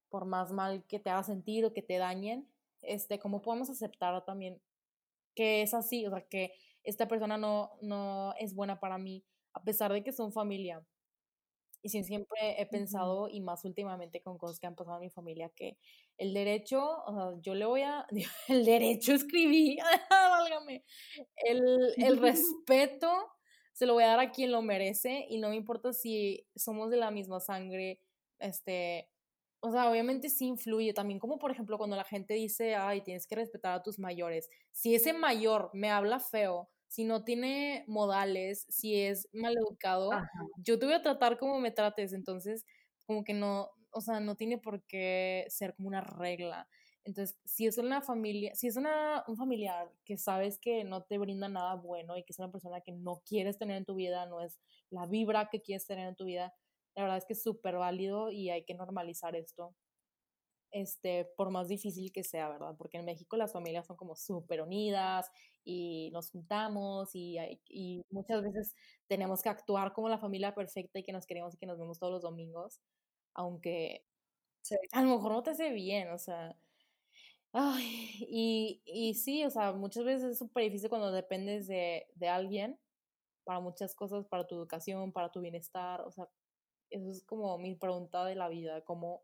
por 0.09 0.25
más 0.25 0.51
mal 0.51 0.83
que 0.87 0.99
te 0.99 1.09
haga 1.09 1.23
sentir 1.23 1.63
o 1.63 1.73
que 1.73 1.83
te 1.83 1.97
dañen, 1.97 2.49
este, 2.81 3.19
cómo 3.19 3.41
podemos 3.41 3.69
aceptar 3.69 4.25
también 4.25 4.61
que 5.37 5.61
es 5.61 5.75
así, 5.75 6.03
o 6.07 6.09
sea, 6.09 6.21
que 6.21 6.51
esta 6.83 7.07
persona 7.07 7.37
no, 7.37 7.69
no 7.81 8.33
es 8.39 8.55
buena 8.55 8.79
para 8.79 8.97
mí, 8.97 9.23
a 9.53 9.61
pesar 9.61 9.93
de 9.93 10.03
que 10.03 10.11
son 10.11 10.33
familia. 10.33 10.83
Y 11.81 11.89
siempre 11.89 12.61
he 12.61 12.65
pensado, 12.65 13.29
y 13.29 13.39
más 13.41 13.63
últimamente 13.63 14.21
con 14.21 14.37
cosas 14.37 14.59
que 14.59 14.67
han 14.67 14.75
pasado 14.75 14.97
en 14.97 15.03
mi 15.03 15.09
familia, 15.09 15.49
que 15.55 15.77
el 16.17 16.33
derecho, 16.33 16.81
o 17.05 17.13
sea, 17.13 17.39
yo 17.41 17.55
le 17.55 17.65
voy 17.65 17.81
a, 17.83 18.05
el 18.49 18.65
derecho 18.65 19.13
escribí, 19.13 19.77
válgame, 20.09 20.83
el, 21.37 21.93
el 21.97 22.17
respeto 22.21 23.09
se 23.73 23.85
lo 23.85 23.93
voy 23.93 24.03
a 24.05 24.07
dar 24.07 24.19
a 24.19 24.31
quien 24.31 24.51
lo 24.51 24.61
merece 24.63 25.25
y 25.29 25.37
no 25.37 25.49
me 25.49 25.55
importa 25.55 25.93
si 25.93 26.47
somos 26.55 26.89
de 26.89 26.97
la 26.97 27.11
misma 27.11 27.39
sangre, 27.39 28.01
este, 28.39 29.07
o 29.59 29.71
sea, 29.71 29.89
obviamente 29.89 30.29
sí 30.29 30.47
influye. 30.47 30.93
También, 30.93 31.19
como 31.19 31.37
por 31.39 31.51
ejemplo 31.51 31.77
cuando 31.77 31.95
la 31.95 32.03
gente 32.03 32.33
dice, 32.33 32.75
ay, 32.75 33.01
tienes 33.01 33.27
que 33.27 33.35
respetar 33.35 33.73
a 33.73 33.83
tus 33.83 33.99
mayores, 33.99 34.49
si 34.71 34.95
ese 34.95 35.13
mayor 35.13 35.69
me 35.73 35.91
habla 35.91 36.19
feo, 36.19 36.69
si 36.87 37.03
no 37.03 37.23
tiene 37.23 37.83
modales, 37.87 38.65
si 38.69 38.99
es 39.01 39.27
maleducado, 39.33 40.11
yo 40.57 40.79
te 40.79 40.85
voy 40.85 40.95
a 40.95 41.01
tratar 41.01 41.37
como 41.37 41.59
me 41.59 41.71
trates, 41.71 42.13
entonces 42.13 42.65
como 43.05 43.23
que 43.23 43.33
no, 43.33 43.71
o 43.91 44.01
sea, 44.01 44.19
no 44.19 44.35
tiene 44.35 44.57
por 44.57 44.83
qué 44.85 45.45
ser 45.49 45.75
como 45.75 45.87
una 45.89 46.01
regla. 46.01 46.67
Entonces, 47.03 47.39
si 47.45 47.67
es 47.67 47.77
una 47.77 48.01
familia, 48.01 48.53
si 48.55 48.67
es 48.67 48.75
una, 48.75 49.23
un 49.27 49.37
familiar 49.37 49.89
que 50.03 50.17
sabes 50.17 50.59
que 50.59 50.83
no 50.83 51.03
te 51.03 51.17
brinda 51.17 51.47
nada 51.47 51.75
bueno 51.75 52.17
y 52.17 52.23
que 52.23 52.33
es 52.33 52.39
una 52.39 52.51
persona 52.51 52.81
que 52.81 52.91
no 52.91 53.21
quieres 53.25 53.57
tener 53.57 53.77
en 53.77 53.85
tu 53.85 53.95
vida, 53.95 54.25
no 54.25 54.41
es 54.41 54.59
la 54.89 55.05
vibra 55.05 55.49
que 55.49 55.61
quieres 55.61 55.87
tener 55.87 56.07
en 56.09 56.15
tu 56.15 56.25
vida, 56.25 56.53
la 56.95 57.03
verdad 57.03 57.17
es 57.17 57.25
que 57.25 57.33
es 57.33 57.43
súper 57.43 57.75
válido 57.77 58.31
y 58.31 58.49
hay 58.49 58.65
que 58.65 58.73
normalizar 58.73 59.35
esto 59.35 59.75
este, 60.71 61.25
por 61.37 61.49
más 61.49 61.67
difícil 61.67 62.11
que 62.11 62.23
sea, 62.23 62.49
¿verdad? 62.49 62.75
Porque 62.77 62.97
en 62.97 63.05
México 63.05 63.37
las 63.37 63.53
familias 63.53 63.87
son 63.87 63.97
como 63.97 64.15
súper 64.15 64.61
unidas 64.61 65.29
y 65.67 66.11
nos 66.11 66.31
juntamos 66.31 67.09
y, 67.13 67.37
y, 67.67 68.01
muchas 68.09 68.41
veces 68.41 68.75
tenemos 69.07 69.41
que 69.41 69.49
actuar 69.49 69.93
como 69.93 70.09
la 70.09 70.17
familia 70.17 70.55
perfecta 70.55 70.99
y 70.99 71.03
que 71.03 71.11
nos 71.11 71.25
queremos 71.25 71.55
y 71.55 71.57
que 71.57 71.65
nos 71.65 71.77
vemos 71.77 71.99
todos 71.99 72.13
los 72.13 72.21
domingos, 72.21 72.79
aunque 73.35 74.05
a 74.93 75.01
lo 75.03 75.09
mejor 75.15 75.33
no 75.33 75.43
te 75.43 75.51
hace 75.51 75.71
bien, 75.71 76.11
o 76.11 76.17
sea. 76.17 76.55
Ay, 77.53 78.11
y, 78.29 78.81
y 78.85 79.15
sí, 79.15 79.43
o 79.45 79.49
sea, 79.49 79.73
muchas 79.73 80.03
veces 80.05 80.31
es 80.31 80.37
súper 80.39 80.63
difícil 80.65 80.89
cuando 80.89 81.11
dependes 81.11 81.67
de, 81.67 82.07
de 82.15 82.27
alguien 82.29 82.79
para 83.45 83.59
muchas 83.59 83.95
cosas, 83.95 84.27
para 84.27 84.47
tu 84.47 84.55
educación, 84.55 85.11
para 85.13 85.31
tu 85.31 85.41
bienestar, 85.41 86.01
o 86.01 86.11
sea, 86.11 86.27
eso 86.89 87.09
es 87.11 87.23
como 87.25 87.57
mi 87.57 87.75
pregunta 87.75 88.25
de 88.25 88.35
la 88.35 88.49
vida, 88.49 88.83
cómo 88.83 89.23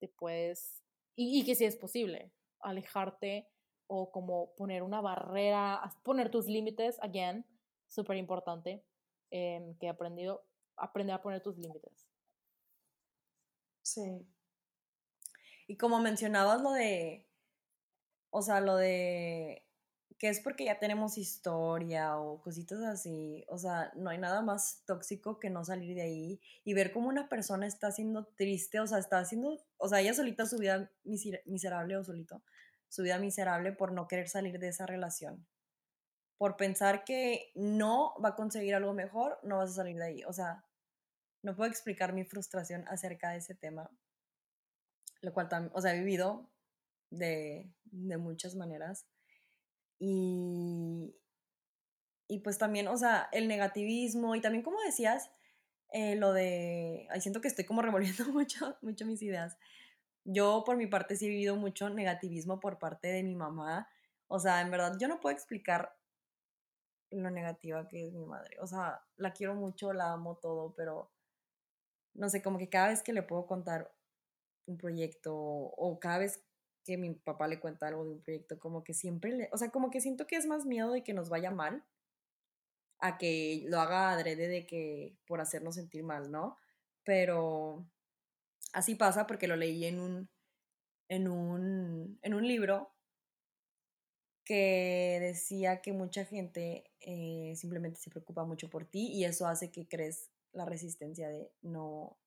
te 0.00 0.08
puedes, 0.08 0.82
y, 1.16 1.44
que 1.44 1.54
si 1.54 1.64
es 1.64 1.76
posible, 1.76 2.32
alejarte 2.60 3.48
o 3.86 4.10
como 4.10 4.54
poner 4.56 4.82
una 4.82 5.00
barrera, 5.00 5.80
poner 6.02 6.30
tus 6.30 6.46
límites, 6.46 6.98
again, 7.00 7.44
súper 7.88 8.16
importante, 8.16 8.84
em, 9.30 9.76
que 9.78 9.86
he 9.86 9.88
aprendido, 9.88 10.44
aprender 10.76 11.14
a 11.14 11.22
poner 11.22 11.42
tus 11.42 11.56
límites. 11.58 12.06
Sí. 13.82 14.26
Y 15.66 15.76
como 15.76 16.00
mencionabas 16.00 16.62
lo 16.62 16.72
de, 16.72 17.26
o 18.30 18.42
sea, 18.42 18.60
lo 18.60 18.76
de 18.76 19.64
que 20.18 20.28
es 20.28 20.40
porque 20.40 20.64
ya 20.64 20.78
tenemos 20.78 21.18
historia 21.18 22.18
o 22.18 22.40
cositas 22.40 22.82
así. 22.84 23.44
O 23.48 23.58
sea, 23.58 23.92
no 23.96 24.10
hay 24.10 24.18
nada 24.18 24.42
más 24.42 24.82
tóxico 24.86 25.38
que 25.38 25.50
no 25.50 25.64
salir 25.64 25.94
de 25.94 26.02
ahí 26.02 26.40
y 26.64 26.74
ver 26.74 26.92
cómo 26.92 27.08
una 27.08 27.28
persona 27.28 27.66
está 27.66 27.90
siendo 27.90 28.24
triste, 28.24 28.80
o 28.80 28.86
sea, 28.86 28.98
está 28.98 29.18
haciendo, 29.18 29.58
o 29.76 29.88
sea, 29.88 30.00
ella 30.00 30.14
solita 30.14 30.46
su 30.46 30.58
vida 30.58 30.90
miserable 31.44 31.96
o 31.96 32.04
solito, 32.04 32.42
su 32.94 33.02
vida 33.02 33.18
miserable 33.18 33.72
por 33.72 33.90
no 33.90 34.06
querer 34.06 34.28
salir 34.28 34.60
de 34.60 34.68
esa 34.68 34.86
relación. 34.86 35.44
Por 36.38 36.56
pensar 36.56 37.02
que 37.02 37.50
no 37.56 38.14
va 38.24 38.30
a 38.30 38.36
conseguir 38.36 38.76
algo 38.76 38.92
mejor, 38.92 39.40
no 39.42 39.58
vas 39.58 39.70
a 39.70 39.74
salir 39.74 39.96
de 39.96 40.04
ahí. 40.04 40.24
O 40.24 40.32
sea, 40.32 40.64
no 41.42 41.56
puedo 41.56 41.68
explicar 41.68 42.12
mi 42.12 42.24
frustración 42.24 42.84
acerca 42.86 43.30
de 43.30 43.38
ese 43.38 43.56
tema, 43.56 43.90
lo 45.22 45.32
cual 45.32 45.48
también, 45.48 45.72
o 45.74 45.80
sea, 45.80 45.92
he 45.92 45.98
vivido 45.98 46.48
de, 47.10 47.74
de 47.86 48.16
muchas 48.16 48.54
maneras 48.54 49.08
y, 49.98 51.16
y 52.28 52.38
pues 52.38 52.58
también, 52.58 52.86
o 52.86 52.96
sea, 52.96 53.28
el 53.32 53.48
negativismo 53.48 54.36
y 54.36 54.40
también 54.40 54.62
como 54.62 54.80
decías, 54.82 55.30
eh, 55.90 56.14
lo 56.14 56.32
de, 56.32 57.08
ay, 57.10 57.20
siento 57.20 57.40
que 57.40 57.48
estoy 57.48 57.64
como 57.64 57.82
revolviendo 57.82 58.24
mucho, 58.32 58.76
mucho 58.82 59.04
mis 59.04 59.20
ideas. 59.20 59.58
Yo 60.24 60.64
por 60.64 60.76
mi 60.76 60.86
parte 60.86 61.16
sí 61.16 61.26
he 61.26 61.28
vivido 61.28 61.56
mucho 61.56 61.90
negativismo 61.90 62.60
por 62.60 62.78
parte 62.78 63.08
de 63.08 63.22
mi 63.22 63.34
mamá. 63.34 63.88
O 64.28 64.38
sea, 64.38 64.60
en 64.62 64.70
verdad 64.70 64.96
yo 64.98 65.08
no 65.08 65.20
puedo 65.20 65.34
explicar 65.34 65.96
lo 67.10 67.30
negativa 67.30 67.88
que 67.88 68.06
es 68.06 68.12
mi 68.12 68.24
madre. 68.24 68.56
O 68.60 68.66
sea, 68.66 69.04
la 69.16 69.32
quiero 69.32 69.54
mucho, 69.54 69.92
la 69.92 70.12
amo 70.12 70.36
todo, 70.36 70.74
pero 70.74 71.12
no 72.14 72.28
sé, 72.28 72.42
como 72.42 72.58
que 72.58 72.68
cada 72.68 72.88
vez 72.88 73.02
que 73.02 73.12
le 73.12 73.22
puedo 73.22 73.46
contar 73.46 73.92
un 74.66 74.78
proyecto 74.78 75.34
o 75.34 75.98
cada 76.00 76.18
vez 76.18 76.42
que 76.84 76.96
mi 76.96 77.14
papá 77.14 77.48
le 77.48 77.60
cuenta 77.60 77.88
algo 77.88 78.04
de 78.04 78.12
un 78.12 78.20
proyecto, 78.22 78.58
como 78.58 78.84
que 78.84 78.94
siempre 78.94 79.32
le, 79.32 79.48
o 79.52 79.58
sea, 79.58 79.70
como 79.70 79.90
que 79.90 80.00
siento 80.00 80.26
que 80.26 80.36
es 80.36 80.46
más 80.46 80.66
miedo 80.66 80.92
de 80.92 81.02
que 81.02 81.14
nos 81.14 81.28
vaya 81.28 81.50
mal 81.50 81.84
a 82.98 83.18
que 83.18 83.64
lo 83.66 83.80
haga 83.80 84.12
adrede 84.12 84.48
de 84.48 84.66
que 84.66 85.16
por 85.26 85.40
hacernos 85.40 85.74
sentir 85.74 86.04
mal, 86.04 86.30
¿no? 86.30 86.56
Pero 87.04 87.86
así 88.74 88.96
pasa 88.96 89.26
porque 89.26 89.46
lo 89.46 89.56
leí 89.56 89.86
en 89.86 90.00
un, 90.00 90.28
en 91.08 91.28
un, 91.28 92.18
en 92.22 92.34
un 92.34 92.46
libro 92.46 92.92
que 94.44 95.18
decía 95.20 95.80
que 95.80 95.92
mucha 95.92 96.24
gente 96.26 96.90
eh, 97.00 97.54
simplemente 97.56 97.98
se 97.98 98.10
preocupa 98.10 98.44
mucho 98.44 98.68
por 98.68 98.84
ti 98.84 99.06
y 99.12 99.24
eso 99.24 99.46
hace 99.46 99.70
que 99.70 99.88
crees 99.88 100.28
la 100.52 100.66
resistencia 100.66 101.28
de 101.28 101.50
no, 101.62 102.18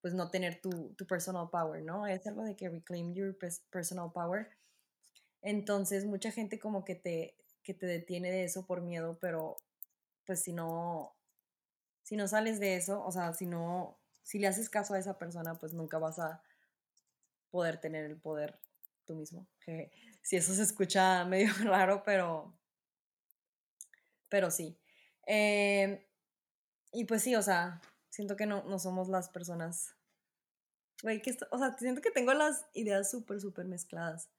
pues 0.00 0.14
no 0.14 0.30
tener 0.30 0.60
tu, 0.60 0.94
tu 0.94 1.06
personal 1.06 1.48
power, 1.50 1.82
¿no? 1.82 2.06
Es 2.06 2.26
algo 2.26 2.44
de 2.44 2.54
que 2.54 2.68
reclaim 2.68 3.12
your 3.14 3.36
personal 3.70 4.12
power. 4.12 4.50
Entonces, 5.42 6.04
mucha 6.04 6.30
gente 6.30 6.58
como 6.58 6.84
que 6.84 6.94
te, 6.94 7.36
que 7.62 7.74
te 7.74 7.86
detiene 7.86 8.30
de 8.30 8.44
eso 8.44 8.66
por 8.66 8.82
miedo, 8.82 9.18
pero 9.20 9.56
pues 10.26 10.42
si 10.42 10.52
no, 10.52 11.16
si 12.02 12.16
no 12.16 12.28
sales 12.28 12.60
de 12.60 12.76
eso, 12.76 13.02
o 13.04 13.10
sea, 13.10 13.32
si 13.32 13.46
no, 13.46 13.98
si 14.24 14.40
le 14.40 14.48
haces 14.48 14.68
caso 14.68 14.94
a 14.94 14.98
esa 14.98 15.16
persona, 15.16 15.54
pues 15.54 15.72
nunca 15.72 15.98
vas 15.98 16.18
a 16.18 16.42
poder 17.50 17.78
tener 17.80 18.04
el 18.04 18.16
poder 18.16 18.58
tú 19.04 19.14
mismo. 19.14 19.46
Si 20.22 20.36
eso 20.36 20.52
se 20.52 20.62
escucha 20.62 21.24
medio 21.26 21.52
raro, 21.62 22.02
pero, 22.02 22.58
pero 24.28 24.50
sí. 24.50 24.76
Em, 25.26 26.04
y 26.92 27.04
pues 27.04 27.22
sí, 27.22 27.36
o 27.36 27.42
sea, 27.42 27.80
siento 28.10 28.34
que 28.34 28.46
no, 28.46 28.64
no 28.64 28.80
somos 28.80 29.08
las 29.08 29.28
personas 29.28 29.94
Güey, 31.04 31.20
que 31.20 31.36
o 31.50 31.58
sea, 31.58 31.76
siento 31.76 32.00
que 32.00 32.10
tengo 32.10 32.32
las 32.32 32.66
ideas 32.72 33.10
súper, 33.10 33.38
súper 33.38 33.66
mezcladas. 33.66 34.30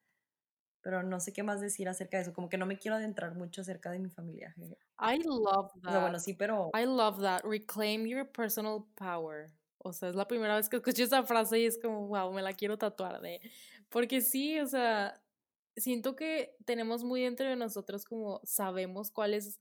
Pero 0.81 1.03
no 1.03 1.19
sé 1.19 1.31
qué 1.31 1.43
más 1.43 1.61
decir 1.61 1.87
acerca 1.87 2.17
de 2.17 2.23
eso. 2.23 2.33
Como 2.33 2.49
que 2.49 2.57
no 2.57 2.65
me 2.65 2.79
quiero 2.79 2.97
adentrar 2.97 3.35
mucho 3.35 3.61
acerca 3.61 3.91
de 3.91 3.99
mi 3.99 4.09
familia. 4.09 4.55
I 4.99 5.21
love 5.23 5.71
that. 5.83 6.01
bueno, 6.01 6.19
sí, 6.19 6.33
pero. 6.33 6.71
I 6.73 6.85
love 6.85 7.21
that. 7.21 7.43
Reclaim 7.43 8.07
your 8.07 8.25
personal 8.31 8.83
power. 8.95 9.51
O 9.85 9.93
sea, 9.93 10.09
es 10.09 10.15
la 10.15 10.27
primera 10.27 10.55
vez 10.55 10.67
que 10.67 10.77
escucho 10.77 11.03
esa 11.03 11.23
frase 11.23 11.59
y 11.59 11.65
es 11.67 11.77
como, 11.77 12.07
wow, 12.07 12.33
me 12.33 12.41
la 12.41 12.53
quiero 12.53 12.75
tatuar 12.75 13.21
de. 13.21 13.39
Porque 13.89 14.19
sí, 14.21 14.59
o 14.59 14.65
sea, 14.65 15.21
siento 15.77 16.15
que 16.15 16.55
tenemos 16.65 17.03
muy 17.03 17.21
dentro 17.21 17.47
de 17.47 17.55
nosotros 17.55 18.03
como 18.03 18.41
sabemos 18.43 19.11
cuál 19.11 19.35
es, 19.35 19.59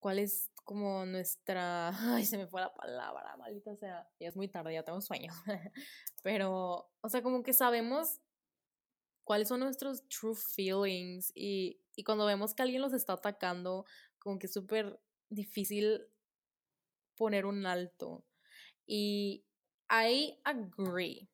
cuál 0.00 0.18
es 0.18 0.50
como 0.64 1.04
nuestra, 1.04 1.90
ay, 2.16 2.24
se 2.24 2.38
me 2.38 2.46
fue 2.46 2.62
la 2.62 2.72
palabra, 2.72 3.36
maldita 3.36 3.76
sea, 3.76 4.08
ya 4.18 4.28
es 4.28 4.36
muy 4.36 4.48
tarde, 4.48 4.72
ya 4.72 4.82
tengo 4.82 5.02
sueño, 5.02 5.32
pero, 6.22 6.90
o 7.02 7.08
sea, 7.10 7.22
como 7.22 7.42
que 7.42 7.52
sabemos 7.52 8.18
cuáles 9.24 9.48
son 9.48 9.60
nuestros 9.60 10.08
true 10.08 10.34
feelings 10.34 11.32
y, 11.34 11.82
y 11.96 12.02
cuando 12.04 12.24
vemos 12.24 12.54
que 12.54 12.62
alguien 12.62 12.80
los 12.80 12.94
está 12.94 13.12
atacando, 13.12 13.84
como 14.18 14.38
que 14.38 14.46
es 14.46 14.54
súper 14.54 14.98
difícil 15.28 16.06
poner 17.14 17.44
un 17.44 17.66
alto. 17.66 18.24
Y 18.86 19.44
I 19.90 20.38
agree. 20.44 21.28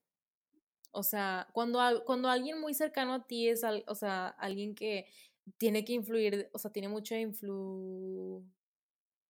O 0.93 1.03
sea, 1.03 1.49
cuando, 1.53 1.81
cuando 2.05 2.29
alguien 2.29 2.61
muy 2.61 2.75
cercano 2.75 3.15
a 3.15 3.27
ti 3.27 3.49
es, 3.49 3.63
o 3.87 3.95
sea, 3.95 4.29
alguien 4.29 4.75
que 4.75 5.07
tiene 5.59 5.85
que 5.85 5.93
influir, 5.93 6.51
o 6.53 6.59
sea, 6.59 6.71
tiene 6.73 6.89
mucha 6.89 7.19
influ 7.19 8.45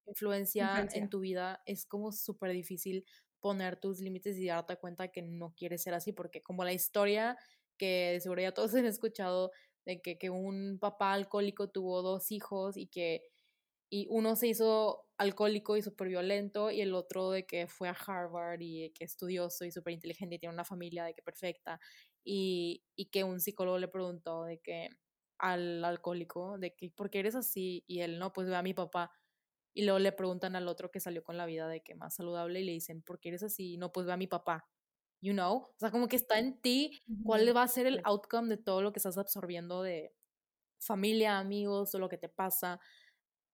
influencia, 0.07 0.89
en 0.95 1.11
tu 1.11 1.21
vida, 1.21 1.63
es 1.67 1.85
como 1.85 2.13
súper 2.13 2.53
difícil 2.53 3.05
poner 3.41 3.79
tus 3.79 4.01
límites 4.01 4.39
y 4.39 4.47
darte 4.47 4.77
cuenta 4.77 5.09
que 5.09 5.23
no 5.23 5.55
quieres 5.55 5.83
ser 5.83 5.95
así, 5.95 6.13
porque 6.13 6.43
como 6.43 6.65
la 6.65 6.73
historia 6.73 7.37
que 7.77 8.13
de 8.15 8.21
seguro 8.21 8.43
ya 8.43 8.53
todos 8.53 8.75
han 8.75 8.87
escuchado 8.87 9.53
de 9.85 10.01
que, 10.01 10.19
que 10.19 10.31
un 10.31 10.79
papá 10.81 11.13
alcohólico 11.13 11.69
tuvo 11.69 12.03
dos 12.03 12.31
hijos 12.33 12.77
y 12.77 12.87
que 12.87 13.23
y 13.91 14.07
uno 14.11 14.37
se 14.37 14.49
hizo 14.49 15.05
alcohólico 15.17 15.77
y 15.77 15.83
súper 15.83 16.09
violento 16.09 16.71
y 16.71 16.81
el 16.81 16.95
otro 16.95 17.31
de 17.31 17.47
que 17.47 17.67
fue 17.67 17.89
a 17.89 17.93
Harvard 17.93 18.61
y 18.61 18.91
que 18.91 19.05
estudioso 19.05 19.65
y 19.65 19.73
súper 19.73 19.95
inteligente 19.95 20.37
y 20.37 20.39
tiene 20.39 20.55
una 20.55 20.65
familia 20.65 21.05
de 21.05 21.15
que 21.15 21.23
perfecta 21.23 21.81
y, 22.25 22.85
y, 22.95 23.07
que 23.07 23.25
un 23.25 23.41
psicólogo 23.41 23.79
le 23.79 23.89
preguntó 23.89 24.45
de 24.45 24.59
que 24.61 24.91
al 25.39 25.85
alcohólico 25.85 26.59
de 26.59 26.75
que 26.75 26.91
¿por 26.91 27.11
qué 27.11 27.21
eres 27.21 27.35
así? 27.35 27.85
y 27.87 28.01
él 28.01 28.19
no, 28.19 28.33
pues 28.33 28.49
ve 28.49 28.57
a 28.57 28.63
mi 28.63 28.75
papá 28.75 29.13
y 29.79 29.85
luego 29.85 30.01
le 30.01 30.11
preguntan 30.11 30.57
al 30.57 30.67
otro 30.67 30.91
que 30.91 30.99
salió 30.99 31.23
con 31.23 31.37
la 31.37 31.47
vida 31.47 31.69
de 31.69 31.83
que 31.83 31.95
más 31.95 32.17
saludable 32.17 32.61
y 32.61 32.65
le 32.65 32.73
dicen, 32.73 33.01
¿por 33.01 33.21
qué 33.21 33.29
eres 33.29 33.45
así? 33.45 33.77
No, 33.77 33.93
pues 33.93 34.07
ve 34.07 34.13
a 34.13 34.17
mi 34.17 34.27
papá. 34.27 34.69
You 35.21 35.35
know? 35.35 35.55
O 35.57 35.75
sea, 35.79 35.93
como 35.93 36.09
que 36.09 36.17
está 36.17 36.41
en 36.41 36.61
ti 36.61 37.01
cuál 37.25 37.57
va 37.57 37.63
a 37.63 37.69
ser 37.69 37.87
el 37.87 38.01
outcome 38.03 38.49
de 38.49 38.57
todo 38.57 38.83
lo 38.83 38.93
que 38.93 38.99
estás 38.99 39.19
absorbiendo 39.19 39.83
de 39.83 40.13
familia, 40.81 41.39
amigos, 41.39 41.95
o 41.95 42.01
lo 42.01 42.09
que 42.09 42.19
te 42.19 42.29
pasa. 42.29 42.81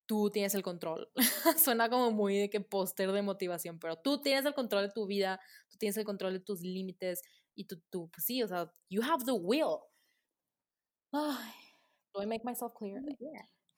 Tú 0.06 0.30
tienes 0.30 0.54
el 0.54 0.62
control. 0.62 1.10
Suena 1.58 1.88
como 1.88 2.10
muy 2.10 2.38
de 2.38 2.50
que 2.50 2.60
póster 2.60 3.12
de 3.12 3.22
motivación, 3.22 3.78
pero 3.78 3.96
tú 3.96 4.20
tienes 4.20 4.44
el 4.44 4.54
control 4.54 4.88
de 4.88 4.92
tu 4.92 5.06
vida, 5.06 5.40
tú 5.70 5.78
tienes 5.78 5.96
el 5.96 6.04
control 6.04 6.34
de 6.34 6.40
tus 6.40 6.60
límites 6.60 7.22
y 7.54 7.64
tú, 7.64 7.80
tú 7.90 8.10
pues 8.10 8.24
sí, 8.26 8.42
o 8.42 8.48
sea, 8.48 8.72
you 8.90 9.02
have 9.02 9.24
the 9.24 9.32
will. 9.32 9.78
Ay, 11.12 11.52
do 12.12 12.22
I 12.22 12.26
make 12.26 12.44
myself 12.44 12.72
clear? 12.74 13.00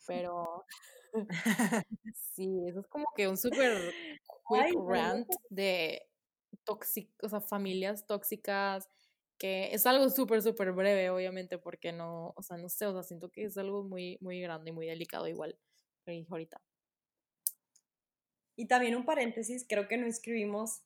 Pero 0.07 0.64
Sí, 2.14 2.66
eso 2.68 2.81
es 2.81 2.87
como 2.89 3.07
que 3.16 3.29
un 3.29 3.37
súper 3.37 3.93
quick 4.49 4.77
rant 4.87 5.29
de 5.51 6.03
tóxicos, 6.64 7.14
o 7.22 7.29
sea, 7.29 7.41
familias 7.41 8.07
tóxicas 8.07 8.89
que 9.39 9.74
es 9.74 9.87
algo 9.87 10.09
súper, 10.09 10.43
súper 10.43 10.72
breve, 10.72 11.11
obviamente, 11.11 11.59
porque 11.59 11.93
no, 11.93 12.33
o 12.37 12.43
sea, 12.43 12.57
no 12.57 12.68
sé, 12.70 12.87
o 12.87 12.93
sea, 12.95 13.03
siento 13.03 13.31
que 13.31 13.45
es 13.45 13.59
algo 13.59 13.83
muy, 13.85 14.16
muy 14.20 14.41
grande 14.41 14.70
y 14.70 14.72
muy 14.72 14.87
delicado 14.87 15.29
igual, 15.29 15.59
que 16.12 16.26
ahorita. 16.30 16.61
Y 18.57 18.66
también 18.66 18.96
un 18.96 19.04
paréntesis, 19.04 19.66
creo 19.68 19.86
que 19.88 19.98
no 19.98 20.07
escribimos 20.07 20.82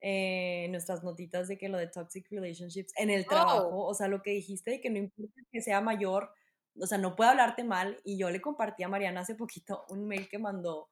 eh, 0.00 0.68
nuestras 0.70 1.02
notitas 1.02 1.48
de 1.48 1.58
que 1.58 1.68
lo 1.68 1.78
de 1.78 1.88
toxic 1.88 2.30
relationships 2.30 2.92
en 2.96 3.10
el 3.10 3.26
trabajo, 3.26 3.84
o 3.84 3.94
sea, 3.94 4.08
lo 4.08 4.22
que 4.22 4.30
dijiste 4.30 4.70
de 4.70 4.80
que 4.80 4.90
no 4.90 4.98
importa 4.98 5.40
que 5.50 5.60
sea 5.60 5.80
mayor, 5.80 6.32
o 6.78 6.86
sea, 6.86 6.98
no 6.98 7.16
puede 7.16 7.30
hablarte 7.30 7.64
mal, 7.64 8.00
y 8.04 8.16
yo 8.16 8.30
le 8.30 8.40
compartí 8.40 8.82
a 8.84 8.88
Mariana 8.88 9.20
hace 9.20 9.34
poquito 9.34 9.84
un 9.88 10.06
mail 10.06 10.28
que 10.28 10.38
mandó, 10.38 10.88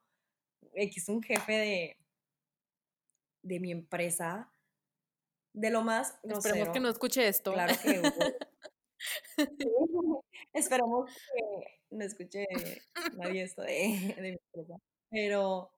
que 0.74 0.90
es 0.94 1.08
un 1.08 1.22
jefe 1.22 1.52
de, 1.52 1.96
de 3.42 3.60
mi 3.60 3.70
empresa, 3.70 4.52
de 5.52 5.70
lo 5.70 5.82
más 5.82 6.18
Esperemos 6.22 6.68
que 6.70 6.80
no 6.80 6.88
escuche 6.88 7.26
esto. 7.26 7.52
Claro 7.52 7.74
que 7.82 8.02
Esperamos 10.52 11.10
que 11.10 11.96
no 11.96 12.04
escuche 12.04 12.46
nadie 13.16 13.42
esto 13.42 13.62
de, 13.62 14.14
de 14.16 14.22
mi 14.22 14.28
empresa. 14.28 14.78
Pero 15.10 15.70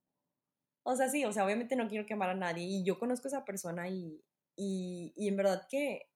o 0.82 0.96
sea, 0.96 1.08
sí, 1.08 1.24
o 1.24 1.32
sea, 1.32 1.44
obviamente 1.44 1.76
no 1.76 1.88
quiero 1.88 2.06
quemar 2.06 2.30
a 2.30 2.34
nadie 2.34 2.64
y 2.64 2.84
yo 2.84 2.98
conozco 2.98 3.28
a 3.28 3.30
esa 3.30 3.44
persona 3.44 3.88
y, 3.88 4.24
y, 4.56 5.12
y 5.16 5.28
en 5.28 5.36
verdad 5.36 5.66
que, 5.68 6.08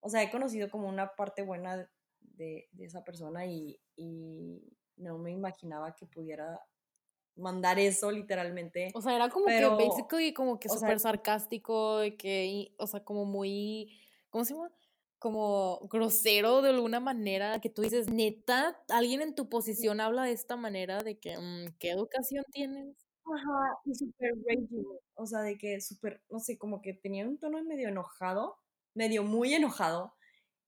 o 0.00 0.08
sea, 0.08 0.22
he 0.22 0.30
conocido 0.30 0.70
como 0.70 0.88
una 0.88 1.14
parte 1.14 1.42
buena 1.42 1.88
de, 2.20 2.68
de 2.72 2.84
esa 2.84 3.04
persona 3.04 3.46
y, 3.46 3.80
y, 3.96 4.62
no 4.96 5.18
me 5.18 5.30
imaginaba 5.30 5.94
que 5.94 6.06
pudiera 6.06 6.58
mandar 7.34 7.78
eso 7.78 8.10
literalmente. 8.10 8.90
O 8.94 9.02
sea, 9.02 9.14
era 9.14 9.28
como 9.28 9.44
que 9.44 9.66
basically 9.66 10.32
como 10.32 10.58
que 10.58 10.70
súper 10.70 10.98
sarcástico, 10.98 12.00
que, 12.18 12.74
o 12.78 12.86
sea, 12.86 13.04
como 13.04 13.26
muy, 13.26 14.00
¿cómo 14.30 14.46
se 14.46 14.54
llama? 14.54 14.72
Como 15.26 15.80
grosero 15.90 16.62
de 16.62 16.70
alguna 16.70 17.00
manera, 17.00 17.60
que 17.60 17.68
tú 17.68 17.82
dices, 17.82 18.08
neta, 18.12 18.80
alguien 18.88 19.22
en 19.22 19.34
tu 19.34 19.48
posición 19.48 20.00
habla 20.00 20.22
de 20.22 20.30
esta 20.32 20.54
manera, 20.56 21.02
de 21.02 21.18
que, 21.18 21.36
mm, 21.36 21.76
¿qué 21.80 21.90
educación 21.90 22.44
tienes? 22.52 22.94
Ajá, 23.24 23.76
y 23.84 23.92
súper 23.96 24.30
raging, 24.46 24.84
o 25.16 25.26
sea, 25.26 25.40
de 25.42 25.58
que 25.58 25.80
súper, 25.80 26.22
no 26.30 26.38
sé, 26.38 26.56
como 26.58 26.80
que 26.80 26.94
tenía 26.94 27.26
un 27.26 27.38
tono 27.38 27.60
medio 27.64 27.88
enojado, 27.88 28.56
medio 28.94 29.24
muy 29.24 29.52
enojado, 29.52 30.14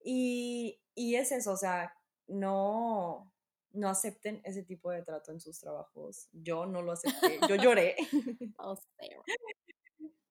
y, 0.04 0.80
y 0.96 1.16
es 1.16 1.30
eso, 1.32 1.52
o 1.52 1.56
sea, 1.56 1.92
no, 2.28 3.32
no 3.72 3.88
acepten 3.88 4.40
ese 4.44 4.64
tipo 4.64 4.90
de 4.90 5.02
trato 5.02 5.32
en 5.32 5.40
sus 5.40 5.60
trabajos. 5.60 6.28
Yo 6.32 6.66
no 6.66 6.82
lo 6.82 6.92
acepté, 6.92 7.38
yo 7.48 7.56
lloré. 7.56 7.96
Oh, 8.58 8.76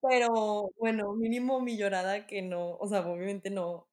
pero 0.01 0.71
bueno, 0.77 1.13
mínimo 1.13 1.59
mi 1.61 1.77
llorada 1.77 2.27
que 2.27 2.41
no, 2.41 2.75
o 2.77 2.87
sea, 2.87 3.01
obviamente 3.07 3.49
no, 3.49 3.86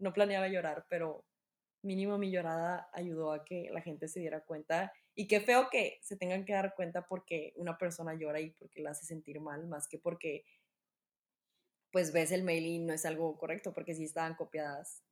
no 0.00 0.12
planeaba 0.12 0.48
llorar, 0.48 0.86
pero 0.88 1.24
mínimo 1.82 2.18
mi 2.18 2.30
llorada 2.30 2.90
ayudó 2.92 3.32
a 3.32 3.44
que 3.44 3.68
la 3.72 3.80
gente 3.80 4.08
se 4.08 4.20
diera 4.20 4.44
cuenta 4.44 4.92
y 5.14 5.26
qué 5.28 5.40
feo 5.40 5.68
que 5.70 5.98
se 6.02 6.16
tengan 6.16 6.44
que 6.44 6.52
dar 6.52 6.74
cuenta 6.74 7.06
porque 7.06 7.52
una 7.56 7.78
persona 7.78 8.14
llora 8.14 8.40
y 8.40 8.50
porque 8.50 8.82
la 8.82 8.90
hace 8.90 9.06
sentir 9.06 9.40
mal, 9.40 9.66
más 9.66 9.88
que 9.88 9.98
porque 9.98 10.44
pues 11.90 12.12
ves 12.12 12.30
el 12.32 12.42
mail 12.44 12.66
y 12.66 12.78
no 12.78 12.92
es 12.92 13.04
algo 13.04 13.36
correcto, 13.36 13.72
porque 13.72 13.94
sí 13.94 14.04
estaban 14.04 14.34
copiadas 14.34 15.02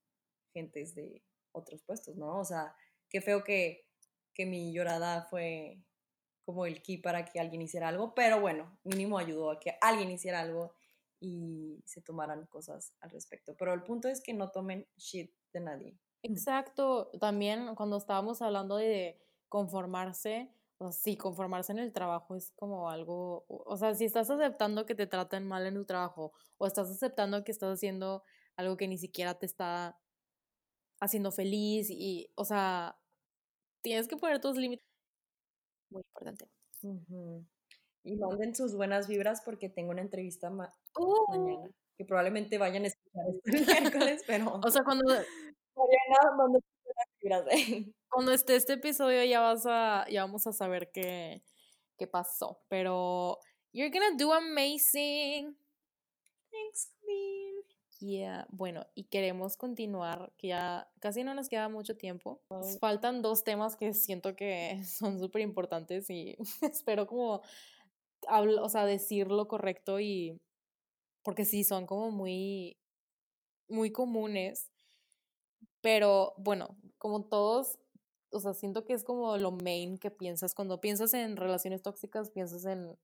gentes 0.53 0.95
de 0.95 1.23
otros 1.53 1.83
puestos, 1.83 2.17
¿no? 2.17 2.39
O 2.39 2.45
sea, 2.45 2.75
qué 3.09 3.21
feo 3.21 3.43
que, 3.43 3.87
que 4.35 4.47
mi 4.47 4.73
llorada 4.73 5.23
fue 5.25 5.83
como 6.45 6.67
el 6.67 6.83
key 6.83 6.99
para 6.99 7.25
que 7.25 7.41
alguien 7.41 7.63
hiciera 7.63 7.89
algo, 7.89 8.15
pero 8.15 8.41
bueno, 8.41 8.79
mínimo 8.85 9.19
ayudó 9.19 9.51
a 9.51 9.61
que 9.61 9.77
alguien 9.81 10.11
hiciera 10.11 10.41
algo 10.41 10.75
y 11.21 11.83
se 11.85 12.01
tomaran 12.03 12.47
cosas 12.47 12.93
al 13.01 13.11
respecto. 13.11 13.57
Pero 13.57 13.75
el 13.75 13.83
punto 13.83 14.09
es 14.09 14.21
que 14.21 14.35
no 14.35 14.51
tomen 14.51 14.87
shit 14.97 15.33
de 15.53 15.61
nadie. 15.61 15.99
Exacto, 16.23 17.11
también 17.21 17.75
cuando 17.75 17.97
estábamos 17.97 18.43
hablando 18.43 18.77
de 18.77 19.21
conformarse, 19.49 20.53
o 20.79 20.93
sí, 20.93 21.17
conformarse 21.17 21.73
en 21.73 21.79
el 21.79 21.93
trabajo 21.93 22.37
es 22.37 22.53
como 22.53 22.91
algo, 22.91 23.45
o 23.49 23.77
sea, 23.77 23.95
si 23.95 24.05
estás 24.05 24.31
aceptando 24.31 24.87
que 24.87 24.95
te 24.95 25.07
traten 25.07 25.47
mal 25.47 25.67
en 25.67 25.75
tu 25.75 25.85
trabajo 25.85 26.33
o 26.57 26.67
estás 26.67 26.91
aceptando 26.91 27.45
que 27.45 27.53
estás 27.53 27.75
haciendo 27.75 28.23
algo 28.57 28.77
que 28.77 28.89
ni 28.89 28.99
siquiera 28.99 29.39
te 29.39 29.47
está 29.47 29.99
haciendo 31.01 31.33
feliz 31.33 31.89
y, 31.91 32.31
o 32.35 32.45
sea, 32.45 32.99
tienes 33.83 34.09
que 34.09 34.17
poner 34.17 34.41
tus 34.41 34.57
límites. 34.57 34.85
Muy 35.91 36.03
importante. 36.03 36.47
Y 38.09 38.17
manden 38.17 38.55
sus 38.55 38.75
buenas 38.75 39.07
vibras 39.07 39.43
porque 39.45 39.69
tengo 39.69 39.91
una 39.91 40.01
entrevista 40.01 40.51
mañana, 40.51 40.75
¡Uh! 40.99 41.69
que 41.97 42.05
probablemente 42.05 42.59
vayan 42.59 42.85
a 42.85 42.89
escuchar 42.89 43.25
esto 43.45 43.57
el 43.57 43.67
miércoles, 43.67 44.25
pero... 44.27 44.61
O 44.65 44.71
sea, 44.71 44.83
cuando... 44.83 45.05
Mariana, 45.07 46.37
manden 46.37 46.63
sus 46.63 46.85
buenas 46.85 47.09
vibras. 47.21 47.45
¿eh? 47.53 47.93
cuando 48.09 48.33
esté 48.33 48.57
este 48.57 48.75
episodio 48.75 49.23
ya 49.25 49.41
vas 49.41 49.67
a, 49.67 50.07
ya 50.11 50.23
vamos 50.23 50.47
a 50.47 50.53
saber 50.53 50.91
qué, 50.93 51.43
qué 51.97 52.07
pasó. 52.07 52.61
Pero 52.69 53.39
you're 53.73 53.91
gonna 53.91 54.17
do 54.17 54.33
amazing. 54.33 55.57
Thanks, 56.51 56.93
Queen. 57.05 57.49
Yeah, 58.01 58.47
bueno, 58.51 58.87
y 58.95 59.05
queremos 59.05 59.57
continuar, 59.57 60.33
que 60.39 60.49
ya 60.49 60.89
casi 61.01 61.25
no 61.25 61.35
nos 61.35 61.49
queda 61.49 61.69
mucho 61.69 61.97
tiempo. 61.97 62.41
Nos 62.49 62.79
faltan 62.79 63.23
dos 63.23 63.43
temas 63.43 63.75
que 63.77 63.93
siento 63.93 64.37
que 64.37 64.81
son 64.85 65.19
súper 65.19 65.43
importantes 65.43 66.09
y 66.09 66.37
espero 66.63 67.07
como, 67.07 67.43
o 68.29 68.69
sea, 68.69 68.85
decir 68.85 69.29
lo 69.29 69.49
correcto 69.49 70.01
y 70.01 70.41
porque 71.23 71.45
sí, 71.45 71.65
son 71.65 71.87
como 71.87 72.11
muy, 72.11 72.79
muy 73.69 73.93
comunes. 73.93 74.71
Pero 75.81 76.35
bueno, 76.39 76.77
como 76.99 77.25
todos 77.25 77.79
o 78.33 78.41
sea, 78.41 78.55
siento 78.55 78.85
que 78.85 78.93
es 78.93 79.05
como 79.05 79.37
lo 79.37 79.53
main 79.53 79.99
que 79.99 80.11
piensas. 80.11 80.55
Cuando 80.55 80.81
piensas 80.81 81.15
en 81.15 81.37
relaciones 81.37 81.83
tóxicas, 81.83 82.31
piensas 82.31 82.65
en 82.65 82.99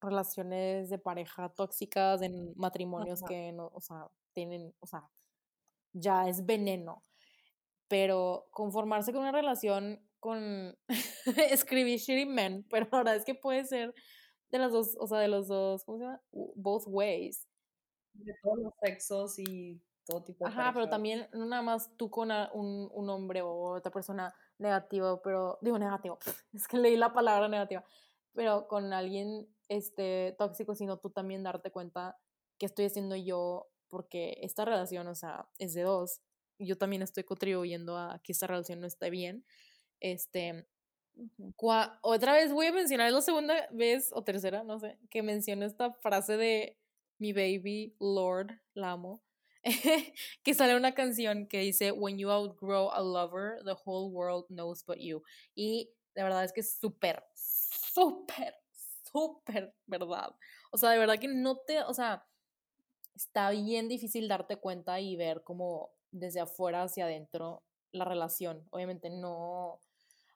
relaciones 0.00 0.90
de 0.90 0.98
pareja 0.98 1.48
tóxicas, 1.50 2.22
en 2.22 2.52
matrimonios 2.56 3.22
que 3.22 3.52
no, 3.52 3.70
o 3.72 3.80
sea, 3.80 4.08
tienen, 4.32 4.74
o 4.80 4.86
sea, 4.86 5.08
ya 5.92 6.28
es 6.28 6.44
veneno. 6.44 7.04
Pero 7.88 8.46
conformarse 8.50 9.12
con 9.12 9.22
una 9.22 9.32
relación 9.32 10.00
con 10.20 10.76
escribir 11.50 11.98
shitty 11.98 12.26
men, 12.26 12.66
pero 12.70 12.88
la 12.90 12.98
verdad 12.98 13.16
es 13.16 13.24
que 13.24 13.34
puede 13.34 13.64
ser 13.64 13.94
de 14.54 14.60
las 14.60 14.72
dos, 14.72 14.96
o 15.00 15.06
sea, 15.08 15.18
de 15.18 15.28
los 15.28 15.48
dos, 15.48 15.84
¿cómo 15.84 15.98
se 15.98 16.04
llama? 16.04 16.22
Both 16.30 16.84
ways. 16.86 17.48
De 18.12 18.32
todos 18.40 18.58
los 18.60 18.72
sexos 18.80 19.38
y 19.40 19.82
todo 20.06 20.22
tipo 20.22 20.44
de 20.44 20.50
Ajá, 20.50 20.70
pero 20.72 20.88
también 20.88 21.28
no 21.32 21.44
nada 21.46 21.62
más 21.62 21.90
tú 21.96 22.08
con 22.08 22.30
un, 22.52 22.88
un 22.92 23.10
hombre 23.10 23.42
o 23.42 23.74
otra 23.74 23.90
persona 23.90 24.32
negativo, 24.58 25.20
pero 25.22 25.58
digo 25.60 25.76
negativo, 25.78 26.18
es 26.52 26.68
que 26.68 26.78
leí 26.78 26.96
la 26.96 27.12
palabra 27.12 27.48
negativa, 27.48 27.84
pero 28.32 28.68
con 28.68 28.92
alguien 28.92 29.48
este 29.68 30.36
tóxico, 30.38 30.76
sino 30.76 30.98
tú 30.98 31.10
también 31.10 31.42
darte 31.42 31.72
cuenta 31.72 32.16
que 32.56 32.66
estoy 32.66 32.84
haciendo 32.84 33.16
yo 33.16 33.68
porque 33.88 34.38
esta 34.42 34.64
relación, 34.64 35.08
o 35.08 35.14
sea, 35.16 35.48
es 35.58 35.74
de 35.74 35.82
dos. 35.82 36.20
Yo 36.58 36.78
también 36.78 37.02
estoy 37.02 37.24
contribuyendo 37.24 37.96
a 37.98 38.20
que 38.22 38.32
esta 38.32 38.46
relación 38.46 38.80
no 38.80 38.86
esté 38.86 39.10
bien. 39.10 39.44
Este, 40.00 40.68
otra 42.02 42.32
vez 42.34 42.52
voy 42.52 42.66
a 42.66 42.72
mencionar, 42.72 43.08
es 43.08 43.14
la 43.14 43.20
segunda 43.20 43.68
vez 43.70 44.10
o 44.12 44.22
tercera, 44.22 44.64
no 44.64 44.78
sé, 44.78 44.98
que 45.10 45.22
menciono 45.22 45.64
esta 45.64 45.92
frase 45.92 46.36
de 46.36 46.78
mi 47.18 47.32
baby 47.32 47.96
Lord, 48.00 48.60
la 48.74 48.92
amo, 48.92 49.22
que 50.42 50.54
sale 50.54 50.76
una 50.76 50.94
canción 50.94 51.46
que 51.46 51.60
dice, 51.60 51.92
When 51.92 52.18
you 52.18 52.30
outgrow 52.30 52.90
a 52.92 53.00
lover, 53.00 53.62
the 53.64 53.76
whole 53.84 54.10
world 54.12 54.46
knows 54.48 54.84
but 54.84 54.98
you. 54.98 55.22
Y 55.54 55.90
la 56.14 56.24
verdad 56.24 56.44
es 56.44 56.52
que 56.52 56.60
es 56.60 56.78
súper, 56.78 57.24
súper, 57.34 58.54
súper 59.12 59.74
verdad. 59.86 60.34
O 60.70 60.76
sea, 60.76 60.90
de 60.90 60.98
verdad 60.98 61.18
que 61.18 61.28
no 61.28 61.56
te, 61.56 61.82
o 61.82 61.94
sea, 61.94 62.26
está 63.14 63.50
bien 63.50 63.88
difícil 63.88 64.28
darte 64.28 64.56
cuenta 64.56 65.00
y 65.00 65.16
ver 65.16 65.42
como 65.44 65.90
desde 66.10 66.40
afuera 66.40 66.82
hacia 66.82 67.06
adentro 67.06 67.64
la 67.92 68.04
relación. 68.04 68.66
Obviamente 68.70 69.08
no, 69.10 69.80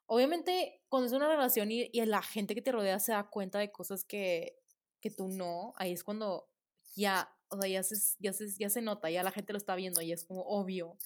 obviamente 0.09 0.83
cuando 0.89 1.07
es 1.07 1.13
una 1.13 1.29
relación 1.29 1.71
y, 1.71 1.89
la 1.93 2.23
gente 2.23 2.55
que 2.55 2.63
te 2.63 2.73
rodea 2.73 2.99
se 2.99 3.13
da 3.13 3.31
cuenta 3.31 3.59
de 3.61 3.71
cosas 3.71 4.05
que, 4.05 4.59
que 5.01 5.11
tú 5.11 5.29
no, 5.29 5.73
ahí 5.77 5.93
es 5.93 6.03
cuando 6.03 6.51
ya 6.97 7.33
o 7.51 7.61
sea, 7.61 7.69
ya 7.69 7.83
se, 7.83 7.97
ya, 8.19 8.33
se, 8.33 8.49
ya 8.59 8.71
se 8.71 8.83
nota, 8.83 9.11
ya 9.11 9.23
la 9.23 9.31
gente 9.31 9.53
lo 9.53 9.59
está 9.59 9.75
viendo 9.75 10.01
y 10.03 10.13
es 10.13 10.25
como 10.25 10.43
obvio, 10.43 10.97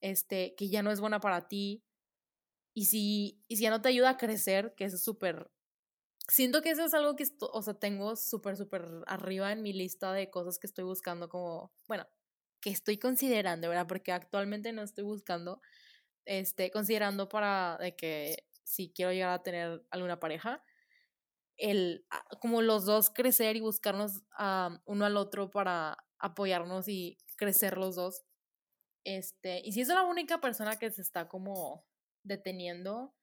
este, 0.00 0.54
que 0.56 0.68
ya 0.68 0.82
no 0.82 0.90
es 0.90 1.00
buena 1.00 1.20
para 1.20 1.48
ti. 1.48 1.82
Y 2.74 2.86
si, 2.86 3.42
y 3.48 3.56
si 3.56 3.62
ya 3.62 3.70
no 3.70 3.80
te 3.82 3.88
ayuda 3.88 4.10
a 4.10 4.16
crecer, 4.16 4.74
que 4.76 4.84
eso 4.84 4.96
es 4.96 5.02
súper... 5.02 5.50
Siento 6.28 6.60
que 6.60 6.70
eso 6.70 6.84
es 6.84 6.92
algo 6.94 7.16
que, 7.16 7.24
o 7.40 7.62
sea, 7.62 7.74
tengo 7.74 8.16
súper, 8.16 8.56
súper 8.56 8.84
arriba 9.06 9.52
en 9.52 9.62
mi 9.62 9.72
lista 9.72 10.12
de 10.12 10.28
cosas 10.30 10.58
que 10.58 10.66
estoy 10.66 10.84
buscando 10.84 11.28
como, 11.28 11.72
bueno, 11.86 12.06
que 12.60 12.70
estoy 12.70 12.98
considerando, 12.98 13.68
¿verdad? 13.68 13.86
Porque 13.86 14.12
actualmente 14.12 14.72
no 14.72 14.82
estoy 14.82 15.04
buscando, 15.04 15.60
este, 16.26 16.70
considerando 16.70 17.28
para 17.28 17.78
de 17.78 17.96
que 17.96 18.46
si 18.64 18.92
quiero 18.92 19.12
llegar 19.12 19.30
a 19.30 19.42
tener 19.42 19.86
alguna 19.90 20.20
pareja, 20.20 20.62
el, 21.56 22.04
ah, 22.10 22.24
como 22.40 22.62
los 22.62 22.84
dos 22.84 23.10
crecer 23.10 23.56
y 23.56 23.60
buscarnos 23.60 24.22
a 24.32 24.80
uno 24.84 25.04
al 25.06 25.16
otro 25.16 25.50
para 25.50 25.96
apoyarnos 26.18 26.88
y 26.88 27.18
crecer 27.36 27.78
los 27.78 27.96
dos. 27.96 28.24
Este, 29.04 29.62
y 29.64 29.72
si 29.72 29.80
es 29.80 29.88
la 29.88 30.02
única 30.02 30.40
persona 30.40 30.78
que 30.78 30.90
se 30.90 31.00
está 31.00 31.28
como 31.28 31.86
deteniendo, 32.24 33.14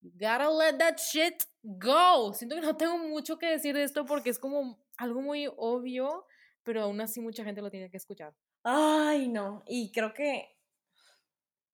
gotta 0.00 0.48
let 0.50 0.78
that 0.78 0.96
shit 0.96 1.42
go. 1.62 2.32
Siento 2.34 2.56
que 2.56 2.62
no 2.62 2.76
tengo 2.76 2.98
mucho 2.98 3.38
que 3.38 3.46
decir 3.46 3.74
de 3.74 3.84
esto 3.84 4.06
porque 4.06 4.30
es 4.30 4.38
como 4.38 4.80
algo 4.96 5.20
muy 5.20 5.48
obvio, 5.56 6.26
pero 6.62 6.82
aún 6.82 7.00
así 7.00 7.20
mucha 7.20 7.44
gente 7.44 7.60
lo 7.60 7.70
tiene 7.70 7.90
que 7.90 7.96
escuchar. 7.96 8.34
Ay, 8.62 9.28
no. 9.28 9.64
Y 9.66 9.90
creo 9.90 10.14
que, 10.14 10.51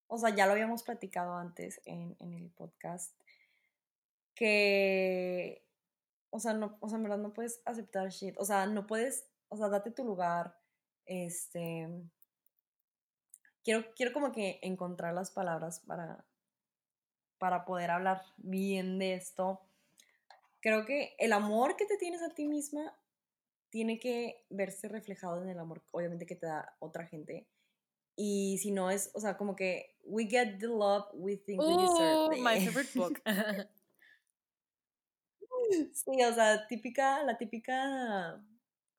o 0.08 0.18
sea, 0.18 0.34
ya 0.34 0.46
lo 0.46 0.52
habíamos 0.52 0.82
platicado 0.82 1.36
antes 1.36 1.80
en, 1.84 2.16
en 2.18 2.34
el 2.34 2.50
podcast, 2.50 3.14
que, 4.34 5.64
o 6.30 6.40
sea, 6.40 6.54
no, 6.54 6.76
o 6.80 6.88
sea, 6.88 6.96
en 6.96 7.02
verdad 7.02 7.18
no 7.18 7.32
puedes 7.32 7.60
aceptar 7.64 8.08
shit. 8.10 8.34
O 8.38 8.44
sea, 8.44 8.66
no 8.66 8.86
puedes, 8.86 9.26
o 9.48 9.56
sea, 9.56 9.68
date 9.68 9.90
tu 9.90 10.04
lugar. 10.04 10.56
Este, 11.06 11.88
quiero, 13.64 13.84
quiero 13.94 14.12
como 14.12 14.32
que 14.32 14.58
encontrar 14.62 15.14
las 15.14 15.30
palabras 15.30 15.80
para, 15.80 16.24
para 17.38 17.64
poder 17.64 17.90
hablar 17.90 18.22
bien 18.36 18.98
de 18.98 19.14
esto. 19.14 19.60
Creo 20.60 20.86
que 20.86 21.14
el 21.18 21.32
amor 21.32 21.76
que 21.76 21.86
te 21.86 21.96
tienes 21.96 22.22
a 22.22 22.34
ti 22.34 22.46
misma 22.46 22.96
tiene 23.70 23.98
que 23.98 24.46
verse 24.50 24.88
reflejado 24.88 25.42
en 25.42 25.48
el 25.48 25.58
amor, 25.58 25.82
obviamente, 25.90 26.26
que 26.26 26.36
te 26.36 26.46
da 26.46 26.76
otra 26.78 27.06
gente. 27.06 27.46
Y 28.20 28.58
si 28.58 28.72
no 28.72 28.90
es, 28.90 29.12
o 29.14 29.20
sea, 29.20 29.36
como 29.36 29.54
que 29.54 29.96
we 30.02 30.24
get 30.26 30.58
the 30.58 30.66
love 30.66 31.06
we 31.14 31.36
think 31.36 31.62
we 31.62 31.76
deserve. 31.76 32.40
my 32.40 32.58
favorite 32.66 32.90
book. 32.98 33.22
sí, 35.92 36.24
o 36.24 36.34
sea, 36.34 36.66
típica, 36.66 37.22
la 37.22 37.38
típica 37.38 38.44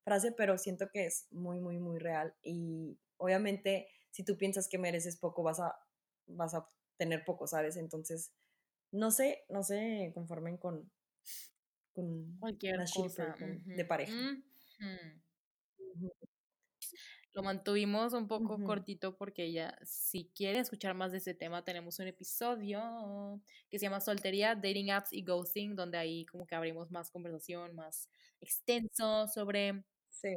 frase, 0.03 0.32
pero 0.32 0.57
siento 0.57 0.89
que 0.89 1.05
es 1.05 1.28
muy, 1.32 1.59
muy, 1.59 1.80
muy 1.80 1.99
real. 1.99 2.34
Y 2.43 2.97
obviamente, 3.17 3.88
si 4.11 4.24
tú 4.24 4.38
piensas 4.38 4.70
que 4.70 4.78
mereces 4.78 5.17
poco, 5.17 5.43
vas 5.43 5.59
a, 5.59 5.78
vas 6.28 6.53
a 6.53 6.67
tener 6.97 7.26
poco, 7.26 7.45
¿sabes? 7.45 7.76
Entonces, 7.76 8.32
no 8.91 9.11
sé, 9.11 9.43
no 9.49 9.63
se 9.63 10.11
conformen 10.13 10.57
con, 10.57 10.89
con 11.93 12.38
cualquier 12.39 12.80
cosa 12.93 13.36
de 13.38 13.86
pareja. 13.86 14.15
Lo 17.39 17.43
mantuvimos 17.43 18.11
un 18.11 18.27
poco 18.27 18.61
cortito 18.65 19.15
porque 19.15 19.53
ya, 19.53 19.73
si 19.85 20.29
quieren 20.35 20.59
escuchar 20.59 20.93
más 20.93 21.13
de 21.13 21.19
ese 21.19 21.33
tema, 21.33 21.63
tenemos 21.63 21.97
un 21.99 22.07
episodio 22.07 23.41
que 23.69 23.79
se 23.79 23.85
llama 23.85 24.01
Soltería, 24.01 24.55
Dating 24.55 24.91
Apps 24.91 25.13
y 25.13 25.23
Ghosting, 25.23 25.73
donde 25.73 25.97
ahí 25.97 26.25
como 26.25 26.45
que 26.45 26.55
abrimos 26.55 26.91
más 26.91 27.09
conversación, 27.09 27.75
más 27.75 28.09
extenso 28.41 29.25
sobre 29.29 29.85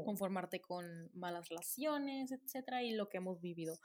conformarte 0.04 0.60
con 0.60 1.10
malas 1.12 1.48
relaciones, 1.48 2.30
etcétera, 2.30 2.84
y 2.84 2.92
lo 2.92 3.08
que 3.08 3.16
hemos 3.16 3.40
vivido. 3.40 3.80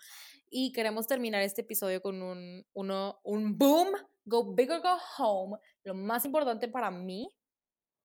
Y 0.51 0.71
queremos 0.71 1.07
terminar 1.07 1.41
este 1.41 1.61
episodio 1.61 2.03
con 2.03 2.21
un, 2.21 2.67
uno, 2.73 3.19
un 3.23 3.57
boom, 3.57 3.95
go 4.25 4.53
big 4.53 4.69
or 4.69 4.79
go 4.79 4.95
home. 5.17 5.57
Lo 5.83 5.95
más 5.95 6.23
importante 6.23 6.67
para 6.67 6.91
mí, 6.91 7.27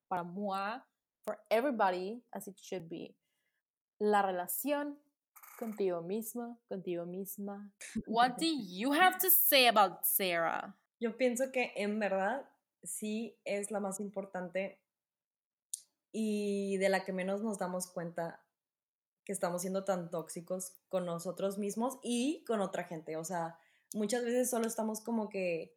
para 0.08 0.22
moi, 0.22 0.80
for 1.20 1.38
everybody, 1.50 2.24
as 2.32 2.48
it 2.48 2.56
should 2.56 2.88
be. 2.88 3.14
La 3.99 4.22
relación 4.22 4.99
contigo 5.59 6.03
mismo, 6.03 6.61
contigo 6.68 7.07
misma. 7.07 7.72
What 8.07 8.32
do 8.38 8.47
you 8.47 8.93
have 8.93 9.18
to 9.18 9.30
say 9.30 9.66
about 9.66 10.03
Sarah? 10.03 10.76
Yo 11.01 11.16
pienso 11.16 11.53
que 11.53 11.72
en 11.76 11.99
verdad 11.99 12.49
sí 12.82 13.38
es 13.45 13.70
la 13.70 13.80
más 13.80 14.01
importante 14.01 14.80
y 16.12 16.76
de 16.78 16.88
la 16.88 17.05
que 17.05 17.12
menos 17.12 17.43
nos 17.43 17.59
damos 17.59 17.86
cuenta 17.86 18.45
que 19.24 19.32
estamos 19.32 19.62
siendo 19.62 19.84
tan 19.84 20.11
tóxicos 20.11 20.72
con 20.88 21.07
nosotros 21.07 21.59
mismos 21.59 21.99
y 22.03 22.45
con 22.45 22.61
otra 22.61 22.84
gente. 22.84 23.16
O 23.16 23.24
sea, 23.24 23.59
muchas 23.95 24.24
veces 24.24 24.51
solo 24.51 24.66
estamos 24.66 25.01
como 25.01 25.28
que, 25.28 25.76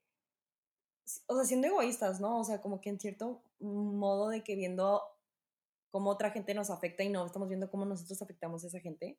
o 1.28 1.36
sea, 1.36 1.46
siendo 1.46 1.68
egoístas, 1.68 2.20
¿no? 2.20 2.40
O 2.40 2.44
sea, 2.44 2.62
como 2.62 2.82
que 2.82 2.90
en 2.90 3.00
cierto 3.00 3.44
modo 3.60 4.30
de 4.30 4.44
que 4.44 4.56
viendo 4.56 5.02
cómo 5.96 6.10
otra 6.10 6.30
gente 6.30 6.54
nos 6.54 6.70
afecta 6.72 7.04
y 7.04 7.10
no 7.10 7.26
estamos 7.26 7.48
viendo 7.48 7.72
cómo 7.72 7.86
nosotros 7.86 8.22
afectamos 8.22 8.62
a 8.62 8.68
esa 8.68 8.82
gente. 8.82 9.18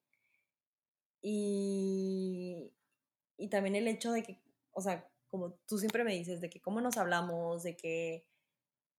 Y, 1.23 2.71
y 3.39 3.49
también 3.49 3.77
el 3.77 3.89
hecho 3.89 4.13
de 4.13 4.23
que, 4.23 4.43
o 4.73 4.83
sea, 4.83 5.11
como 5.27 5.53
tú 5.67 5.79
siempre 5.79 6.05
me 6.05 6.13
dices, 6.13 6.43
de 6.43 6.51
que 6.51 6.61
cómo 6.61 6.83
nos 6.83 6.99
hablamos, 6.99 7.63
de 7.63 7.79
que, 7.79 8.27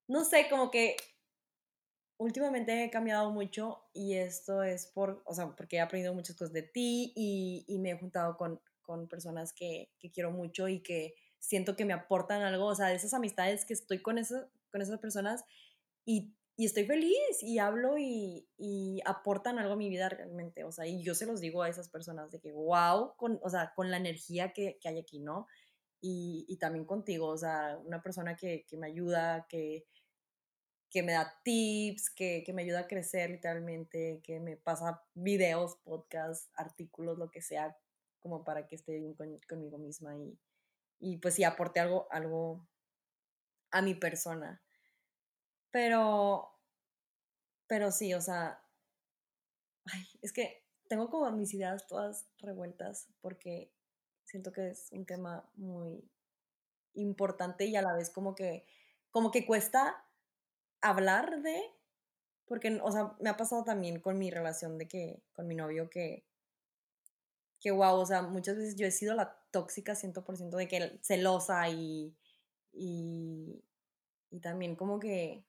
no 0.08 0.24
sé, 0.24 0.48
como 0.50 0.72
que 0.72 0.96
últimamente 2.16 2.82
he 2.82 2.90
cambiado 2.90 3.30
mucho 3.30 3.88
y 3.92 4.14
esto 4.14 4.64
es 4.64 4.88
por, 4.88 5.22
o 5.24 5.32
sea, 5.32 5.54
porque 5.54 5.76
he 5.76 5.80
aprendido 5.80 6.12
muchas 6.14 6.34
cosas 6.34 6.52
de 6.52 6.62
ti 6.64 7.12
y, 7.14 7.64
y 7.68 7.78
me 7.78 7.90
he 7.90 7.96
juntado 7.96 8.36
con, 8.36 8.60
con 8.82 9.06
personas 9.06 9.52
que, 9.52 9.92
que, 10.00 10.10
quiero 10.10 10.32
mucho 10.32 10.66
y 10.66 10.80
que 10.80 11.14
siento 11.38 11.76
que 11.76 11.84
me 11.84 11.92
aportan 11.92 12.42
algo, 12.42 12.66
o 12.66 12.74
sea, 12.74 12.88
de 12.88 12.96
esas 12.96 13.14
amistades 13.14 13.64
que 13.64 13.74
estoy 13.74 14.02
con, 14.02 14.18
esa, 14.18 14.50
con 14.72 14.82
esas 14.82 14.98
personas 14.98 15.44
y, 16.04 16.34
y 16.58 16.66
estoy 16.66 16.86
feliz 16.86 17.40
y 17.40 17.60
hablo 17.60 17.98
y, 17.98 18.48
y, 18.58 19.00
aportan 19.04 19.60
algo 19.60 19.74
a 19.74 19.76
mi 19.76 19.88
vida 19.88 20.08
realmente, 20.08 20.64
o 20.64 20.72
sea, 20.72 20.88
y 20.88 21.04
yo 21.04 21.14
se 21.14 21.24
los 21.24 21.40
digo 21.40 21.62
a 21.62 21.68
esas 21.68 21.88
personas 21.88 22.32
de 22.32 22.40
que, 22.40 22.50
wow, 22.50 23.14
con, 23.16 23.38
o 23.44 23.48
sea, 23.48 23.72
con 23.76 23.92
la 23.92 23.96
energía 23.96 24.52
que, 24.52 24.76
que 24.80 24.88
hay 24.88 24.98
aquí, 24.98 25.20
¿no? 25.20 25.46
Y, 26.00 26.46
y, 26.48 26.58
también 26.58 26.84
contigo, 26.84 27.28
o 27.28 27.38
sea, 27.38 27.78
una 27.84 28.02
persona 28.02 28.34
que, 28.36 28.66
que 28.68 28.76
me 28.76 28.88
ayuda, 28.88 29.46
que, 29.48 29.86
que 30.90 31.04
me 31.04 31.12
da 31.12 31.40
tips, 31.44 32.10
que, 32.10 32.42
que, 32.44 32.52
me 32.52 32.62
ayuda 32.62 32.80
a 32.80 32.88
crecer 32.88 33.30
literalmente, 33.30 34.20
que 34.24 34.40
me 34.40 34.56
pasa 34.56 35.04
videos, 35.14 35.76
podcasts, 35.84 36.50
artículos, 36.54 37.18
lo 37.18 37.30
que 37.30 37.40
sea, 37.40 37.76
como 38.18 38.44
para 38.44 38.66
que 38.66 38.74
esté 38.74 38.98
bien 38.98 39.14
conmigo 39.48 39.78
misma 39.78 40.16
y, 40.16 40.36
y 40.98 41.18
pues 41.18 41.34
sí, 41.34 41.44
aporte 41.44 41.78
algo, 41.78 42.08
algo 42.10 42.66
a 43.70 43.80
mi 43.80 43.94
persona. 43.94 44.60
Pero, 45.70 46.50
pero 47.66 47.90
sí, 47.90 48.14
o 48.14 48.20
sea, 48.20 48.60
ay, 49.86 50.02
es 50.22 50.32
que 50.32 50.64
tengo 50.88 51.10
como 51.10 51.30
mis 51.32 51.52
ideas 51.54 51.86
todas 51.86 52.26
revueltas 52.38 53.08
porque 53.20 53.72
siento 54.24 54.52
que 54.52 54.70
es 54.70 54.88
un 54.92 55.06
tema 55.06 55.48
muy 55.56 56.08
importante 56.94 57.66
y 57.66 57.76
a 57.76 57.82
la 57.82 57.94
vez 57.94 58.10
como 58.10 58.34
que, 58.34 58.66
como 59.10 59.30
que 59.30 59.46
cuesta 59.46 60.04
hablar 60.80 61.42
de, 61.42 61.62
porque, 62.46 62.80
o 62.82 62.92
sea, 62.92 63.16
me 63.20 63.30
ha 63.30 63.36
pasado 63.36 63.64
también 63.64 64.00
con 64.00 64.18
mi 64.18 64.30
relación 64.30 64.78
de 64.78 64.88
que, 64.88 65.22
con 65.34 65.46
mi 65.46 65.54
novio, 65.54 65.90
que, 65.90 66.24
que 67.60 67.70
wow, 67.70 67.96
o 67.96 68.06
sea, 68.06 68.22
muchas 68.22 68.56
veces 68.56 68.76
yo 68.76 68.86
he 68.86 68.90
sido 68.90 69.14
la 69.14 69.36
tóxica 69.50 69.94
100% 69.94 70.56
de 70.56 70.68
que 70.68 70.98
celosa 71.02 71.68
y, 71.68 72.16
y, 72.72 73.64
y 74.30 74.40
también 74.40 74.76
como 74.76 74.98
que 75.00 75.44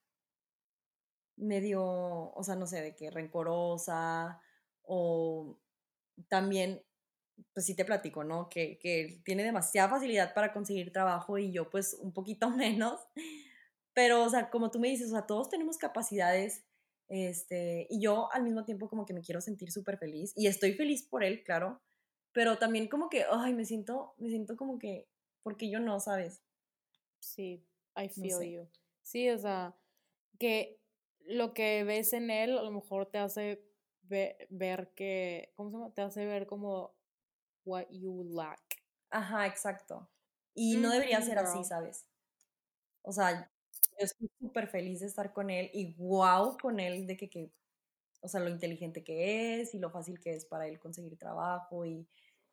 medio, 1.40 1.84
o 1.84 2.44
sea, 2.44 2.56
no 2.56 2.68
sé, 2.68 2.82
de 2.82 2.96
que 2.96 3.10
rencorosa 3.10 4.42
o 4.84 5.58
también, 6.28 6.84
pues 7.54 7.66
sí 7.66 7.76
te 7.76 7.86
platico, 7.86 8.24
¿no? 8.24 8.50
Que, 8.50 8.78
que 8.80 9.22
tiene 9.24 9.44
demasiada 9.44 9.90
facilidad 9.90 10.34
para 10.34 10.54
conseguir 10.54 10.92
trabajo 10.92 11.38
y 11.38 11.52
yo 11.52 11.70
pues 11.70 11.96
un 11.96 12.14
poquito 12.14 12.50
menos. 12.52 13.00
Pero, 13.94 14.24
o 14.24 14.30
sea, 14.30 14.50
como 14.50 14.72
tú 14.72 14.80
me 14.80 14.90
dices, 14.90 15.08
o 15.08 15.12
sea, 15.12 15.26
todos 15.26 15.50
tenemos 15.50 15.78
capacidades, 15.78 16.66
este, 17.08 17.88
y 17.90 18.02
yo 18.02 18.32
al 18.32 18.44
mismo 18.44 18.64
tiempo 18.64 18.88
como 18.88 19.06
que 19.06 19.14
me 19.14 19.22
quiero 19.22 19.42
sentir 19.42 19.72
súper 19.72 19.98
feliz, 19.98 20.32
y 20.36 20.48
estoy 20.48 20.74
feliz 20.74 21.04
por 21.04 21.24
él, 21.24 21.44
claro, 21.44 21.82
pero 22.32 22.58
también 22.60 22.88
como 22.88 23.10
que, 23.10 23.26
ay, 23.32 23.54
me 23.54 23.66
siento, 23.66 24.14
me 24.18 24.30
siento 24.30 24.56
como 24.56 24.78
que, 24.78 25.08
porque 25.42 25.70
yo 25.70 25.80
no, 25.80 26.00
¿sabes? 26.00 26.44
Sí, 27.20 27.66
I 27.98 28.10
feel 28.10 28.52
you. 28.52 28.70
Sí, 29.02 29.30
o 29.30 29.38
sea, 29.38 29.76
que 30.38 30.80
lo 31.30 31.54
que 31.54 31.84
ves 31.84 32.14
en 32.14 32.32
él 32.32 32.58
a 32.58 32.64
lo 32.64 32.72
mejor 32.72 33.06
te 33.06 33.20
hace 33.20 33.64
ver, 34.04 34.94
que, 34.96 35.54
¿cómo 35.56 35.70
se 35.70 35.78
llama? 35.78 35.94
Te 35.94 36.02
hace 36.02 36.26
ver 36.26 36.48
como 36.48 36.96
what 37.66 37.86
you 37.92 38.24
lack. 38.24 38.62
Ajá, 39.12 39.48
exacto. 39.48 40.10
Y 40.56 40.78
no 40.78 40.92
debería 40.92 41.22
ser 41.22 41.38
así, 41.40 41.64
¿sabes? 41.64 42.08
O 43.04 43.12
sea, 43.12 43.52
yo 44.00 44.06
estoy 44.06 44.30
súper 44.40 44.68
feliz 44.68 45.00
de 45.02 45.08
estar 45.08 45.34
con 45.34 45.50
él 45.50 45.70
y 45.74 45.94
wow 45.96 46.58
con 46.58 46.80
él 46.80 47.06
de 47.08 47.18
que, 47.18 47.30
que, 47.30 47.52
o 48.22 48.28
sea, 48.28 48.40
lo 48.42 48.50
inteligente 48.50 49.04
que 49.04 49.62
es 49.62 49.74
y 49.74 49.80
lo 49.80 49.92
fácil 49.92 50.20
que 50.20 50.36
es 50.36 50.46
para 50.46 50.68
él 50.68 50.80
conseguir 50.80 51.18
trabajo 51.18 51.86
y, 51.86 52.08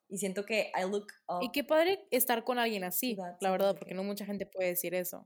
y 0.07 0.17
siento 0.19 0.45
que 0.45 0.71
I 0.75 0.89
look 0.89 1.07
up. 1.27 1.41
Y 1.43 1.51
qué 1.51 1.63
padre 1.63 2.07
estar 2.11 2.43
con 2.43 2.59
alguien 2.59 2.83
así, 2.83 3.17
la 3.41 3.51
verdad, 3.51 3.75
porque 3.77 3.93
no 3.95 4.03
mucha 4.03 4.25
gente 4.25 4.45
puede 4.45 4.69
decir 4.69 4.93
eso. 4.95 5.25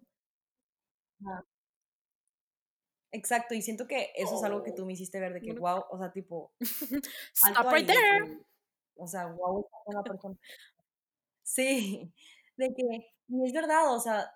Exacto, 3.14 3.54
y 3.54 3.62
siento 3.62 3.88
que 3.88 4.12
eso 4.16 4.36
es 4.36 4.44
algo 4.44 4.64
que 4.64 4.72
tú 4.72 4.86
me 4.86 4.94
hiciste 4.94 5.20
ver 5.20 5.34
de 5.34 5.42
que, 5.42 5.54
wow, 5.54 5.84
o 5.90 5.98
sea, 5.98 6.12
tipo... 6.12 6.54
Stop 7.34 7.72
right 7.72 7.86
there. 7.86 8.40
o 8.96 9.08
sea, 9.08 9.28
wow, 9.28 9.68
una 9.86 10.04
persona. 10.04 10.38
Sí, 11.44 12.14
de 12.58 12.74
que, 12.74 13.14
y 13.28 13.46
es 13.46 13.54
verdad, 13.54 13.94
o 13.94 14.00
sea, 14.00 14.32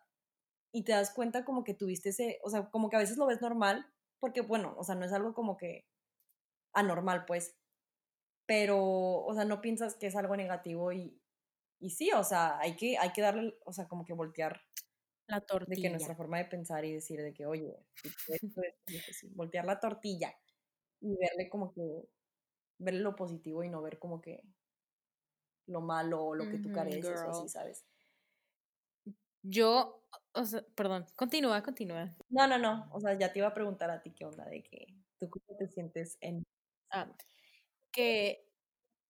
y 0.74 0.84
te 0.84 0.92
das 0.92 1.12
cuenta 1.12 1.46
como 1.46 1.64
que 1.64 1.74
tuviste 1.74 2.10
ese, 2.10 2.40
o 2.44 2.50
sea, 2.50 2.70
como 2.70 2.90
que 2.90 2.98
a 2.98 3.00
veces 3.00 3.18
lo 3.18 3.28
ves 3.28 3.42
normal, 3.42 3.86
porque 4.20 4.42
bueno, 4.42 4.76
o 4.78 4.84
sea, 4.84 4.96
no 4.96 5.06
es 5.06 5.14
algo 5.14 5.34
como 5.34 5.56
que 5.56 5.86
anormal, 6.74 7.26
pues, 7.26 7.56
pero, 8.46 8.78
o 8.80 9.34
sea, 9.34 9.46
no 9.46 9.62
piensas 9.62 9.96
que 9.96 10.08
es 10.08 10.16
algo 10.18 10.36
negativo 10.36 10.92
y, 10.92 11.18
y 11.80 11.92
sí, 11.92 12.12
o 12.12 12.24
sea, 12.24 12.60
hay 12.60 12.76
que, 12.76 12.98
hay 12.98 13.14
que 13.14 13.22
darle, 13.22 13.58
o 13.66 13.72
sea, 13.72 13.88
como 13.88 14.06
que 14.06 14.14
voltear 14.14 14.62
la 15.28 15.42
tortilla. 15.42 15.76
De 15.76 15.82
que 15.82 15.90
nuestra 15.90 16.16
forma 16.16 16.38
de 16.38 16.46
pensar 16.46 16.86
y 16.86 16.94
decir 16.94 17.22
de 17.22 17.34
que, 17.34 17.46
oye, 17.46 17.86
voltear 19.36 19.66
la 19.66 19.80
tortilla 19.80 20.34
y 21.02 21.16
verle 21.18 21.50
como 21.50 21.72
que, 21.72 22.10
verle 22.80 23.02
lo 23.02 23.16
positivo 23.16 23.64
y 23.64 23.70
no 23.70 23.82
ver 23.82 24.00
como 24.00 24.22
que 24.22 24.44
lo 25.68 25.82
malo 25.82 26.24
o 26.24 26.36
lo 26.36 26.50
que 26.50 26.60
tú 26.60 26.72
careces 26.72 27.22
o 27.22 27.30
así, 27.30 27.50
¿sabes? 27.50 27.86
Yo, 29.42 30.04
o 30.34 30.46
sea, 30.46 30.64
perdón, 30.76 31.06
continúa, 31.16 31.62
continúa. 31.62 32.16
No, 32.30 32.48
no, 32.48 32.58
no, 32.58 32.90
o 32.92 33.00
sea, 33.00 33.18
ya 33.18 33.32
te 33.32 33.40
iba 33.40 33.48
a 33.48 33.54
preguntar 33.54 33.92
a 33.92 34.02
ti 34.02 34.12
qué 34.12 34.26
onda, 34.26 34.46
de 34.46 34.64
que 34.64 34.88
tú 35.20 35.30
cómo 35.30 35.58
te 35.58 35.68
sientes 35.68 36.18
en... 36.22 36.44
Ah, 36.92 37.12
que 37.92 38.46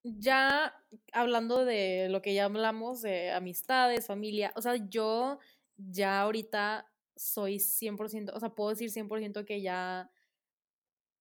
ya 0.04 0.74
hablando 1.14 1.66
de 1.66 2.10
lo 2.10 2.22
que 2.22 2.34
ya 2.34 2.46
hablamos, 2.46 3.02
de 3.02 3.32
amistades, 3.32 4.08
familia, 4.08 4.54
o 4.56 4.62
sea, 4.62 4.76
yo 4.76 5.40
ya 5.78 6.22
ahorita 6.22 6.92
soy 7.16 7.60
100%, 7.60 8.34
o 8.34 8.40
sea, 8.40 8.50
puedo 8.50 8.72
decir 8.72 8.92
100% 8.92 9.46
que 9.46 9.62
ya 9.62 10.12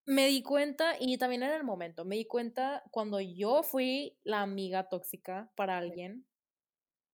me 0.06 0.26
di 0.26 0.42
cuenta 0.42 0.96
y 1.00 1.16
también 1.16 1.42
en 1.42 1.52
el 1.52 1.64
momento, 1.64 2.04
me 2.04 2.16
di 2.16 2.26
cuenta 2.26 2.82
cuando 2.90 3.20
yo 3.20 3.62
fui 3.62 4.18
la 4.22 4.42
amiga 4.42 4.88
tóxica 4.88 5.50
para 5.54 5.78
alguien, 5.78 6.26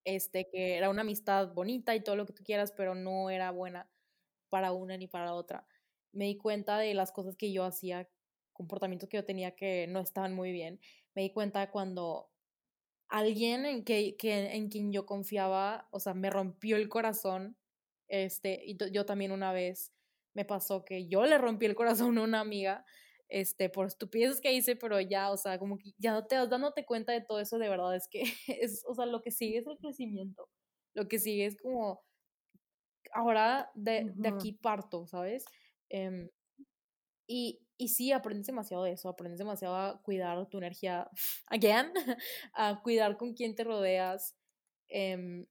este, 0.05 0.49
que 0.51 0.77
era 0.77 0.91
una 0.91 1.03
amistad 1.03 1.53
bonita 1.55 1.95
y 1.95 2.03
todo 2.03 2.17
lo 2.17 2.27
que 2.27 2.33
tú 2.33 2.45
quieras, 2.45 2.73
pero 2.73 2.95
no 2.95 3.31
era 3.31 3.51
buena 3.53 3.91
para 4.51 4.73
una 4.73 4.97
ni 4.97 5.07
para 5.09 5.27
la 5.27 5.35
otra. 5.35 5.67
Me 6.13 6.27
di 6.27 6.37
cuenta 6.37 6.79
de 6.79 6.95
las 6.95 7.13
cosas 7.13 7.37
que 7.37 7.53
yo 7.53 7.65
hacía, 7.65 8.09
comportamientos 8.53 9.09
que 9.09 9.19
yo 9.19 9.25
tenía 9.25 9.57
que 9.57 9.87
no 9.89 10.01
estaban 10.01 10.35
muy 10.35 10.53
bien. 10.53 10.81
Me 11.15 11.23
di 11.23 11.31
cuenta 11.33 11.71
cuando 11.71 12.31
alguien 13.11 13.67
en, 13.67 13.85
que, 13.85 14.17
que, 14.17 14.55
en 14.55 14.69
quien 14.69 14.93
yo 14.93 15.05
confiaba, 15.05 15.89
o 15.91 16.01
sea, 16.01 16.15
me 16.15 16.31
rompió 16.31 16.77
el 16.77 16.89
corazón, 16.89 17.57
este, 18.09 18.63
y 18.65 18.77
yo 18.93 19.05
también 19.05 19.33
una 19.33 19.53
vez 19.53 19.93
me 20.35 20.45
pasó 20.45 20.85
que 20.85 21.09
yo 21.09 21.27
le 21.27 21.39
rompí 21.39 21.67
el 21.67 21.75
corazón 21.75 22.17
a 22.19 22.23
una 22.23 22.41
amiga, 22.41 22.85
este, 23.29 23.69
por 23.69 23.87
estupideces 23.87 24.41
que 24.41 24.53
hice, 24.53 24.77
pero 24.77 25.01
ya, 25.01 25.31
o 25.31 25.37
sea, 25.37 25.59
como 25.59 25.79
que 25.79 25.93
ya 25.99 26.27
te 26.27 26.37
vas 26.37 26.51
dándote 26.51 26.85
cuenta 26.85 27.13
de 27.13 27.21
todo 27.21 27.41
eso, 27.41 27.59
de 27.59 27.69
verdad, 27.69 27.95
es 27.97 28.09
que, 28.09 28.23
es, 28.61 28.85
o 28.87 28.95
sea, 28.95 29.07
lo 29.07 29.21
que 29.23 29.31
sigue 29.31 29.59
es 29.59 29.67
el 29.67 29.79
crecimiento, 29.79 30.49
lo 30.95 31.09
que 31.09 31.19
sigue 31.19 31.47
es 31.47 31.57
como, 31.57 32.03
ahora 33.13 33.71
de, 33.75 34.13
de 34.15 34.29
aquí 34.29 34.53
parto, 34.53 35.07
¿sabes? 35.07 35.45
Eh, 35.91 36.31
y, 37.27 37.61
y 37.81 37.89
sí, 37.89 38.13
aprendes 38.13 38.47
demasiado 38.47 38.85
de 38.85 38.93
eso, 38.93 39.09
aprendes 39.09 39.39
demasiado 39.39 39.75
a 39.75 40.03
cuidar 40.03 40.47
tu 40.51 40.59
energía, 40.59 41.09
again, 41.47 41.93
a 42.55 42.83
cuidar 42.83 43.17
con 43.17 43.33
quién 43.33 43.55
te 43.55 43.65
rodeas. 43.65 44.37
Eh, 44.89 45.47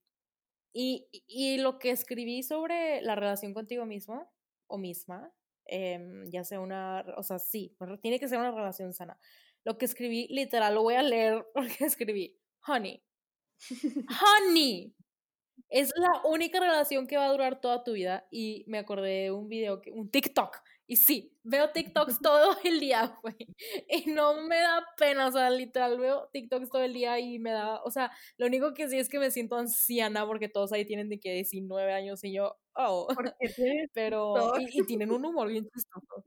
y, 0.72 1.08
y, 1.28 1.58
lo 1.58 1.80
que 1.80 1.90
escribí 1.90 2.44
sobre 2.44 3.02
la 3.02 3.16
relación 3.16 3.56
contigo 3.56 3.88
mismo 3.88 4.32
o 4.68 4.78
misma, 4.78 5.34
eh, 5.66 6.00
ya 6.28 6.44
sea 6.44 6.60
una, 6.60 7.04
o 7.18 7.24
sea, 7.24 7.40
sí, 7.40 7.76
tiene 8.02 8.20
que 8.20 8.28
ser 8.28 8.38
una 8.38 8.52
relación 8.52 8.94
sana. 8.94 9.20
Lo 9.66 9.80
que 9.80 9.86
escribí, 9.86 10.28
literal, 10.30 10.76
lo 10.76 10.84
voy 10.84 10.94
a 10.96 11.02
leer 11.02 11.48
porque 11.56 11.86
escribí, 11.86 12.40
honey, 12.68 13.04
honey, 14.22 14.96
es 15.70 15.92
la 15.96 16.22
única 16.26 16.60
relación 16.60 17.08
que 17.08 17.18
va 17.18 17.26
a 17.26 17.32
durar 17.32 17.60
toda 17.60 17.84
tu 17.84 17.94
vida. 17.94 18.28
Y 18.30 18.64
me 18.68 18.78
acordé 18.78 19.24
de 19.24 19.32
un 19.32 19.50
video, 19.50 19.82
que, 19.82 19.92
un 19.92 20.12
TikTok 20.12 20.62
y 20.90 20.96
sí, 20.96 21.32
veo 21.44 21.70
TikToks 21.74 22.20
todo 22.20 22.58
el 22.64 22.80
día, 22.80 23.16
güey. 23.22 23.36
Y 23.88 24.10
no 24.10 24.42
me 24.42 24.58
da 24.58 24.84
pena, 24.98 25.28
o 25.28 25.32
sea, 25.32 25.50
literal, 25.52 26.00
veo 26.00 26.30
TikToks 26.34 26.70
todo 26.70 26.84
el 26.84 26.94
día 26.94 27.20
y 27.20 27.38
me 27.38 27.52
da, 27.52 27.80
o 27.84 27.92
sea, 27.92 28.12
lo 28.38 28.48
único 28.48 28.74
que 28.74 28.90
sí 28.90 28.98
es 28.98 29.08
que 29.08 29.20
me 29.20 29.30
siento 29.30 29.56
anciana 29.56 30.26
porque 30.26 30.50
todos 30.50 30.74
ahí 30.74 30.86
tienen 30.86 31.08
de 31.08 31.20
que 31.20 31.32
19 31.32 31.94
años 31.94 32.24
y 32.24 32.34
yo, 32.34 32.56
oh. 32.74 33.08
Pero, 33.94 34.60
y, 34.60 34.82
y, 34.82 34.86
tienen 34.86 35.12
un 35.12 35.24
humor 35.26 35.48
bien 35.50 35.70
chistoso. 35.70 36.24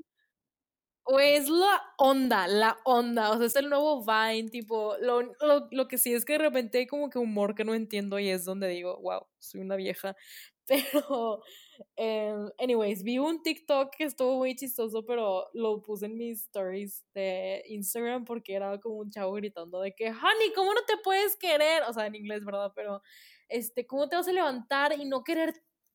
O 1.15 1.21
es 1.21 1.51
la 1.51 1.79
onda, 1.99 2.49
la 2.49 2.79
onda, 2.85 3.33
o 3.33 3.37
sea, 3.37 3.47
es 3.47 3.57
el 3.57 3.69
nuevo 3.69 4.03
Vine, 4.03 4.49
tipo, 4.49 4.97
lo, 4.99 5.21
lo, 5.21 5.69
lo 5.71 5.87
que 5.87 5.99
sí 5.99 6.15
es 6.15 6.25
que 6.25 6.33
de 6.33 6.39
repente 6.39 6.79
hay 6.79 6.87
como 6.87 7.11
que 7.11 7.19
humor 7.19 7.55
que 7.55 7.65
no 7.65 7.75
entiendo 7.75 8.19
y 8.19 8.31
es 8.31 8.47
donde 8.47 8.67
digo, 8.69 8.99
wow, 9.03 9.27
soy 9.39 9.61
una 9.61 9.77
vieja. 9.77 10.17
Pero, 10.67 11.43
eh, 11.97 12.35
anyways, 12.59 13.03
vi 13.03 13.19
un 13.19 13.43
TikTok 13.43 13.95
que 13.95 14.05
estuvo 14.05 14.39
muy 14.39 14.57
chistoso, 14.57 15.05
pero 15.05 15.51
lo 15.53 15.83
puse 15.83 16.07
en 16.07 16.17
mis 16.17 16.45
stories 16.45 17.05
de 17.13 17.63
Instagram 17.67 18.25
porque 18.25 18.55
era 18.55 18.79
como 18.81 18.97
un 18.97 19.11
chavo 19.11 19.33
gritando 19.33 19.81
de 19.81 19.93
que, 19.95 20.09
honey, 20.09 20.53
¿cómo 20.55 20.73
no 20.73 20.81
te 20.87 20.97
puedes 21.05 21.37
querer? 21.37 21.83
O 21.89 21.93
sea, 21.93 22.07
en 22.07 22.15
inglés, 22.15 22.43
¿verdad? 22.43 22.73
Pero, 22.75 23.03
este, 23.51 23.87
¿cómo 23.87 24.09
te 24.09 24.17
vas 24.17 24.29
a 24.29 24.33
levantar 24.33 24.99
y 24.99 25.05
no 25.05 25.25
querer 25.25 25.53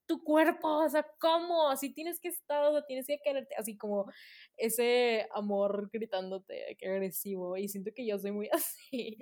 tu 0.07 0.23
cuerpo? 0.23 0.67
O 0.85 0.89
sea, 0.89 1.05
¿cómo? 1.19 1.69
Así 1.69 1.93
tienes 1.93 2.19
que 2.19 2.29
estar, 2.29 2.63
o 2.63 2.71
sea, 2.71 2.85
tienes 2.85 3.07
que 3.07 3.19
quererte, 3.23 3.55
así 3.55 3.77
como 3.77 4.11
ese 4.57 5.27
amor 5.33 5.89
gritándote, 5.93 6.75
que 6.79 6.87
agresivo. 6.87 7.57
Y 7.57 7.67
siento 7.69 7.91
que 7.95 8.05
yo 8.07 8.17
soy 8.19 8.31
muy 8.31 8.49
así, 8.51 9.17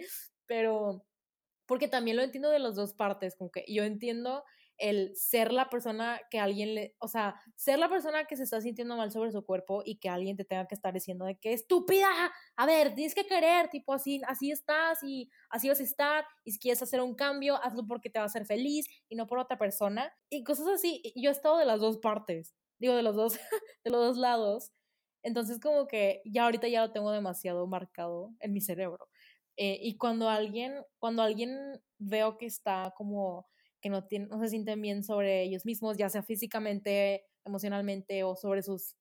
pero 0.47 1.05
porque 1.65 1.87
también 1.87 2.17
lo 2.17 2.23
entiendo 2.23 2.49
de 2.49 2.59
las 2.59 2.75
dos 2.75 2.93
partes, 2.93 3.35
como 3.35 3.51
que 3.51 3.65
yo 3.67 3.83
entiendo 3.83 4.43
el 4.77 5.15
ser 5.15 5.51
la 5.51 5.69
persona 5.69 6.19
que 6.29 6.39
alguien 6.39 6.75
le, 6.75 6.95
o 6.99 7.07
sea, 7.07 7.35
ser 7.55 7.79
la 7.79 7.89
persona 7.89 8.25
que 8.25 8.35
se 8.35 8.43
está 8.43 8.61
sintiendo 8.61 8.97
mal 8.97 9.11
sobre 9.11 9.31
su 9.31 9.45
cuerpo 9.45 9.81
y 9.85 9.97
que 9.97 10.09
alguien 10.09 10.37
te 10.37 10.45
tenga 10.45 10.67
que 10.67 10.75
estar 10.75 10.93
diciendo 10.93 11.25
de 11.25 11.37
que 11.37 11.53
estúpida, 11.53 12.07
a 12.55 12.65
ver, 12.65 12.93
tienes 12.95 13.15
que 13.15 13.25
querer, 13.25 13.69
tipo 13.69 13.93
así, 13.93 14.21
así 14.27 14.51
estás 14.51 15.01
y 15.03 15.29
así 15.49 15.69
vas 15.69 15.79
a 15.79 15.83
estar 15.83 16.25
y 16.43 16.51
si 16.51 16.59
quieres 16.59 16.81
hacer 16.81 17.01
un 17.01 17.15
cambio, 17.15 17.55
hazlo 17.63 17.85
porque 17.87 18.09
te 18.09 18.19
va 18.19 18.23
a 18.23 18.27
hacer 18.27 18.45
feliz 18.45 18.87
y 19.09 19.15
no 19.15 19.27
por 19.27 19.39
otra 19.39 19.57
persona 19.57 20.11
y 20.29 20.43
cosas 20.43 20.67
así. 20.67 21.01
Yo 21.15 21.29
he 21.29 21.33
estado 21.33 21.57
de 21.57 21.65
las 21.65 21.79
dos 21.79 21.97
partes, 21.99 22.55
digo 22.79 22.95
de 22.95 23.03
los 23.03 23.15
dos, 23.15 23.33
de 23.83 23.91
los 23.91 24.01
dos 24.01 24.17
lados. 24.17 24.71
Entonces 25.23 25.59
como 25.59 25.87
que 25.87 26.21
ya 26.25 26.45
ahorita 26.45 26.67
ya 26.67 26.85
lo 26.85 26.91
tengo 26.91 27.11
demasiado 27.11 27.65
marcado 27.67 28.31
en 28.39 28.53
mi 28.53 28.61
cerebro. 28.61 29.09
Eh, 29.57 29.79
y 29.81 29.97
cuando 29.97 30.29
alguien, 30.29 30.83
cuando 30.99 31.21
alguien 31.23 31.57
veo 31.97 32.37
que 32.37 32.45
está 32.45 32.93
como 32.97 33.47
que 33.85 33.91
no, 33.91 34.03
tienen, 34.03 34.29
no 34.29 34.39
se 34.39 34.49
sienten 34.49 34.81
bien 34.81 35.03
sobre 35.03 35.43
ellos 35.43 35.63
mismos, 35.63 35.95
ya 35.95 36.09
sea 36.09 36.23
físicamente, 36.23 37.27
emocionalmente 37.45 38.23
o 38.23 38.35
sobre 38.35 38.63
sus, 38.63 38.95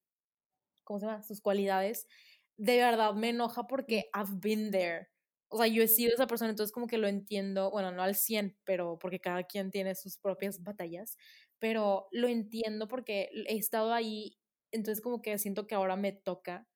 ¿cómo 0.83 0.99
se 0.99 1.07
llama? 1.07 1.23
Sus 1.23 1.41
cualidades, 1.41 2.07
de 2.55 2.77
verdad 2.77 3.15
me 3.15 3.29
enoja 3.29 3.65
porque 3.65 4.11
I've 4.13 4.39
been 4.39 4.69
there. 4.69 5.07
O 5.49 5.57
sea, 5.57 5.65
yo 5.65 5.81
he 5.81 5.87
sido 5.87 6.13
esa 6.13 6.27
persona, 6.27 6.51
entonces 6.51 6.71
como 6.71 6.85
que 6.85 6.99
lo 6.99 7.07
entiendo, 7.07 7.71
bueno, 7.71 7.91
no 7.91 8.03
al 8.03 8.13
100, 8.13 8.59
pero 8.63 8.99
porque 8.99 9.19
cada 9.19 9.41
quien 9.45 9.71
tiene 9.71 9.95
sus 9.95 10.19
propias 10.19 10.61
batallas, 10.61 11.17
pero 11.57 12.07
lo 12.11 12.27
entiendo 12.27 12.87
porque 12.87 13.31
he 13.47 13.57
estado 13.57 13.91
ahí, 13.91 14.37
entonces 14.71 15.01
como 15.03 15.23
que 15.23 15.39
siento 15.39 15.65
que 15.65 15.73
ahora 15.73 15.95
me 15.95 16.11
toca 16.11 16.67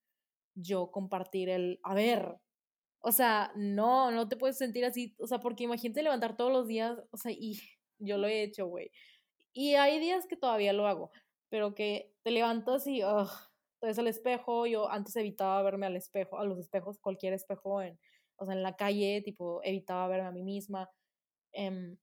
yo 0.56 0.90
compartir 0.90 1.50
el, 1.50 1.80
a 1.84 1.94
ver, 1.94 2.40
o 3.02 3.12
sea, 3.12 3.52
no, 3.56 4.10
no 4.10 4.28
te 4.28 4.36
puedes 4.36 4.58
sentir 4.58 4.84
así, 4.84 5.16
o 5.20 5.28
sea, 5.28 5.40
porque 5.40 5.66
imagínate 5.66 6.02
levantar 6.02 6.36
todos 6.36 6.52
los 6.52 6.68
días, 6.68 6.98
o 7.12 7.18
sea, 7.18 7.32
y 7.32 7.60
yo 8.00 8.18
lo 8.18 8.28
he 8.28 8.44
hecho, 8.44 8.68
güey. 8.68 8.92
Y 9.54 9.76
hay 9.76 10.00
días 10.00 10.26
que 10.28 10.38
todavía 10.38 10.74
lo 10.74 10.88
hago, 10.88 11.12
pero 11.50 11.76
que 11.76 12.14
te 12.24 12.32
levantas 12.32 12.88
y, 12.88 13.04
ugh, 13.04 13.30
ves 13.82 14.00
al 14.00 14.08
espejo. 14.08 14.66
Yo 14.66 14.90
antes 14.90 15.16
evitaba 15.16 15.62
verme 15.64 15.86
al 15.88 15.96
espejo, 15.96 16.40
a 16.40 16.46
los 16.46 16.60
espejos, 16.60 17.00
cualquier 17.00 17.34
espejo, 17.34 17.82
en, 17.82 18.00
o 18.38 18.46
sea, 18.46 18.56
en 18.56 18.64
la 18.64 18.76
calle, 18.76 19.22
tipo, 19.24 19.62
evitaba 19.64 20.08
verme 20.08 20.28
a 20.28 20.32
mí 20.32 20.44
misma. 20.44 20.90
Em, 21.54 21.98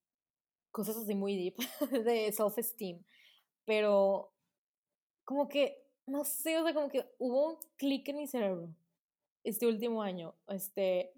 cosas 0.71 0.97
así 0.97 1.15
muy 1.15 1.37
deep 1.37 1.57
de 2.05 2.33
self-esteem. 2.33 3.05
Pero, 3.65 4.33
como 5.25 5.49
que, 5.49 5.85
no 6.07 6.25
sé, 6.25 6.59
o 6.59 6.65
sea, 6.65 6.75
como 6.75 6.89
que 6.89 7.07
hubo 7.19 7.51
un 7.51 7.59
clic 7.77 8.09
en 8.09 8.17
mi 8.17 8.27
cerebro 8.27 8.69
este 9.45 9.67
último 9.67 10.03
año. 10.03 10.35
Este, 10.49 11.13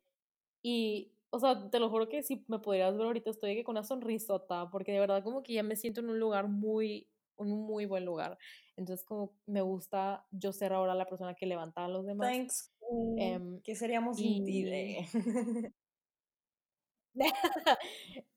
y 0.63 1.13
o 1.31 1.39
sea, 1.39 1.71
te 1.71 1.79
lo 1.79 1.91
juro 1.91 2.09
que 2.09 2.23
si 2.23 2.45
me 2.49 2.59
pudieras 2.59 2.97
ver 2.97 3.07
ahorita 3.07 3.31
estoy 3.31 3.63
con 3.63 3.75
una 3.75 3.85
sonrisota, 3.85 4.71
porque 4.71 4.93
de 4.93 5.01
verdad 5.01 5.23
como 5.23 5.43
que 5.43 5.55
ya 5.55 5.63
me 5.63 5.77
siento 5.77 6.01
en 6.01 6.11
un 6.11 6.19
lugar 6.19 6.49
muy, 6.49 7.09
un 7.37 7.51
muy 7.67 7.87
buen 7.87 8.05
lugar. 8.05 8.39
Entonces 8.77 9.05
como 9.05 9.35
me 9.47 9.61
gusta 9.63 10.27
yo 10.31 10.53
ser 10.53 10.73
ahora 10.73 10.95
la 10.95 11.07
persona 11.07 11.35
que 11.35 11.47
levanta 11.47 11.85
a 11.85 11.89
los 11.89 12.07
demás. 12.07 12.29
Thanks. 12.31 12.73
Eh, 13.19 13.61
¿Qué 13.63 13.75
seríamos 13.75 14.17
sin 14.17 14.45
ti? 14.45 14.67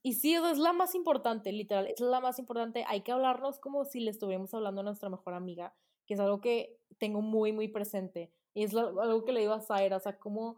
y 0.01 0.13
sí, 0.13 0.33
es 0.33 0.57
la 0.57 0.73
más 0.73 0.95
importante, 0.95 1.51
literal, 1.51 1.87
es 1.87 1.99
la 1.99 2.19
más 2.19 2.39
importante. 2.39 2.83
Hay 2.87 3.01
que 3.01 3.11
hablarnos 3.11 3.59
como 3.59 3.85
si 3.85 4.01
le 4.01 4.11
estuviéramos 4.11 4.53
hablando 4.53 4.81
a 4.81 4.83
nuestra 4.83 5.09
mejor 5.09 5.33
amiga, 5.33 5.73
que 6.05 6.15
es 6.15 6.19
algo 6.19 6.41
que 6.41 6.79
tengo 6.97 7.21
muy, 7.21 7.53
muy 7.53 7.67
presente. 7.69 8.33
Y 8.53 8.63
es 8.63 8.75
algo 8.75 9.23
que 9.23 9.31
le 9.31 9.41
digo 9.41 9.53
a 9.53 9.61
Zaira, 9.61 9.95
o 9.97 9.99
sea, 9.99 10.19
como 10.19 10.57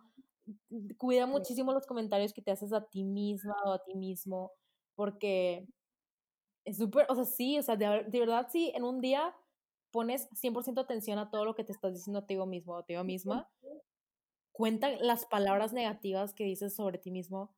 cuida 0.97 1.25
muchísimo 1.25 1.73
los 1.73 1.85
comentarios 1.85 2.33
que 2.33 2.41
te 2.41 2.51
haces 2.51 2.73
a 2.73 2.85
ti 2.85 3.03
misma 3.03 3.55
o 3.65 3.73
a 3.73 3.83
ti 3.83 3.95
mismo, 3.95 4.51
porque 4.95 5.67
es 6.65 6.77
súper, 6.77 7.05
o 7.09 7.15
sea, 7.15 7.25
sí, 7.25 7.57
o 7.57 7.63
sea, 7.63 7.75
de, 7.75 8.03
de, 8.07 8.19
verdad, 8.19 8.47
sí, 8.51 8.71
en 8.75 8.83
un 8.83 9.01
día 9.01 9.35
pones 9.91 10.29
100% 10.31 10.79
atención 10.79 11.19
a 11.19 11.29
todo 11.29 11.45
lo 11.45 11.55
que 11.55 11.63
te 11.63 11.71
estás 11.71 11.93
diciendo 11.93 12.19
a 12.19 12.25
ti 12.25 12.35
mismo 12.35 12.73
o 12.73 12.77
a 12.77 12.85
ti 12.85 12.95
misma, 13.03 13.49
cuenta 14.51 14.89
las 14.89 15.25
palabras 15.25 15.73
negativas 15.73 16.33
que 16.33 16.45
dices 16.45 16.75
sobre 16.75 16.97
ti 16.97 17.11
mismo, 17.11 17.53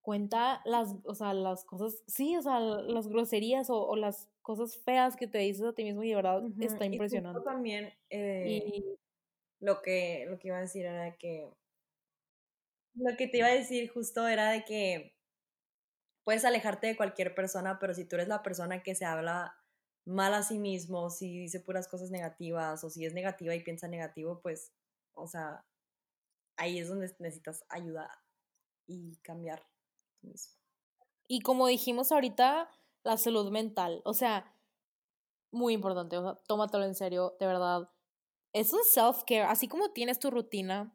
cuenta 0.00 0.62
las, 0.64 0.94
o 1.04 1.14
sea, 1.14 1.34
las 1.34 1.64
cosas, 1.64 2.02
sí, 2.06 2.36
o 2.36 2.42
sea, 2.42 2.60
las 2.60 3.08
groserías 3.08 3.70
o, 3.70 3.86
o 3.86 3.96
las 3.96 4.28
cosas 4.40 4.76
feas 4.78 5.16
que 5.16 5.26
te 5.26 5.38
dices 5.38 5.64
a 5.66 5.72
ti 5.72 5.82
mismo 5.82 6.04
y 6.04 6.10
de 6.10 6.14
verdad 6.14 6.44
está 6.60 6.86
impresionante. 6.86 7.40
Y 7.40 7.44
también 7.44 7.92
eh, 8.10 8.62
y... 8.64 8.84
lo, 9.58 9.82
que, 9.82 10.26
lo 10.28 10.38
que 10.38 10.48
iba 10.48 10.58
a 10.58 10.60
decir 10.60 10.86
era 10.86 11.16
que, 11.16 11.50
lo 12.96 13.16
que 13.16 13.28
te 13.28 13.38
iba 13.38 13.46
a 13.48 13.54
decir 13.54 13.90
justo 13.90 14.26
era 14.26 14.50
de 14.50 14.64
que 14.64 15.16
puedes 16.24 16.44
alejarte 16.44 16.88
de 16.88 16.96
cualquier 16.96 17.34
persona, 17.34 17.78
pero 17.78 17.94
si 17.94 18.04
tú 18.04 18.16
eres 18.16 18.28
la 18.28 18.42
persona 18.42 18.82
que 18.82 18.94
se 18.94 19.04
habla 19.04 19.56
mal 20.04 20.34
a 20.34 20.42
sí 20.42 20.58
mismo, 20.58 21.10
si 21.10 21.38
dice 21.38 21.60
puras 21.60 21.88
cosas 21.88 22.10
negativas 22.10 22.82
o 22.82 22.90
si 22.90 23.04
es 23.04 23.12
negativa 23.12 23.54
y 23.54 23.62
piensa 23.62 23.88
negativo, 23.88 24.40
pues, 24.40 24.72
o 25.14 25.26
sea, 25.26 25.64
ahí 26.56 26.78
es 26.78 26.88
donde 26.88 27.14
necesitas 27.18 27.64
ayuda 27.68 28.10
y 28.86 29.16
cambiar 29.18 29.60
tú 30.20 30.28
mismo. 30.28 30.54
Y 31.28 31.40
como 31.40 31.66
dijimos 31.66 32.12
ahorita, 32.12 32.70
la 33.04 33.16
salud 33.16 33.50
mental, 33.50 34.00
o 34.04 34.14
sea, 34.14 34.52
muy 35.52 35.74
importante, 35.74 36.16
o 36.16 36.22
sea, 36.22 36.42
tómatelo 36.46 36.84
en 36.84 36.94
serio, 36.94 37.36
de 37.38 37.46
verdad. 37.46 37.90
Es 38.52 38.72
un 38.72 38.82
self-care, 38.84 39.46
así 39.48 39.68
como 39.68 39.92
tienes 39.92 40.18
tu 40.18 40.30
rutina 40.30 40.92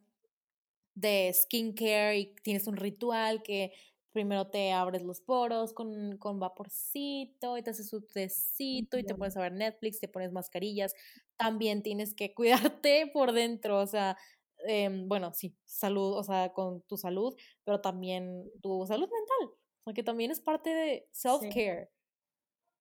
de 0.93 1.31
skincare 1.33 2.19
y 2.19 2.35
tienes 2.43 2.67
un 2.67 2.77
ritual 2.77 3.43
que 3.43 3.71
primero 4.11 4.47
te 4.47 4.73
abres 4.73 5.03
los 5.03 5.21
poros 5.21 5.73
con, 5.73 6.17
con 6.17 6.39
vaporcito 6.39 7.57
y 7.57 7.63
te 7.63 7.69
haces 7.69 7.93
un 7.93 8.05
tecito 8.07 8.97
y 8.97 9.03
te 9.03 9.15
pones 9.15 9.37
a 9.37 9.41
ver 9.41 9.53
Netflix, 9.53 9.99
te 9.99 10.09
pones 10.09 10.31
mascarillas. 10.31 10.93
También 11.37 11.81
tienes 11.81 12.13
que 12.13 12.33
cuidarte 12.75 13.09
por 13.13 13.31
dentro, 13.31 13.79
o 13.79 13.87
sea, 13.87 14.17
Em, 14.65 15.07
bueno, 15.07 15.33
sí, 15.33 15.55
salud, 15.65 16.17
o 16.17 16.23
sea, 16.23 16.53
con 16.53 16.81
tu 16.83 16.97
salud, 16.97 17.35
pero 17.63 17.81
también 17.81 18.49
tu 18.61 18.85
salud 18.85 19.09
mental, 19.09 19.57
o 19.83 19.83
sea, 19.85 19.93
que 19.93 20.03
también 20.03 20.31
es 20.31 20.39
parte 20.39 20.69
de 20.71 21.07
self-care. 21.11 21.89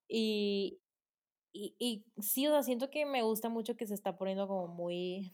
Y, 0.09 0.81
y, 1.53 1.75
y, 1.79 2.05
sí, 2.21 2.47
o 2.47 2.53
sea, 2.53 2.63
siento 2.63 2.91
que 2.91 3.07
me 3.07 3.23
gusta 3.23 3.49
mucho 3.49 3.77
que 3.77 3.87
se 3.87 3.95
está 3.95 4.17
poniendo 4.17 4.47
como 4.49 4.69
muy, 4.69 5.33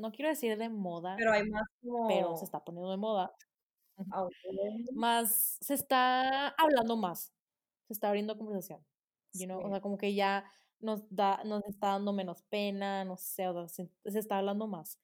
no 0.00 0.12
quiero 0.12 0.30
decir 0.30 0.56
de 0.58 0.68
moda, 0.68 1.14
pero 1.16 1.32
hay 1.32 1.48
más 1.48 1.62
como... 1.80 2.08
Pero 2.08 2.36
se 2.36 2.44
está 2.44 2.64
poniendo 2.64 2.90
de 2.90 2.96
moda. 2.96 3.34
Más, 4.94 5.58
se 5.60 5.74
está 5.74 6.48
hablando 6.48 6.96
más, 6.96 7.32
se 7.86 7.92
está 7.92 8.08
abriendo 8.08 8.36
conversación, 8.36 8.84
you 9.34 9.46
know? 9.46 9.60
o 9.64 9.68
sea, 9.68 9.80
como 9.80 9.98
que 9.98 10.14
ya 10.14 10.44
nos 10.78 11.02
da, 11.14 11.42
nos 11.44 11.64
está 11.66 11.88
dando 11.88 12.12
menos 12.12 12.42
pena, 12.44 13.04
no 13.04 13.16
sé, 13.16 13.46
o 13.48 13.68
sea, 13.68 13.86
se 14.04 14.18
está 14.18 14.38
hablando 14.38 14.66
más. 14.66 14.98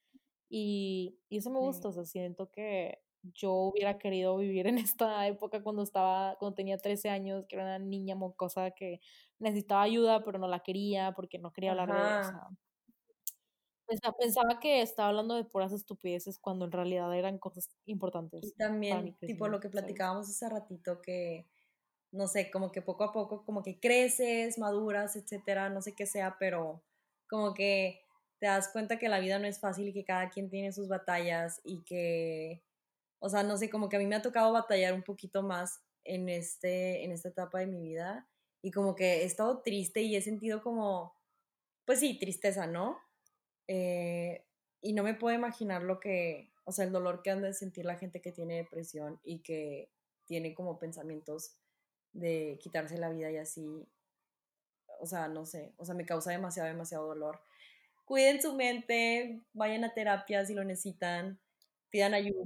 Y, 0.48 1.18
y 1.28 1.38
eso 1.38 1.50
me 1.50 1.58
gusta, 1.58 1.88
o 1.88 1.92
sea, 1.92 2.04
siento 2.04 2.50
que 2.50 3.02
yo 3.34 3.52
hubiera 3.52 3.98
querido 3.98 4.36
vivir 4.36 4.66
en 4.66 4.78
esta 4.96 5.26
época 5.26 5.62
cuando 5.62 5.82
estaba, 5.82 6.36
cuando 6.38 6.54
tenía 6.54 6.78
13 6.78 7.10
años, 7.10 7.46
que 7.46 7.56
era 7.56 7.64
una 7.64 7.78
niña 7.78 8.14
mocosa 8.14 8.70
que 8.70 9.00
necesitaba 9.38 9.82
ayuda, 9.82 10.24
pero 10.24 10.38
no 10.38 10.48
la 10.48 10.60
quería 10.60 11.12
porque 11.12 11.38
no 11.38 11.52
quería 11.52 11.72
hablar 11.72 11.92
de 11.92 12.20
eso. 12.20 12.58
Pensaba, 13.86 14.58
que 14.60 14.82
estaba 14.82 15.08
hablando 15.10 15.34
de 15.34 15.44
puras 15.44 15.72
estupideces 15.72 16.38
cuando 16.38 16.64
en 16.64 16.72
realidad 16.72 17.14
eran 17.16 17.38
cosas 17.38 17.68
importantes. 17.84 18.44
Y 18.48 18.52
también, 18.52 19.16
tipo 19.24 19.48
lo 19.48 19.60
que 19.60 19.68
platicábamos 19.70 20.28
hace 20.28 20.48
ratito, 20.48 21.00
que 21.02 21.46
no 22.12 22.28
sé, 22.28 22.50
como 22.50 22.72
que 22.72 22.82
poco 22.82 23.04
a 23.04 23.12
poco, 23.12 23.44
como 23.44 23.62
que 23.62 23.80
creces, 23.80 24.58
maduras, 24.58 25.16
etcétera, 25.16 25.70
no 25.70 25.82
sé 25.82 25.94
qué 25.94 26.06
sea, 26.06 26.36
pero 26.38 26.84
como 27.28 27.54
que 27.54 28.00
te 28.38 28.46
das 28.46 28.68
cuenta 28.70 28.98
que 28.98 29.08
la 29.08 29.20
vida 29.20 29.38
no 29.38 29.46
es 29.46 29.60
fácil 29.60 29.88
y 29.88 29.92
que 29.92 30.04
cada 30.04 30.30
quien 30.30 30.50
tiene 30.50 30.72
sus 30.72 30.88
batallas 30.88 31.60
y 31.64 31.84
que, 31.84 32.64
o 33.20 33.28
sea, 33.28 33.42
no 33.44 33.56
sé, 33.58 33.70
como 33.70 33.88
que 33.88 33.96
a 33.96 33.98
mí 34.00 34.06
me 34.06 34.16
ha 34.16 34.22
tocado 34.22 34.52
batallar 34.52 34.94
un 34.94 35.02
poquito 35.04 35.42
más 35.42 35.80
en, 36.04 36.28
este, 36.28 37.04
en 37.04 37.12
esta 37.12 37.30
etapa 37.30 37.60
de 37.60 37.66
mi 37.68 37.80
vida 37.82 38.28
y 38.62 38.70
como 38.72 38.96
que 38.96 39.22
he 39.22 39.24
estado 39.24 39.62
triste 39.62 40.02
y 40.02 40.16
he 40.16 40.22
sentido 40.22 40.62
como, 40.62 41.14
pues 41.86 42.00
sí, 42.00 42.18
tristeza, 42.18 42.66
¿no? 42.66 42.98
Eh, 43.68 44.44
y 44.80 44.92
no 44.92 45.02
me 45.02 45.14
puedo 45.14 45.34
imaginar 45.36 45.82
lo 45.82 46.00
que, 46.00 46.52
o 46.64 46.72
sea, 46.72 46.84
el 46.84 46.92
dolor 46.92 47.22
que 47.22 47.30
han 47.30 47.42
de 47.42 47.52
sentir 47.54 47.84
la 47.84 47.96
gente 47.98 48.20
que 48.20 48.32
tiene 48.32 48.56
depresión 48.56 49.20
y 49.24 49.40
que 49.40 49.90
tiene 50.26 50.54
como 50.54 50.78
pensamientos 50.78 51.56
de 52.12 52.58
quitarse 52.60 52.98
la 52.98 53.10
vida 53.10 53.30
y 53.30 53.36
así, 53.38 53.86
o 55.00 55.06
sea, 55.06 55.28
no 55.28 55.44
sé, 55.46 55.74
o 55.76 55.84
sea, 55.84 55.94
me 55.94 56.06
causa 56.06 56.30
demasiado, 56.32 56.68
demasiado 56.68 57.06
dolor 57.06 57.40
cuiden 58.06 58.42
su 58.42 58.54
mente, 58.54 59.42
vayan 59.54 59.84
a 59.84 59.94
terapia 59.94 60.46
si 60.46 60.54
lo 60.54 60.64
necesitan, 60.64 61.40
pidan 61.90 62.14
ayuda. 62.14 62.44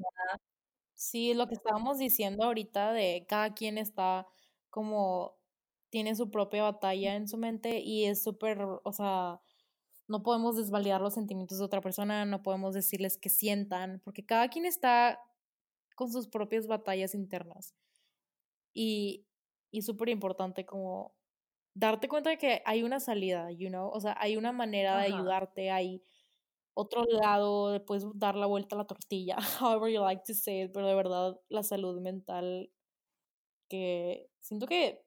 Sí, 0.95 1.35
lo 1.35 1.47
que 1.49 1.55
estábamos 1.55 1.99
diciendo 1.99 2.45
ahorita 2.45 2.93
de 2.93 3.25
cada 3.29 3.55
quien 3.55 3.79
está 3.79 4.27
como 4.71 5.37
tiene 5.91 6.15
su 6.15 6.31
propia 6.31 6.63
batalla 6.65 7.17
en 7.17 7.29
su 7.29 7.37
mente 7.39 7.81
y 7.81 8.05
es 8.07 8.23
súper, 8.23 8.61
o 8.63 8.93
sea, 8.93 9.41
no 10.11 10.25
podemos 10.25 10.57
desvalidar 10.57 11.01
los 11.01 11.15
sentimientos 11.15 11.59
de 11.59 11.65
otra 11.65 11.81
persona, 11.81 12.25
no 12.25 12.43
podemos 12.43 12.75
decirles 12.75 13.17
que 13.17 13.29
sientan, 13.29 14.01
porque 14.05 14.27
cada 14.27 14.49
quien 14.49 14.67
está 14.67 15.21
con 15.95 16.11
sus 16.11 16.27
propias 16.27 16.67
batallas 16.67 17.15
internas. 17.15 17.77
Y, 18.75 19.25
y 19.71 19.83
súper 19.83 20.09
importante 20.09 20.67
como 20.67 21.15
darte 21.75 22.09
cuenta 22.09 22.31
de 22.31 22.39
que 22.39 22.61
hay 22.67 22.83
una 22.83 22.99
salida, 22.99 23.53
you 23.53 23.69
know, 23.69 23.89
o 23.89 24.01
sea, 24.01 24.17
hay 24.19 24.37
una 24.37 24.51
manera 24.51 24.99
de 24.99 25.13
ayudarte, 25.13 25.71
hay 25.71 26.03
otro 26.75 27.05
lado, 27.05 27.85
puedes 27.87 28.05
dar 28.15 28.35
la 28.35 28.47
vuelta 28.47 28.75
a 28.75 28.79
la 28.79 28.87
tortilla, 28.87 29.37
however 29.61 29.93
you 29.93 30.01
like 30.01 30.25
to 30.27 30.35
say 30.35 30.65
it, 30.65 30.73
pero 30.73 30.89
de 30.89 30.97
verdad 30.97 31.39
la 31.49 31.63
salud 31.63 32.01
mental 32.01 32.69
que 33.69 34.29
siento 34.41 34.67
que 34.67 35.05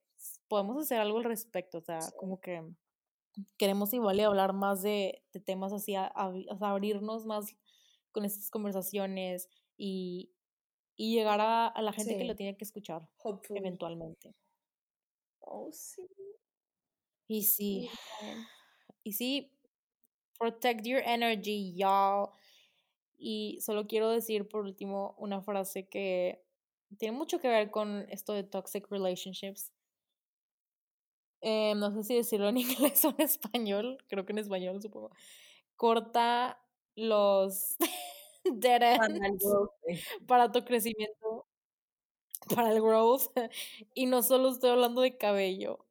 podemos 0.47 0.77
hacer 0.77 1.01
algo 1.01 1.17
al 1.17 1.25
respecto, 1.25 1.79
o 1.79 1.81
sea, 1.81 1.99
como 2.17 2.39
que 2.39 2.63
queremos 3.57 3.93
igual 3.93 4.19
hablar 4.19 4.53
más 4.53 4.81
de, 4.81 5.23
de 5.31 5.39
temas 5.39 5.73
así, 5.73 5.95
a, 5.95 6.11
abrirnos 6.61 7.25
más 7.25 7.55
con 8.11 8.25
estas 8.25 8.49
conversaciones 8.49 9.49
y, 9.77 10.31
y 10.95 11.15
llegar 11.15 11.41
a, 11.41 11.67
a, 11.67 11.81
la 11.81 11.93
gente 11.93 12.17
que 12.17 12.25
lo 12.25 12.35
tiene 12.35 12.55
que 12.55 12.63
escuchar 12.63 13.07
eventualmente. 13.49 14.35
Oh, 15.39 15.69
sí. 15.71 16.07
Y 17.27 17.43
sí, 17.43 17.89
y 19.03 19.13
sí, 19.13 19.51
protect 20.37 20.85
your 20.85 21.01
energy, 21.05 21.73
y'all. 21.75 22.29
Y 23.17 23.59
solo 23.61 23.87
quiero 23.87 24.09
decir 24.09 24.47
por 24.47 24.65
último 24.65 25.15
una 25.17 25.41
frase 25.41 25.87
que 25.87 26.43
tiene 26.97 27.17
mucho 27.17 27.39
que 27.39 27.47
ver 27.47 27.71
con 27.71 28.05
esto 28.09 28.33
de 28.33 28.43
toxic 28.43 28.89
relationships. 28.89 29.71
Eh, 31.45 31.75
no 31.75 31.91
sé 31.91 32.03
si 32.03 32.15
decirlo 32.15 32.47
en 32.47 32.57
inglés 32.93 33.03
o 33.05 33.09
en 33.09 33.21
español, 33.21 33.97
creo 34.07 34.25
que 34.25 34.31
en 34.31 34.39
español 34.39 34.81
supongo. 34.81 35.11
Corta 35.75 36.59
los 36.95 37.75
dead 38.45 38.81
ends 38.83 39.45
para 40.27 40.51
tu 40.51 40.63
crecimiento, 40.63 41.45
para 42.55 42.71
el 42.71 42.81
growth. 42.81 43.31
Y 43.93 44.05
no 44.05 44.23
solo 44.23 44.49
estoy 44.49 44.71
hablando 44.71 45.01
de 45.01 45.17
cabello, 45.17 45.85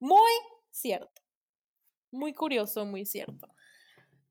muy 0.00 0.32
cierto. 0.70 1.22
Muy 2.12 2.32
curioso, 2.34 2.86
muy 2.86 3.04
cierto. 3.04 3.48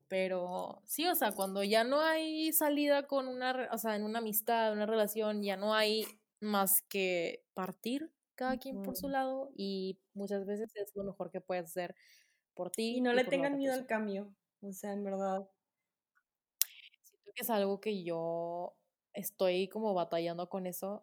Pero 0.08 0.82
sí, 0.86 1.06
o 1.08 1.14
sea, 1.14 1.32
cuando 1.32 1.64
ya 1.64 1.84
no 1.84 2.00
hay 2.00 2.52
salida 2.52 3.06
con 3.06 3.28
una, 3.28 3.68
o 3.72 3.78
sea, 3.78 3.96
en 3.96 4.04
una 4.04 4.20
amistad, 4.20 4.72
una 4.72 4.86
relación, 4.86 5.42
ya 5.42 5.56
no 5.56 5.74
hay 5.74 6.06
más 6.40 6.82
que 6.82 7.44
partir 7.54 8.12
cada 8.36 8.58
quien 8.58 8.82
por 8.82 8.96
su 8.96 9.08
lado 9.08 9.50
y 9.56 9.98
muchas 10.14 10.46
veces 10.46 10.70
es 10.76 10.94
lo 10.94 11.04
mejor 11.04 11.30
que 11.30 11.40
puedes 11.40 11.64
hacer 11.64 11.94
por 12.54 12.70
ti. 12.70 12.96
Y 12.96 13.00
no 13.00 13.12
le 13.12 13.24
tengan 13.24 13.56
miedo 13.56 13.74
al 13.74 13.86
cambio, 13.86 14.32
o 14.60 14.72
sea, 14.72 14.92
en 14.92 15.02
verdad. 15.02 15.48
Siento 17.02 17.32
que 17.34 17.42
es 17.42 17.50
algo 17.50 17.80
que 17.80 18.04
yo 18.04 18.76
estoy 19.12 19.68
como 19.68 19.94
batallando 19.94 20.48
con 20.48 20.66
eso 20.66 21.02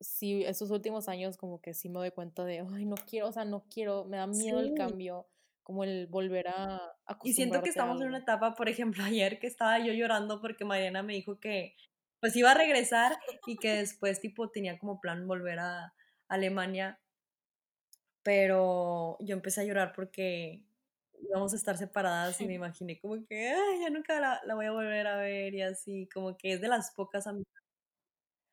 sí, 0.00 0.42
estos 0.44 0.70
últimos 0.70 1.08
años 1.08 1.36
como 1.36 1.60
que 1.60 1.74
sí 1.74 1.88
me 1.88 1.98
doy 1.98 2.10
cuenta 2.10 2.44
de, 2.44 2.60
ay, 2.60 2.86
no 2.86 2.96
quiero, 2.96 3.28
o 3.28 3.32
sea, 3.32 3.44
no 3.44 3.64
quiero, 3.72 4.04
me 4.06 4.16
da 4.16 4.26
miedo 4.26 4.60
el 4.60 4.74
cambio, 4.74 5.26
como 5.62 5.84
el 5.84 6.06
volver 6.06 6.48
a 6.48 6.80
Y 7.22 7.34
siento 7.34 7.62
que 7.62 7.68
estamos 7.68 8.00
en 8.00 8.08
una 8.08 8.18
etapa, 8.18 8.54
por 8.54 8.68
ejemplo, 8.68 9.02
ayer 9.14 9.38
que 9.38 9.46
estaba 9.46 9.78
yo 9.78 9.92
llorando 9.92 10.40
porque 10.40 10.64
Mariana 10.64 11.02
me 11.02 11.14
dijo 11.14 11.38
que 11.38 11.76
pues 12.20 12.36
iba 12.36 12.50
a 12.50 12.54
regresar 12.54 13.18
y 13.46 13.56
que 13.56 13.76
después 13.76 14.20
tipo 14.20 14.50
tenía 14.50 14.78
como 14.78 15.00
plan 15.00 15.26
volver 15.26 15.58
a 15.58 15.94
Alemania, 16.30 17.02
pero 18.22 19.16
yo 19.20 19.34
empecé 19.34 19.62
a 19.62 19.64
llorar 19.64 19.92
porque 19.94 20.64
íbamos 21.20 21.52
a 21.52 21.56
estar 21.56 21.76
separadas 21.78 22.40
y 22.40 22.46
me 22.46 22.54
imaginé 22.54 23.00
como 23.00 23.24
que, 23.26 23.50
ay, 23.50 23.80
ya 23.82 23.90
nunca 23.90 24.20
la, 24.20 24.40
la 24.44 24.54
voy 24.54 24.66
a 24.66 24.72
volver 24.72 25.06
a 25.06 25.16
ver 25.16 25.54
y 25.54 25.62
así, 25.62 26.08
como 26.12 26.36
que 26.36 26.52
es 26.54 26.60
de 26.60 26.68
las 26.68 26.92
pocas 26.92 27.26
amigas 27.26 27.46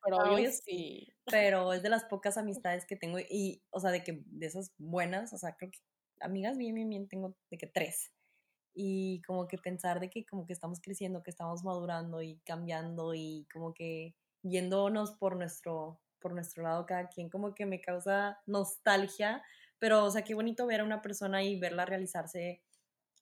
pero 0.02 0.16
Ah, 0.18 0.32
obvio 0.32 0.50
sí. 0.50 1.06
pero 1.30 1.72
es 1.72 1.82
de 1.82 1.90
las 1.90 2.04
pocas 2.06 2.38
amistades 2.38 2.86
que 2.86 2.96
tengo 2.96 3.18
y, 3.20 3.62
o 3.70 3.80
sea, 3.80 3.90
de 3.90 4.04
que 4.04 4.22
de 4.26 4.46
esas 4.46 4.72
buenas, 4.78 5.32
o 5.32 5.38
sea, 5.38 5.56
creo 5.56 5.70
que 5.72 5.80
amigas 6.20 6.58
bien, 6.58 6.74
bien, 6.74 6.88
bien, 6.90 7.08
tengo 7.08 7.36
de 7.50 7.58
que 7.58 7.66
tres. 7.66 8.12
Y 8.74 9.22
como 9.26 9.48
que 9.48 9.58
pensar 9.58 10.00
de 10.00 10.10
que 10.10 10.26
como 10.26 10.46
que 10.46 10.52
estamos 10.54 10.80
creciendo, 10.80 11.22
que 11.22 11.30
estamos 11.30 11.64
madurando 11.64 12.22
y 12.22 12.40
cambiando 12.46 13.14
y 13.14 13.46
como 13.52 13.74
que 13.74 14.16
yéndonos 14.42 15.12
por 15.14 15.36
nuestro, 15.36 16.00
por 16.20 16.32
nuestro 16.32 16.62
lado 16.62 16.86
cada 16.86 17.08
quien, 17.08 17.28
como 17.28 17.54
que 17.54 17.66
me 17.66 17.80
causa 17.80 18.40
nostalgia, 18.46 19.42
pero, 19.78 20.04
o 20.04 20.10
sea, 20.10 20.22
qué 20.22 20.34
bonito 20.34 20.66
ver 20.66 20.80
a 20.80 20.84
una 20.84 21.02
persona 21.02 21.42
y 21.42 21.58
verla 21.58 21.84
realizarse 21.84 22.62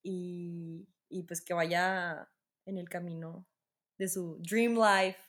y, 0.03 0.89
y 1.09 1.23
pues 1.25 1.43
que 1.43 1.55
vaya 1.55 2.29
en 2.65 2.79
el 2.79 2.89
camino 2.89 3.47
de 3.99 4.09
su 4.09 4.39
dream 4.39 4.75
life. 4.75 5.21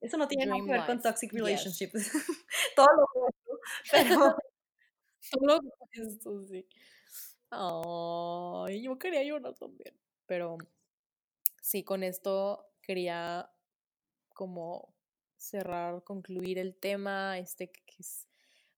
Eso 0.00 0.16
no 0.16 0.28
tiene 0.28 0.46
nada 0.46 0.64
que 0.64 0.72
ver 0.72 0.86
con 0.86 1.02
toxic 1.02 1.30
yes. 1.32 1.40
relationships. 1.40 2.10
Todo 2.76 2.86
lo 2.96 3.06
pero 3.92 4.36
Solo 5.24 5.60
esto 5.92 6.42
sí. 6.42 6.66
Ay, 7.50 8.82
yo 8.82 8.98
quería 8.98 9.22
llorar 9.22 9.54
también. 9.54 9.98
Pero 10.26 10.58
sí, 11.62 11.82
con 11.82 12.02
esto 12.02 12.66
quería 12.82 13.50
como 14.34 14.93
cerrar, 15.44 16.02
concluir 16.04 16.58
el 16.58 16.74
tema, 16.74 17.38
este 17.38 17.70
que 17.70 17.94
es 17.98 18.28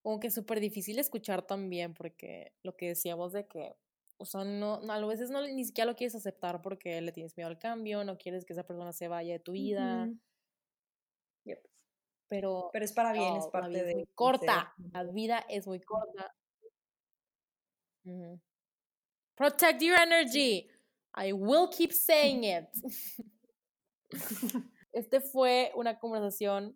como 0.02 0.20
que 0.20 0.30
súper 0.30 0.60
difícil 0.60 1.00
escuchar 1.00 1.42
también, 1.46 1.92
porque 1.92 2.52
lo 2.62 2.76
que 2.76 2.86
decíamos 2.88 3.32
de 3.32 3.48
que, 3.48 3.74
o 4.18 4.24
sea, 4.24 4.44
no, 4.44 4.80
no, 4.80 4.92
a 4.92 5.04
veces 5.04 5.30
no, 5.30 5.44
ni 5.44 5.64
siquiera 5.64 5.90
lo 5.90 5.96
quieres 5.96 6.14
aceptar 6.14 6.62
porque 6.62 7.00
le 7.00 7.10
tienes 7.10 7.36
miedo 7.36 7.48
al 7.48 7.58
cambio, 7.58 8.04
no 8.04 8.16
quieres 8.16 8.44
que 8.44 8.52
esa 8.52 8.64
persona 8.64 8.92
se 8.92 9.08
vaya 9.08 9.32
de 9.32 9.40
tu 9.40 9.50
vida. 9.50 10.08
Yep. 11.44 11.60
pero 12.28 12.70
Pero 12.72 12.84
es 12.84 12.92
para 12.92 13.12
bien, 13.12 13.34
es 13.34 13.46
la 13.46 13.50
parte 13.50 13.78
es 13.80 13.86
de 13.86 13.94
muy 13.96 14.06
corta, 14.14 14.74
la 14.92 15.02
vida 15.04 15.44
es 15.48 15.66
muy 15.66 15.80
corta. 15.80 16.32
Protect 19.34 19.82
your 19.82 19.98
energy. 20.00 20.70
I 21.16 21.32
will 21.32 21.68
keep 21.68 21.92
saying 21.92 22.44
it. 22.44 22.68
Este 24.96 25.20
fue 25.20 25.72
una 25.74 25.98
conversación 25.98 26.74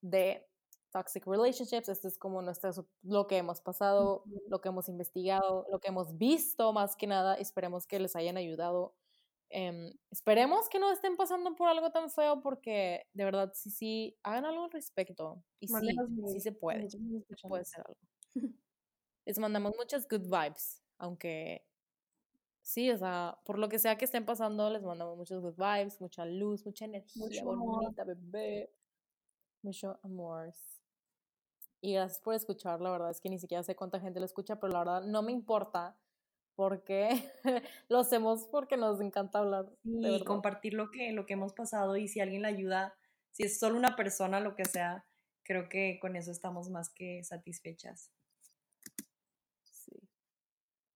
de 0.00 0.46
toxic 0.92 1.26
relationships. 1.26 1.88
Este 1.88 2.06
es 2.06 2.16
como 2.16 2.40
nuestra, 2.40 2.70
lo 3.02 3.26
que 3.26 3.38
hemos 3.38 3.60
pasado, 3.60 4.22
lo 4.48 4.60
que 4.60 4.68
hemos 4.68 4.88
investigado, 4.88 5.66
lo 5.72 5.80
que 5.80 5.88
hemos 5.88 6.16
visto 6.16 6.72
más 6.72 6.94
que 6.94 7.08
nada. 7.08 7.34
Esperemos 7.34 7.88
que 7.88 7.98
les 7.98 8.14
hayan 8.14 8.36
ayudado. 8.36 8.94
Em, 9.50 9.92
esperemos 10.12 10.68
que 10.68 10.78
no 10.78 10.92
estén 10.92 11.16
pasando 11.16 11.56
por 11.56 11.68
algo 11.68 11.90
tan 11.90 12.08
feo 12.08 12.40
porque 12.40 13.06
de 13.12 13.24
verdad 13.24 13.52
sí, 13.54 13.70
sí, 13.70 14.16
hagan 14.22 14.44
algo 14.44 14.64
al 14.64 14.70
respecto. 14.70 15.42
Y 15.58 15.66
sí, 15.66 15.74
sí 16.32 16.40
se 16.40 16.52
puede. 16.52 16.84
nosotros 16.84 17.02
nos 17.10 17.24
se 17.36 17.48
puede 17.48 17.62
escuchamos. 17.62 17.68
hacer 17.72 17.84
algo. 17.84 18.00
Les 19.26 19.38
mandamos 19.40 19.74
muchas 19.76 20.06
good 20.08 20.22
vibes, 20.22 20.84
aunque 20.98 21.64
sí, 22.66 22.90
o 22.90 22.98
sea, 22.98 23.38
por 23.44 23.58
lo 23.58 23.68
que 23.68 23.78
sea 23.78 23.96
que 23.96 24.04
estén 24.04 24.26
pasando, 24.26 24.68
les 24.70 24.82
mandamos 24.82 25.16
muchas 25.16 25.40
good 25.40 25.54
vibes, 25.56 26.00
mucha 26.00 26.26
luz, 26.26 26.66
mucha 26.66 26.84
energía 26.84 27.24
Mucho 27.24 27.52
amor. 27.52 27.84
bonita, 27.84 28.04
bebé. 28.04 28.72
Mucho 29.62 30.00
amor. 30.02 30.52
Y 31.80 31.94
gracias 31.94 32.20
por 32.20 32.34
escuchar, 32.34 32.80
la 32.80 32.90
verdad 32.90 33.10
es 33.10 33.20
que 33.20 33.30
ni 33.30 33.38
siquiera 33.38 33.62
sé 33.62 33.76
cuánta 33.76 34.00
gente 34.00 34.18
lo 34.18 34.26
escucha, 34.26 34.58
pero 34.58 34.72
la 34.72 34.80
verdad 34.80 35.02
no 35.04 35.22
me 35.22 35.30
importa 35.30 35.96
porque 36.56 37.08
lo 37.88 38.00
hacemos 38.00 38.48
porque 38.48 38.76
nos 38.76 39.00
encanta 39.00 39.38
hablar. 39.38 39.70
Y 39.84 40.24
compartir 40.24 40.74
lo 40.74 40.90
que, 40.90 41.12
lo 41.12 41.24
que 41.24 41.34
hemos 41.34 41.52
pasado 41.52 41.96
y 41.96 42.08
si 42.08 42.18
alguien 42.18 42.42
le 42.42 42.48
ayuda, 42.48 42.96
si 43.30 43.44
es 43.44 43.60
solo 43.60 43.76
una 43.76 43.94
persona, 43.94 44.40
lo 44.40 44.56
que 44.56 44.64
sea, 44.64 45.06
creo 45.44 45.68
que 45.68 45.98
con 46.00 46.16
eso 46.16 46.32
estamos 46.32 46.68
más 46.68 46.90
que 46.92 47.22
satisfechas. 47.22 48.10
Sí. 49.62 50.08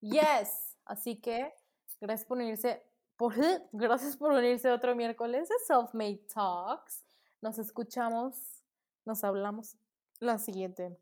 Yes. 0.01 0.77
Así 0.85 1.21
que 1.21 1.53
gracias 2.01 2.27
por 2.27 2.39
unirse. 2.39 2.83
Por, 3.17 3.35
gracias 3.73 4.17
por 4.17 4.33
unirse 4.33 4.71
otro 4.71 4.95
miércoles 4.95 5.49
de 5.49 5.55
Self-Made 5.67 6.27
Talks. 6.33 7.05
Nos 7.41 7.59
escuchamos, 7.59 8.63
nos 9.05 9.25
hablamos 9.25 9.77
la 10.19 10.39
siguiente 10.39 10.99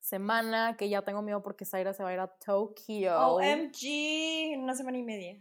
semana, 0.00 0.76
que 0.76 0.88
ya 0.88 1.02
tengo 1.02 1.22
miedo 1.22 1.42
porque 1.42 1.64
Zaira 1.64 1.92
se 1.92 2.02
va 2.02 2.10
a 2.10 2.14
ir 2.14 2.20
a 2.20 2.28
Tokio. 2.28 3.18
OMG, 3.18 4.52
en 4.52 4.62
una 4.62 4.74
semana 4.74 4.98
y 4.98 5.02
media. 5.02 5.40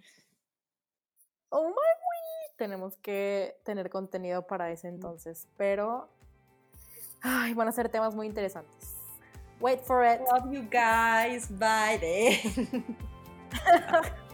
Oh 1.50 1.68
my 1.68 1.74
god. 1.74 2.58
Tenemos 2.58 2.96
que 2.98 3.60
tener 3.64 3.90
contenido 3.90 4.48
para 4.48 4.72
ese 4.72 4.88
entonces, 4.88 5.48
pero 5.58 6.10
ay, 7.22 7.54
van 7.54 7.68
a 7.68 7.72
ser 7.72 7.90
temas 7.90 8.16
muy 8.16 8.28
interesantes. 8.28 8.96
Wait 9.60 9.82
for 9.82 10.06
it. 10.06 10.22
Love 10.32 10.52
you 10.52 10.62
guys. 10.70 11.50
Bye. 11.50 12.00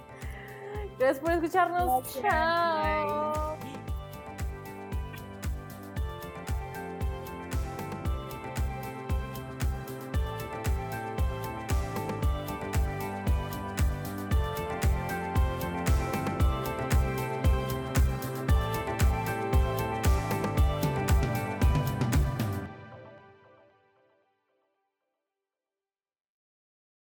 Gracias 1.01 1.19
por 1.19 1.31
escucharnos. 1.31 2.13
Gracias. 2.15 2.21
Chao. 2.21 3.30